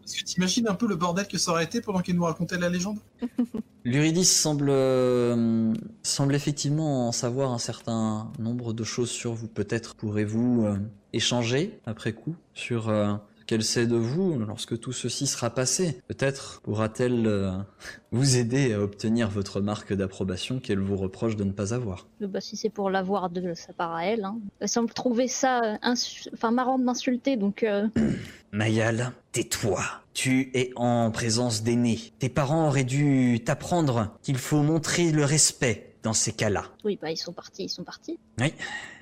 Parce 0.00 0.14
que 0.14 0.24
t'imagines 0.24 0.66
un 0.68 0.74
peu 0.74 0.88
le 0.88 0.96
bordel 0.96 1.28
que 1.28 1.38
ça 1.38 1.52
aurait 1.52 1.64
été 1.64 1.80
pendant 1.80 2.00
qu'il 2.00 2.16
nous 2.16 2.24
racontait 2.24 2.58
la 2.58 2.68
légende 2.68 2.98
L'Uridis 3.84 4.24
semble, 4.24 4.68
euh, 4.68 5.72
semble 6.02 6.34
effectivement 6.34 7.08
en 7.08 7.12
savoir 7.12 7.52
un 7.52 7.58
certain 7.58 8.30
nombre 8.38 8.72
de 8.72 8.84
choses 8.84 9.10
sur 9.10 9.32
vous. 9.32 9.46
Peut-être 9.48 9.94
pourrez-vous 9.94 10.66
euh, 10.66 10.76
échanger 11.12 11.78
après 11.86 12.12
coup 12.12 12.34
sur 12.52 12.88
euh, 12.88 13.14
qu'elle 13.48 13.64
sait 13.64 13.86
de 13.86 13.96
vous 13.96 14.38
lorsque 14.38 14.78
tout 14.78 14.92
ceci 14.92 15.26
sera 15.26 15.50
passé? 15.50 16.02
Peut-être 16.06 16.60
pourra-t-elle 16.60 17.26
euh, 17.26 17.50
vous 18.12 18.36
aider 18.36 18.74
à 18.74 18.80
obtenir 18.80 19.30
votre 19.30 19.60
marque 19.60 19.92
d'approbation 19.94 20.60
qu'elle 20.60 20.78
vous 20.78 20.96
reproche 20.96 21.34
de 21.34 21.44
ne 21.44 21.52
pas 21.52 21.74
avoir. 21.74 22.06
Euh, 22.22 22.28
Bah, 22.28 22.40
si 22.40 22.56
c'est 22.56 22.68
pour 22.68 22.90
l'avoir 22.90 23.30
de 23.30 23.54
sa 23.54 23.72
part 23.72 23.94
à 23.94 24.04
elle. 24.04 24.24
Hein. 24.24 24.36
Elle 24.60 24.68
semble 24.68 24.92
trouver 24.92 25.28
ça 25.28 25.62
euh, 25.64 25.94
enfin, 26.34 26.50
marrant 26.50 26.78
de 26.78 26.84
m'insulter, 26.84 27.36
donc 27.36 27.62
euh, 27.62 27.88
Mayal, 28.52 29.12
tais-toi. 29.32 29.82
Tu 30.12 30.50
es 30.52 30.72
en 30.76 31.10
présence 31.10 31.62
d'aînés. 31.62 32.12
Tes 32.18 32.28
parents 32.28 32.66
auraient 32.66 32.84
dû 32.84 33.40
t'apprendre 33.44 34.14
qu'il 34.20 34.36
faut 34.36 34.62
montrer 34.62 35.10
le 35.10 35.24
respect 35.24 35.87
dans 36.02 36.12
ces 36.12 36.32
cas-là. 36.32 36.64
oui, 36.84 36.98
bah 37.00 37.10
ils 37.10 37.16
sont 37.16 37.32
partis, 37.32 37.64
ils 37.64 37.68
sont 37.68 37.84
partis. 37.84 38.18
Oui, 38.38 38.52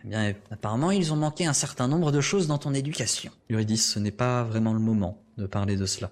Eh 0.05 0.09
bien 0.09 0.34
apparemment 0.51 0.90
ils 0.90 1.12
ont 1.12 1.16
manqué 1.16 1.47
un 1.47 1.53
certain 1.53 1.88
nombre 1.88 2.12
de 2.12 2.20
choses 2.20 2.47
dans 2.47 2.59
ton 2.59 2.74
éducation. 2.74 3.32
Eurydice, 3.51 3.92
ce 3.92 3.99
n'est 3.99 4.11
pas 4.11 4.42
vraiment 4.44 4.72
le 4.72 4.80
moment 4.80 5.22
de 5.36 5.47
parler 5.47 5.76
de 5.76 5.84
cela. 5.84 6.11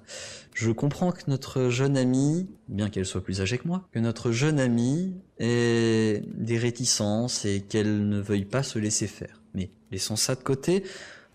Je 0.53 0.71
comprends 0.71 1.11
que 1.11 1.23
notre 1.29 1.71
jeune 1.71 1.97
amie, 1.97 2.47
bien 2.69 2.91
qu'elle 2.91 3.07
soit 3.07 3.25
plus 3.25 3.41
âgée 3.41 3.57
que 3.59 3.67
moi, 3.67 3.89
que 3.93 3.99
notre 3.99 4.31
jeune 4.33 4.61
amie 4.61 5.15
ait 5.39 6.23
des 6.35 6.59
réticences 6.59 7.45
et 7.45 7.63
qu'elle 7.63 8.09
ne 8.09 8.21
veuille 8.21 8.45
pas 8.45 8.63
se 8.63 8.79
laisser 8.79 9.07
faire. 9.07 9.41
Mais 9.55 9.71
laissons 9.91 10.17
ça 10.17 10.35
de 10.35 10.43
côté. 10.43 10.85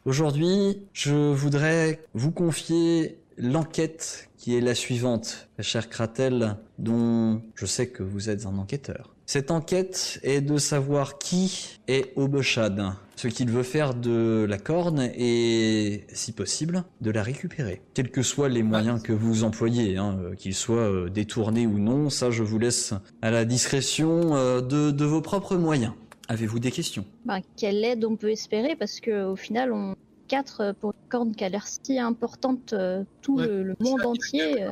Aujourd'hui, 0.05 0.81
je 0.93 1.33
voudrais 1.33 2.01
vous 2.13 2.31
confier 2.31 3.17
l'enquête 3.37 4.29
qui 4.37 4.55
est 4.55 4.61
la 4.61 4.75
suivante, 4.75 5.49
ma 5.57 5.63
chère 5.63 5.89
Kratel, 5.89 6.57
dont 6.77 7.41
je 7.55 7.65
sais 7.65 7.87
que 7.87 8.03
vous 8.03 8.29
êtes 8.29 8.45
un 8.45 8.57
enquêteur. 8.57 9.15
Cette 9.31 9.51
enquête 9.51 10.19
est 10.23 10.41
de 10.41 10.57
savoir 10.57 11.19
qui 11.19 11.77
est 11.87 12.13
Obeshad, 12.15 12.93
ce 13.15 13.27
qu'il 13.27 13.51
veut 13.51 13.61
faire 13.61 13.93
de 13.93 14.47
la 14.49 14.57
corne 14.57 15.07
et, 15.15 16.07
si 16.11 16.31
possible, 16.31 16.83
de 17.01 17.11
la 17.11 17.21
récupérer. 17.21 17.83
Quels 17.93 18.09
que 18.09 18.23
soient 18.23 18.49
les 18.49 18.63
moyens 18.63 19.03
que 19.03 19.13
vous 19.13 19.43
employez, 19.43 19.97
hein, 19.97 20.17
euh, 20.19 20.33
qu'ils 20.33 20.55
soient 20.55 20.77
euh, 20.77 21.09
détournés 21.09 21.67
ou 21.67 21.77
non, 21.77 22.09
ça 22.09 22.31
je 22.31 22.41
vous 22.41 22.57
laisse 22.57 22.95
à 23.21 23.29
la 23.29 23.45
discrétion 23.45 24.35
euh, 24.35 24.61
de, 24.61 24.89
de 24.89 25.05
vos 25.05 25.21
propres 25.21 25.57
moyens. 25.57 25.93
Avez-vous 26.27 26.57
des 26.57 26.71
questions? 26.71 27.05
Bah, 27.23 27.37
quelle 27.55 27.85
aide 27.85 28.05
on 28.05 28.15
peut 28.15 28.31
espérer? 28.31 28.75
Parce 28.75 28.99
que 28.99 29.27
au 29.27 29.35
final, 29.35 29.71
on 29.73 29.95
quatre 30.27 30.61
euh, 30.61 30.73
pour 30.73 30.93
une 31.03 31.07
corne 31.07 31.35
qui 31.35 31.43
a 31.43 31.49
l'air 31.49 31.67
si 31.67 31.99
importante, 31.99 32.73
euh, 32.73 33.03
tout 33.21 33.35
Ouais. 33.37 33.45
le, 33.45 33.61
le 33.61 33.75
monde 33.79 34.01
entier. 34.07 34.65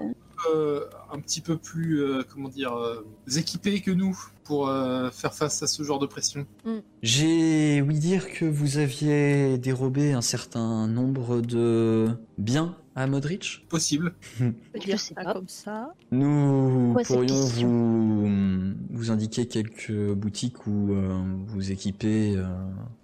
Euh, 0.50 0.86
un 1.12 1.20
petit 1.20 1.42
peu 1.42 1.58
plus, 1.58 2.02
euh, 2.02 2.24
comment 2.32 2.50
dire, 2.50 2.74
euh, 2.74 3.06
équipés 3.36 3.82
que 3.82 3.92
nous 3.92 4.18
pour 4.44 4.70
euh, 4.70 5.10
faire 5.12 5.34
face 5.34 5.62
à 5.62 5.68
ce 5.68 5.84
genre 5.84 6.00
de 6.00 6.06
pression. 6.06 6.46
J'ai 7.02 7.82
ouï 7.82 8.00
dire 8.00 8.32
que 8.32 8.46
vous 8.46 8.78
aviez 8.78 9.58
dérobé 9.58 10.14
un 10.14 10.22
certain 10.22 10.88
nombre 10.88 11.42
de 11.42 12.10
biens 12.38 12.76
à 12.98 13.06
Modric. 13.06 13.64
Possible. 13.70 14.14
Je 14.40 14.80
Dire 14.80 15.00
sais 15.00 15.14
ça 15.14 15.24
pas. 15.24 15.34
comme 15.34 15.48
ça. 15.48 15.94
Nous 16.12 16.94
Quoi, 16.94 17.04
pourrions 17.04 17.46
vous, 17.46 18.74
vous 18.90 19.12
indiquer 19.12 19.48
quelques 19.48 20.14
boutiques 20.14 20.66
où 20.66 20.94
euh, 20.94 21.22
vous 21.46 21.72
équipez 21.72 22.34
euh, 22.36 22.48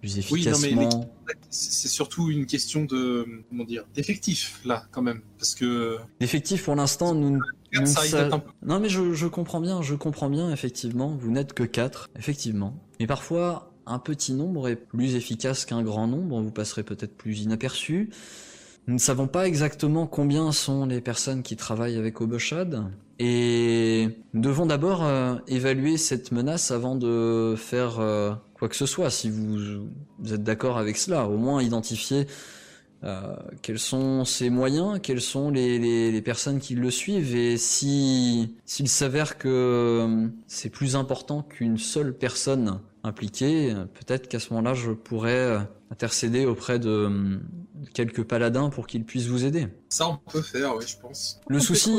plus 0.00 0.18
Oui, 0.32 0.44
non, 0.46 0.58
mais 0.60 0.72
efficacement. 0.72 1.10
C'est 1.48 1.70
c'est 1.70 1.88
surtout 1.88 2.28
une 2.30 2.46
question 2.46 2.84
de, 2.84 3.24
comment 3.48 3.62
dire, 3.64 3.84
d'effectif, 3.94 4.60
là, 4.64 4.84
quand 4.90 5.02
même. 5.02 5.20
Parce 5.38 5.54
que 5.54 5.98
pour 6.64 6.74
l'instant, 6.74 7.14
nous, 7.14 7.38
ça. 7.84 8.28
Non, 8.62 8.80
mais 8.80 8.88
je, 8.88 9.12
je 9.12 9.26
comprends 9.28 9.60
bien, 9.60 9.80
je 9.80 9.94
comprends 9.94 10.28
bien, 10.28 10.50
effectivement. 10.50 11.16
Vous 11.16 11.30
n'êtes 11.30 11.52
que 11.52 11.62
quatre, 11.62 12.10
effectivement. 12.18 12.74
Mais 12.98 13.06
parfois, 13.06 13.72
un 13.86 14.00
petit 14.00 14.32
nombre 14.32 14.68
est 14.68 14.76
plus 14.76 15.14
efficace 15.14 15.64
qu'un 15.64 15.84
grand 15.84 16.08
nombre. 16.08 16.40
Vous 16.40 16.50
passerez 16.50 16.82
peut-être 16.82 17.16
plus 17.16 17.42
inaperçu. 17.42 18.10
Nous 18.86 18.94
ne 18.94 18.98
savons 18.98 19.26
pas 19.26 19.46
exactement 19.46 20.06
combien 20.06 20.52
sont 20.52 20.84
les 20.84 21.00
personnes 21.00 21.42
qui 21.42 21.56
travaillent 21.56 21.96
avec 21.96 22.20
Oboshad. 22.20 22.84
Et 23.18 24.08
nous 24.34 24.42
devons 24.42 24.66
d'abord 24.66 25.04
euh, 25.04 25.36
évaluer 25.46 25.96
cette 25.96 26.32
menace 26.32 26.70
avant 26.70 26.94
de 26.94 27.54
faire 27.56 28.00
euh, 28.00 28.32
quoi 28.52 28.68
que 28.68 28.76
ce 28.76 28.84
soit, 28.84 29.08
si 29.08 29.30
vous, 29.30 29.86
êtes 30.30 30.42
d'accord 30.42 30.76
avec 30.76 30.98
cela. 30.98 31.26
Au 31.26 31.38
moins 31.38 31.62
identifier 31.62 32.26
euh, 33.04 33.36
quels 33.62 33.78
sont 33.78 34.26
ses 34.26 34.50
moyens, 34.50 34.98
quelles 35.02 35.22
sont 35.22 35.50
les, 35.50 35.78
les, 36.10 36.22
personnes 36.22 36.58
qui 36.58 36.74
le 36.74 36.90
suivent 36.90 37.36
et 37.36 37.56
si 37.56 38.54
s'il 38.64 38.88
s'avère 38.88 39.38
que 39.38 40.28
c'est 40.46 40.70
plus 40.70 40.96
important 40.96 41.42
qu'une 41.42 41.76
seule 41.76 42.14
personne 42.14 42.80
impliquée, 43.02 43.74
peut-être 43.92 44.26
qu'à 44.28 44.40
ce 44.40 44.54
moment-là 44.54 44.72
je 44.72 44.92
pourrais 44.92 45.58
intercéder 45.94 46.44
auprès 46.44 46.80
de 46.80 47.38
quelques 47.92 48.24
paladins 48.24 48.68
pour 48.68 48.88
qu'ils 48.88 49.04
puissent 49.04 49.26
vous 49.28 49.44
aider. 49.44 49.68
Ça, 49.88 50.08
on 50.08 50.16
peut 50.30 50.42
faire, 50.42 50.74
oui, 50.76 50.84
je 50.88 50.96
pense. 51.00 51.40
Le 51.48 51.58
On 51.58 51.60
souci, 51.60 51.92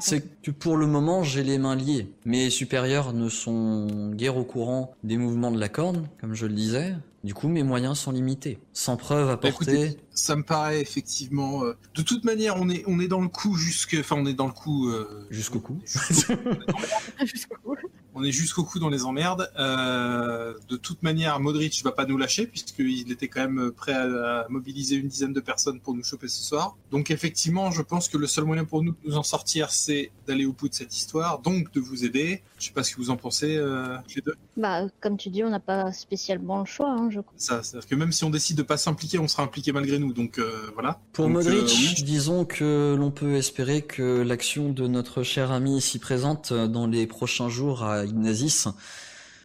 c'est 0.00 0.22
que 0.42 0.50
pour 0.50 0.76
le 0.76 0.86
moment, 0.86 1.22
j'ai 1.22 1.42
les 1.42 1.56
mains 1.56 1.74
liées. 1.76 2.12
Mes 2.26 2.50
supérieurs 2.50 3.14
ne 3.14 3.30
sont 3.30 4.10
guère 4.10 4.36
au 4.36 4.44
courant 4.44 4.94
des 5.02 5.16
mouvements 5.16 5.50
de 5.50 5.58
la 5.58 5.70
corne, 5.70 6.08
comme 6.20 6.34
je 6.34 6.44
le 6.44 6.52
disais. 6.52 6.94
Du 7.24 7.32
coup, 7.32 7.48
mes 7.48 7.62
moyens 7.62 7.98
sont 7.98 8.10
limités. 8.12 8.58
Sans 8.74 8.96
preuve 8.96 9.28
Bah, 9.28 9.32
apportée. 9.34 9.72
écoutez, 9.72 9.96
ça 10.14 10.36
me 10.36 10.42
paraît 10.42 10.80
effectivement. 10.80 11.64
euh, 11.64 11.76
De 11.94 12.02
toute 12.02 12.24
manière, 12.24 12.56
on 12.60 12.68
est, 12.68 12.84
on 12.86 13.00
est 13.00 13.08
dans 13.08 13.20
le 13.20 13.28
coup 13.28 13.54
jusque. 13.56 13.96
Enfin, 14.00 14.16
on 14.18 14.26
est 14.26 14.34
dans 14.34 14.46
le 14.46 14.52
coup. 14.52 14.88
euh, 14.90 15.26
Jusqu'au 15.30 15.60
cou. 15.60 15.74
bout. 15.74 15.84
on 18.14 18.22
est 18.24 18.32
jusqu'au 18.32 18.64
coup 18.64 18.78
dans 18.78 18.90
les 18.90 19.04
emmerdes. 19.04 19.50
Euh, 19.58 20.54
de 20.68 20.76
toute 20.76 21.02
manière, 21.02 21.40
Modric 21.40 21.82
va 21.82 21.92
pas 21.92 22.04
nous 22.04 22.18
lâcher 22.18 22.46
puisqu'il 22.46 23.10
était 23.10 23.28
quand 23.28 23.40
même 23.48 23.72
prêt 23.72 23.94
à, 23.94 24.40
à 24.40 24.48
mobiliser 24.48 24.96
une 24.96 25.08
dizaine 25.08 25.32
de 25.32 25.40
personnes 25.40 25.80
pour 25.80 25.94
nous 25.94 26.04
choper 26.04 26.28
ce 26.28 26.42
soir. 26.42 26.76
Donc 26.90 27.10
effectivement, 27.10 27.70
je 27.70 27.82
pense 27.82 28.08
que 28.08 28.18
le 28.18 28.26
seul 28.26 28.44
moyen 28.44 28.64
pour 28.64 28.82
nous 28.82 28.92
de 28.92 28.96
nous 29.04 29.16
en 29.16 29.22
sortir, 29.22 29.70
c'est 29.70 30.12
d'aller 30.26 30.44
au 30.44 30.52
bout 30.52 30.68
de 30.68 30.74
cette 30.74 30.94
histoire, 30.94 31.38
donc 31.40 31.72
de 31.72 31.80
vous 31.80 32.04
aider. 32.04 32.42
Je 32.58 32.66
sais 32.66 32.72
pas 32.72 32.82
ce 32.82 32.92
que 32.92 32.96
vous 32.98 33.10
en 33.10 33.16
pensez, 33.16 33.56
euh, 33.56 33.96
les 34.14 34.22
deux. 34.22 34.34
Bah, 34.56 34.82
comme 35.00 35.16
tu 35.16 35.30
dis, 35.30 35.42
on 35.42 35.50
n'a 35.50 35.60
pas 35.60 35.92
spécialement 35.92 36.60
le 36.60 36.64
choix, 36.66 36.90
hein, 36.90 37.08
je 37.10 37.20
crois. 37.20 37.32
Ça, 37.36 37.62
c'est-à-dire 37.62 37.88
que 37.88 37.94
même 37.94 38.12
si 38.12 38.24
on 38.24 38.30
décide 38.30 38.56
de 38.58 38.62
pas 38.62 38.76
s'impliquer, 38.76 39.18
on 39.18 39.28
sera 39.28 39.42
impliqué 39.42 39.72
malgré 39.72 39.98
nous. 39.98 40.01
Donc 40.10 40.38
euh, 40.38 40.70
voilà. 40.74 41.00
Pour 41.12 41.26
Donc, 41.26 41.34
Modric, 41.34 41.62
euh, 41.62 41.66
oui. 41.66 42.02
disons 42.02 42.44
que 42.44 42.94
l'on 42.98 43.10
peut 43.10 43.34
espérer 43.34 43.82
que 43.82 44.22
l'action 44.22 44.70
de 44.70 44.86
notre 44.86 45.22
cher 45.22 45.52
ami 45.52 45.76
ici 45.78 45.98
présente 45.98 46.52
euh, 46.52 46.66
dans 46.66 46.86
les 46.86 47.06
prochains 47.06 47.48
jours 47.48 47.84
à 47.84 48.04
Ignazis 48.04 48.64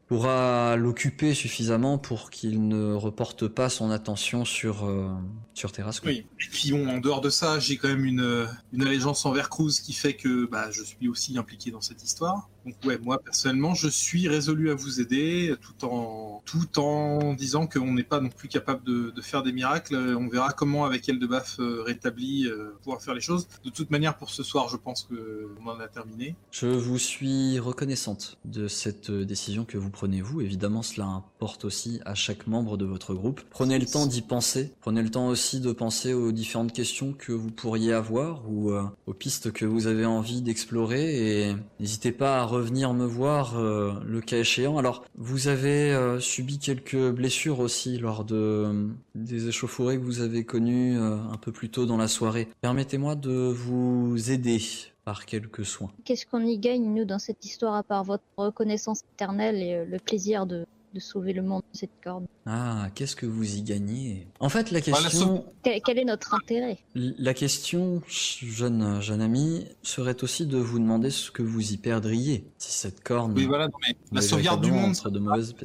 pourra 0.07 0.77
l'occuper 0.77 1.33
suffisamment 1.33 1.97
pour 1.97 2.29
qu'il 2.29 2.67
ne 2.69 2.93
reporte 2.93 3.47
pas 3.49 3.67
son 3.67 3.91
attention 3.91 4.45
sur, 4.45 4.85
euh, 4.85 5.09
sur 5.53 5.73
Terrasco. 5.73 6.07
Oui. 6.07 6.25
Et 6.39 6.49
puis 6.49 6.71
bon, 6.71 6.87
en 6.87 6.99
dehors 6.99 7.19
de 7.19 7.29
ça, 7.29 7.59
j'ai 7.59 7.75
quand 7.75 7.89
même 7.89 8.05
une, 8.05 8.47
une 8.71 8.81
allégeance 8.83 9.25
envers 9.25 9.49
Cruz 9.49 9.81
qui 9.83 9.91
fait 9.91 10.13
que 10.15 10.45
bah, 10.45 10.71
je 10.71 10.81
suis 10.81 11.09
aussi 11.09 11.37
impliqué 11.37 11.71
dans 11.71 11.81
cette 11.81 12.03
histoire. 12.03 12.49
Donc 12.67 12.75
ouais, 12.83 12.97
moi 13.01 13.17
personnellement, 13.23 13.73
je 13.73 13.87
suis 13.87 14.27
résolu 14.27 14.69
à 14.69 14.75
vous 14.75 14.99
aider, 14.99 15.55
tout 15.61 15.85
en 15.85 16.41
tout 16.45 16.79
en 16.79 17.33
disant 17.33 17.65
qu'on 17.65 17.93
n'est 17.93 18.03
pas 18.03 18.19
non 18.19 18.29
plus 18.29 18.49
capable 18.49 18.83
de, 18.83 19.11
de, 19.11 19.21
faire 19.21 19.41
des 19.41 19.53
miracles. 19.53 19.95
On 19.95 20.27
verra 20.27 20.51
comment 20.51 20.85
avec 20.85 21.07
Eldebaf 21.07 21.59
euh, 21.59 21.81
rétabli 21.83 22.45
euh, 22.47 22.71
pouvoir 22.83 23.01
faire 23.01 23.13
les 23.13 23.21
choses. 23.21 23.47
De 23.63 23.69
toute 23.69 23.89
manière, 23.89 24.17
pour 24.17 24.29
ce 24.29 24.43
soir, 24.43 24.67
je 24.69 24.75
pense 24.75 25.03
que 25.03 25.49
on 25.61 25.69
en 25.69 25.79
a 25.79 25.87
terminé. 25.87 26.35
Je 26.51 26.67
vous 26.67 26.97
suis 26.97 27.57
reconnaissante 27.59 28.37
de 28.43 28.67
cette 28.67 29.11
décision 29.11 29.63
que 29.63 29.77
vous 29.77 29.89
prenez 29.89 30.21
vous. 30.21 30.41
Évidemment, 30.41 30.83
cela 30.83 31.05
importe 31.05 31.63
aussi 31.63 32.01
à 32.05 32.15
chaque 32.15 32.47
membre 32.47 32.75
de 32.75 32.85
votre 32.85 33.13
groupe. 33.13 33.41
Prenez 33.49 33.79
le 33.79 33.85
temps 33.85 34.07
d'y 34.07 34.21
penser. 34.21 34.73
Prenez 34.81 35.01
le 35.01 35.09
temps 35.09 35.27
aussi 35.27 35.61
de 35.61 35.71
penser 35.71 36.13
aux 36.13 36.33
différentes 36.33 36.73
questions 36.73 37.13
que 37.13 37.31
vous 37.31 37.51
pourriez 37.51 37.93
avoir 37.93 38.49
ou 38.49 38.71
euh, 38.71 38.83
aux 39.05 39.13
pistes 39.13 39.51
que 39.51 39.65
vous 39.65 39.87
avez 39.87 40.05
envie 40.05 40.41
d'explorer 40.41 41.47
et 41.49 41.55
n'hésitez 41.79 42.11
pas 42.11 42.41
à 42.41 42.45
revenir 42.57 42.93
me 42.93 43.05
voir 43.05 43.57
euh, 43.57 43.93
le 44.05 44.21
cas 44.21 44.37
échéant. 44.37 44.77
Alors, 44.77 45.05
vous 45.15 45.47
avez 45.47 45.91
euh, 45.91 46.19
subi 46.19 46.59
quelques 46.59 47.11
blessures 47.11 47.59
aussi 47.59 47.97
lors 47.97 48.23
de 48.23 48.35
euh, 48.35 48.87
des 49.15 49.47
échauffourées 49.47 49.97
que 49.97 50.03
vous 50.03 50.21
avez 50.21 50.43
connues 50.43 50.97
un 50.97 51.37
peu 51.37 51.51
plus 51.51 51.69
tôt 51.69 51.85
dans 51.85 51.97
la 51.97 52.07
soirée. 52.07 52.47
Permettez-moi 52.61 53.15
de 53.15 53.31
vous 53.31 54.31
aider 54.31 54.59
par 55.05 55.25
quelques 55.25 55.65
soins. 55.65 55.91
Qu'est-ce 56.03 56.25
qu'on 56.25 56.45
y 56.45 56.57
gagne, 56.57 56.83
nous, 56.83 57.05
dans 57.05 57.19
cette 57.19 57.45
histoire, 57.45 57.75
à 57.75 57.83
part 57.83 58.03
votre 58.03 58.23
reconnaissance 58.37 59.03
éternelle 59.13 59.61
et 59.61 59.85
le 59.85 59.99
plaisir 59.99 60.45
de 60.45 60.65
de 60.93 60.99
sauver 60.99 61.33
le 61.33 61.41
monde 61.41 61.63
de 61.73 61.77
cette 61.77 61.91
corde. 62.03 62.25
Ah, 62.45 62.87
qu'est-ce 62.95 63.15
que 63.15 63.25
vous 63.25 63.55
y 63.55 63.61
gagnez? 63.61 64.27
En 64.39 64.49
fait, 64.49 64.71
la 64.71 64.81
question... 64.81 65.45
Quel, 65.63 65.99
est 65.99 66.05
notre 66.05 66.33
intérêt? 66.33 66.77
La 66.95 67.33
question, 67.33 68.01
jeune, 68.07 69.01
jeune 69.01 69.21
ami, 69.21 69.65
serait 69.83 70.23
aussi 70.23 70.45
de 70.45 70.57
vous 70.57 70.79
demander 70.79 71.09
ce 71.09 71.29
que 71.31 71.43
vous 71.43 71.73
y 71.73 71.77
perdriez 71.77 72.45
si 72.57 72.71
cette 72.71 73.03
corne... 73.03 73.33
Oui, 73.35 73.45
voilà, 73.45 73.67
mais 73.81 73.95
la 74.11 74.21
sauvegarde 74.21 74.63
du 74.63 74.71
monde... 74.71 74.95
De 75.05 75.19
mauvaises... 75.19 75.55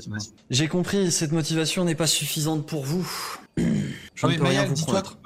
J'ai 0.51 0.69
compris, 0.69 1.11
cette 1.11 1.33
motivation 1.33 1.85
n'est 1.85 1.95
pas 1.95 2.07
suffisante 2.07 2.67
pour 2.67 2.85
vous. 2.85 3.09
Je 3.57 4.27
ne 4.27 4.37
peux 4.37 4.45
rien 4.45 4.67
vous 4.67 4.75
promettre. 4.85 5.19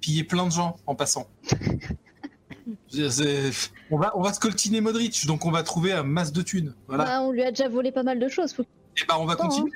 piller 0.00 0.24
plein 0.24 0.46
de 0.46 0.52
gens 0.52 0.76
en 0.86 0.94
passant. 0.94 1.28
on 3.90 3.98
va, 3.98 4.12
on 4.16 4.22
va 4.22 4.32
scoltiner 4.32 4.80
Modric, 4.80 5.26
donc 5.26 5.44
on 5.44 5.50
va 5.50 5.62
trouver 5.62 5.92
un 5.92 6.02
masse 6.02 6.32
de 6.32 6.42
thunes. 6.42 6.74
Voilà. 6.88 7.04
Bah, 7.04 7.22
on 7.22 7.32
lui 7.32 7.42
a 7.42 7.50
déjà 7.50 7.68
volé 7.68 7.92
pas 7.92 8.02
mal 8.02 8.18
de 8.18 8.28
choses. 8.28 8.52
Faut... 8.52 8.64
Eh 9.00 9.06
ben, 9.06 9.16
on 9.18 9.24
va 9.24 9.36
continuer. 9.36 9.72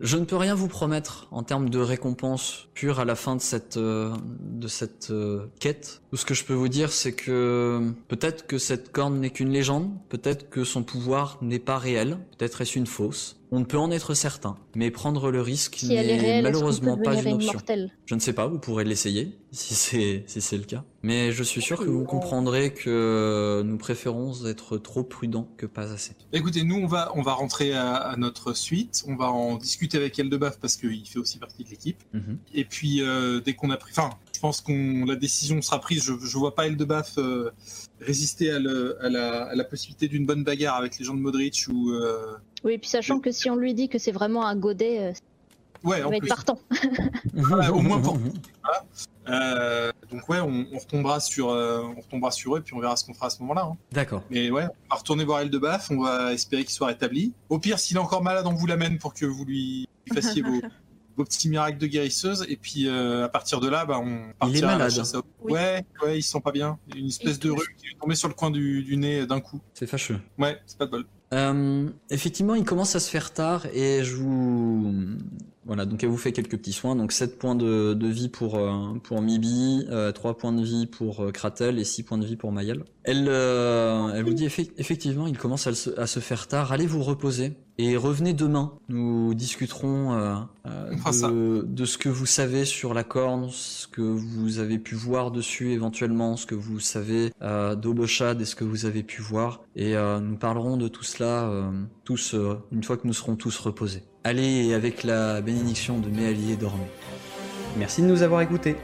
Je 0.00 0.16
ne 0.16 0.24
peux 0.24 0.36
rien 0.36 0.54
vous 0.54 0.68
promettre 0.68 1.26
en 1.32 1.42
termes 1.42 1.70
de 1.70 1.80
récompense 1.80 2.68
pure 2.72 3.00
à 3.00 3.04
la 3.04 3.16
fin 3.16 3.34
de 3.34 3.40
cette 3.40 3.78
euh, 3.78 4.14
de 4.40 4.68
cette 4.68 5.10
euh, 5.10 5.46
quête. 5.58 6.02
Tout 6.10 6.16
ce 6.16 6.24
que 6.24 6.34
je 6.34 6.44
peux 6.44 6.54
vous 6.54 6.68
dire, 6.68 6.92
c'est 6.92 7.12
que 7.12 7.92
peut-être 8.06 8.46
que 8.46 8.58
cette 8.58 8.92
corne 8.92 9.18
n'est 9.18 9.30
qu'une 9.30 9.50
légende, 9.50 9.90
peut-être 10.08 10.50
que 10.50 10.62
son 10.62 10.84
pouvoir 10.84 11.38
n'est 11.42 11.58
pas 11.58 11.78
réel, 11.78 12.18
peut-être 12.38 12.60
est-ce 12.60 12.78
une 12.78 12.86
fausse. 12.86 13.40
On 13.50 13.60
ne 13.60 13.64
peut 13.64 13.78
en 13.78 13.90
être 13.90 14.14
certain, 14.14 14.56
mais 14.74 14.90
prendre 14.90 15.30
le 15.30 15.40
risque 15.40 15.82
n'est 15.84 16.42
malheureusement 16.42 16.98
pas 16.98 17.14
une 17.20 17.34
option. 17.34 17.60
Je 18.04 18.14
ne 18.14 18.20
sais 18.20 18.32
pas, 18.32 18.46
vous 18.46 18.58
pourrez 18.58 18.84
l'essayer 18.84 19.38
si 19.50 19.74
c'est 19.74 20.24
si 20.26 20.58
le 20.58 20.64
cas. 20.64 20.84
Mais 21.02 21.32
je 21.32 21.42
suis 21.42 21.62
sûr 21.62 21.78
que 21.78 21.88
vous 21.88 22.04
comprendrez 22.04 22.72
que 22.72 23.62
nous 23.64 23.78
préférons 23.78 24.46
être 24.46 24.76
trop 24.76 25.02
prudents 25.02 25.48
que 25.56 25.66
pas 25.66 25.92
assez. 25.92 26.12
Écoutez, 26.32 26.64
nous 26.64 26.76
on 26.76 26.86
va 26.86 27.12
on 27.14 27.22
va 27.22 27.32
rentrer 27.32 27.72
à, 27.74 28.14
notre 28.18 28.52
suite, 28.52 29.04
on 29.06 29.16
va 29.16 29.30
en 29.30 29.56
discuter 29.56 29.96
avec 29.96 30.18
Eldebaf 30.18 30.58
parce 30.58 30.76
qu'il 30.76 31.06
fait 31.06 31.18
aussi 31.18 31.38
partie 31.38 31.64
de 31.64 31.70
l'équipe. 31.70 32.02
Mhm. 32.12 32.38
Et 32.54 32.64
puis 32.64 33.02
euh, 33.02 33.40
dès 33.40 33.54
qu'on 33.54 33.70
a 33.70 33.76
pris, 33.76 33.92
enfin, 33.92 34.10
je 34.34 34.40
pense 34.40 34.60
qu'on 34.60 35.04
la 35.04 35.16
décision 35.16 35.62
sera 35.62 35.80
prise. 35.80 36.04
Je 36.04 36.12
je 36.20 36.38
vois 36.38 36.54
pas 36.54 36.66
Eldebaf 36.66 37.16
euh, 37.18 37.50
résister 38.00 38.50
à, 38.50 38.58
le, 38.58 39.02
à, 39.04 39.08
la, 39.08 39.44
à 39.44 39.54
la 39.54 39.64
possibilité 39.64 40.08
d'une 40.08 40.26
bonne 40.26 40.44
bagarre 40.44 40.76
avec 40.76 40.98
les 40.98 41.04
gens 41.04 41.14
de 41.14 41.20
Modric 41.20 41.66
ou 41.68 41.90
euh, 41.90 42.36
oui, 42.64 42.78
puis 42.78 42.88
sachant 42.88 43.20
que 43.20 43.30
si 43.30 43.48
on 43.50 43.56
lui 43.56 43.74
dit 43.74 43.88
que 43.88 43.98
c'est 43.98 44.12
vraiment 44.12 44.46
un 44.46 44.56
godet, 44.56 44.98
euh, 44.98 45.12
ouais, 45.84 46.00
il 46.00 46.08
va 46.08 46.16
être 46.16 46.28
partant. 46.28 46.58
au 47.72 47.80
moins 47.80 48.00
pour. 48.00 48.18
Euh, 49.28 49.92
donc 50.10 50.28
ouais, 50.28 50.40
on, 50.40 50.78
retombera 50.78 51.20
sur, 51.20 51.50
euh, 51.50 51.82
on 51.82 52.00
retombera 52.00 52.30
sur 52.30 52.56
eux, 52.56 52.62
puis 52.62 52.74
on 52.74 52.80
verra 52.80 52.96
ce 52.96 53.04
qu'on 53.04 53.14
fera 53.14 53.26
à 53.26 53.30
ce 53.30 53.40
moment-là. 53.40 53.68
Hein. 53.70 53.76
D'accord. 53.92 54.22
Mais 54.30 54.50
ouais, 54.50 54.64
on 54.64 54.94
va 54.94 54.96
retourner 54.96 55.24
voir 55.24 55.40
elle 55.40 55.50
de 55.50 55.58
Baf, 55.58 55.90
on 55.90 56.02
va 56.02 56.32
espérer 56.32 56.64
qu'il 56.64 56.72
soit 56.72 56.88
rétabli. 56.88 57.32
Au 57.48 57.58
pire, 57.58 57.78
s'il 57.78 57.96
est 57.96 58.00
encore 58.00 58.22
malade, 58.22 58.46
on 58.46 58.54
vous 58.54 58.66
l'amène 58.66 58.98
pour 58.98 59.14
que 59.14 59.26
vous 59.26 59.44
lui 59.44 59.86
fassiez 60.12 60.42
vos, 60.42 60.60
vos 61.16 61.24
petits 61.24 61.50
miracles 61.50 61.78
de 61.78 61.86
guérisseuse. 61.86 62.46
Et 62.48 62.56
puis 62.56 62.88
à 62.88 63.28
partir 63.28 63.60
de 63.60 63.68
là, 63.68 63.84
bah, 63.84 64.00
on 64.02 64.32
partira. 64.38 64.48
Il 64.48 64.56
est 64.56 64.66
malade. 64.66 64.92
Ouais, 65.42 65.84
ouais, 66.02 66.18
il 66.18 66.22
se 66.22 66.32
sent 66.32 66.40
pas 66.40 66.52
bien. 66.52 66.78
Une 66.96 67.08
espèce 67.08 67.38
de 67.38 67.50
rue 67.50 67.76
qui 67.76 67.88
est 67.88 68.00
tombée 68.00 68.16
sur 68.16 68.28
le 68.28 68.34
coin 68.34 68.50
du, 68.50 68.82
du 68.82 68.96
nez 68.96 69.26
d'un 69.26 69.40
coup. 69.40 69.60
C'est 69.74 69.86
fâcheux. 69.86 70.20
Ouais, 70.38 70.58
c'est 70.66 70.78
pas 70.78 70.86
de 70.86 70.90
bol. 70.90 71.06
Euh, 71.34 71.88
effectivement, 72.10 72.54
il 72.54 72.64
commence 72.64 72.96
à 72.96 73.00
se 73.00 73.10
faire 73.10 73.32
tard 73.32 73.66
et 73.74 74.02
je 74.02 74.16
vous 74.16 74.94
voilà, 75.68 75.84
donc 75.84 76.02
elle 76.02 76.08
vous 76.08 76.16
fait 76.16 76.32
quelques 76.32 76.56
petits 76.56 76.72
soins. 76.72 76.96
Donc 76.96 77.12
7 77.12 77.38
points 77.38 77.54
de, 77.54 77.92
de 77.92 78.08
vie 78.08 78.30
pour, 78.30 78.54
euh, 78.54 78.94
pour 79.02 79.20
Mibi, 79.20 79.84
euh, 79.90 80.12
3 80.12 80.38
points 80.38 80.52
de 80.52 80.64
vie 80.64 80.86
pour 80.86 81.20
euh, 81.20 81.30
Kratel 81.30 81.78
et 81.78 81.84
6 81.84 82.04
points 82.04 82.16
de 82.16 82.24
vie 82.24 82.36
pour 82.36 82.52
Mayel. 82.52 82.84
Elle, 83.04 83.26
euh, 83.28 84.10
elle 84.14 84.24
vous 84.24 84.32
dit 84.32 84.46
effectivement, 84.46 85.26
il 85.26 85.36
commence 85.36 85.66
à 85.66 85.74
se, 85.74 85.90
à 86.00 86.06
se, 86.06 86.20
faire 86.20 86.48
tard. 86.48 86.72
Allez 86.72 86.86
vous 86.86 87.02
reposer 87.02 87.52
et 87.76 87.98
revenez 87.98 88.32
demain. 88.32 88.72
Nous 88.88 89.34
discuterons 89.34 90.46
de, 90.64 91.62
de, 91.62 91.84
ce 91.84 91.98
que 91.98 92.08
vous 92.08 92.26
savez 92.26 92.64
sur 92.64 92.94
la 92.94 93.04
corne, 93.04 93.50
ce 93.50 93.86
que 93.86 94.00
vous 94.00 94.60
avez 94.60 94.78
pu 94.78 94.94
voir 94.94 95.30
dessus 95.30 95.72
éventuellement, 95.72 96.38
ce 96.38 96.46
que 96.46 96.54
vous 96.54 96.80
savez 96.80 97.30
euh, 97.42 97.74
d'Obochad 97.74 98.40
et 98.40 98.46
ce 98.46 98.56
que 98.56 98.64
vous 98.64 98.86
avez 98.86 99.02
pu 99.02 99.20
voir. 99.20 99.60
Et 99.76 99.94
nous 99.94 100.36
parlerons 100.36 100.78
de 100.78 100.88
tout 100.88 101.04
cela 101.04 101.70
tous 102.04 102.34
une 102.72 102.82
fois 102.82 102.96
que 102.96 103.06
nous 103.06 103.12
serons 103.12 103.36
tous 103.36 103.58
reposés. 103.58 104.02
Allez 104.24 104.74
avec 104.74 105.04
la 105.04 105.40
bénédiction 105.40 105.98
de 105.98 106.08
mes 106.08 106.26
alliés 106.26 106.56
dormez. 106.56 106.88
Merci 107.78 108.02
de 108.02 108.08
nous 108.08 108.22
avoir 108.22 108.40
écoutés. 108.40 108.76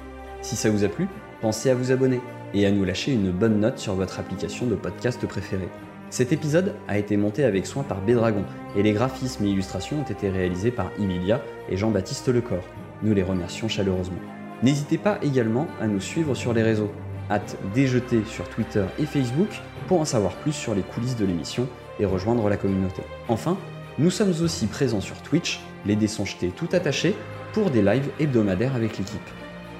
Si 0.43 0.55
ça 0.55 0.71
vous 0.71 0.85
a 0.85 0.89
plu, 0.89 1.09
pensez 1.41 1.71
à 1.71 1.75
vous 1.75 1.91
abonner 1.91 2.21
et 2.55 2.67
à 2.67 2.71
nous 2.71 2.85
lâcher 2.85 3.13
une 3.13 3.33
bonne 3.33 3.59
note 3.59 3.81
sur 3.81 3.95
votre 3.95 4.21
application 4.21 4.67
de 4.67 4.77
podcast 4.77 5.27
préférée. 5.27 5.69
Cet 6.09 6.33
épisode 6.33 6.75
a 6.87 6.99
été 6.99 7.17
monté 7.17 7.45
avec 7.45 7.67
soin 7.67 7.83
par 7.83 8.01
Bédragon 8.01 8.45
et 8.77 8.85
les 8.85 8.93
graphismes 8.93 9.45
et 9.45 9.49
illustrations 9.49 9.99
ont 10.01 10.11
été 10.11 10.31
réalisés 10.31 10.71
par 10.71 10.93
Emilia 11.01 11.43
et 11.69 11.77
Jean-Baptiste 11.77 12.29
Lecor. 12.29 12.63
Nous 13.03 13.13
les 13.13 13.25
remercions 13.25 13.67
chaleureusement. 13.67 14.21
N'hésitez 14.63 14.99
pas 14.99 15.19
également 15.21 15.67
à 15.81 15.89
nous 15.89 16.01
suivre 16.01 16.37
sur 16.37 16.53
les 16.53 16.63
réseaux. 16.63 16.93
Hâte 17.29 17.59
déjeter 17.75 18.23
sur 18.25 18.49
Twitter 18.49 18.85
et 19.01 19.07
Facebook 19.07 19.51
pour 19.89 20.01
en 20.01 20.05
savoir 20.05 20.33
plus 20.37 20.53
sur 20.53 20.77
les 20.77 20.83
coulisses 20.83 21.17
de 21.17 21.27
l'émission 21.27 21.67
et 21.99 22.07
rejoindre 22.07 22.49
la 22.49 22.57
communauté. 22.57 23.03
Enfin, 23.29 23.59
nous 23.99 24.11
sommes 24.11 24.35
aussi 24.43 24.67
présents 24.67 25.01
sur 25.01 25.21
Twitch, 25.23 25.61
les 25.87 25.97
dés 25.97 26.09
tout 26.57 26.69
attachés, 26.73 27.15
pour 27.53 27.71
des 27.71 27.83
lives 27.83 28.11
hebdomadaires 28.19 28.75
avec 28.75 28.99
l'équipe. 28.99 29.31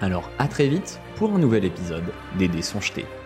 Alors 0.01 0.31
à 0.39 0.47
très 0.47 0.69
vite 0.69 1.01
pour 1.17 1.33
un 1.33 1.39
nouvel 1.39 1.65
épisode 1.65 2.05
des 2.39 2.49
dés. 2.49 3.24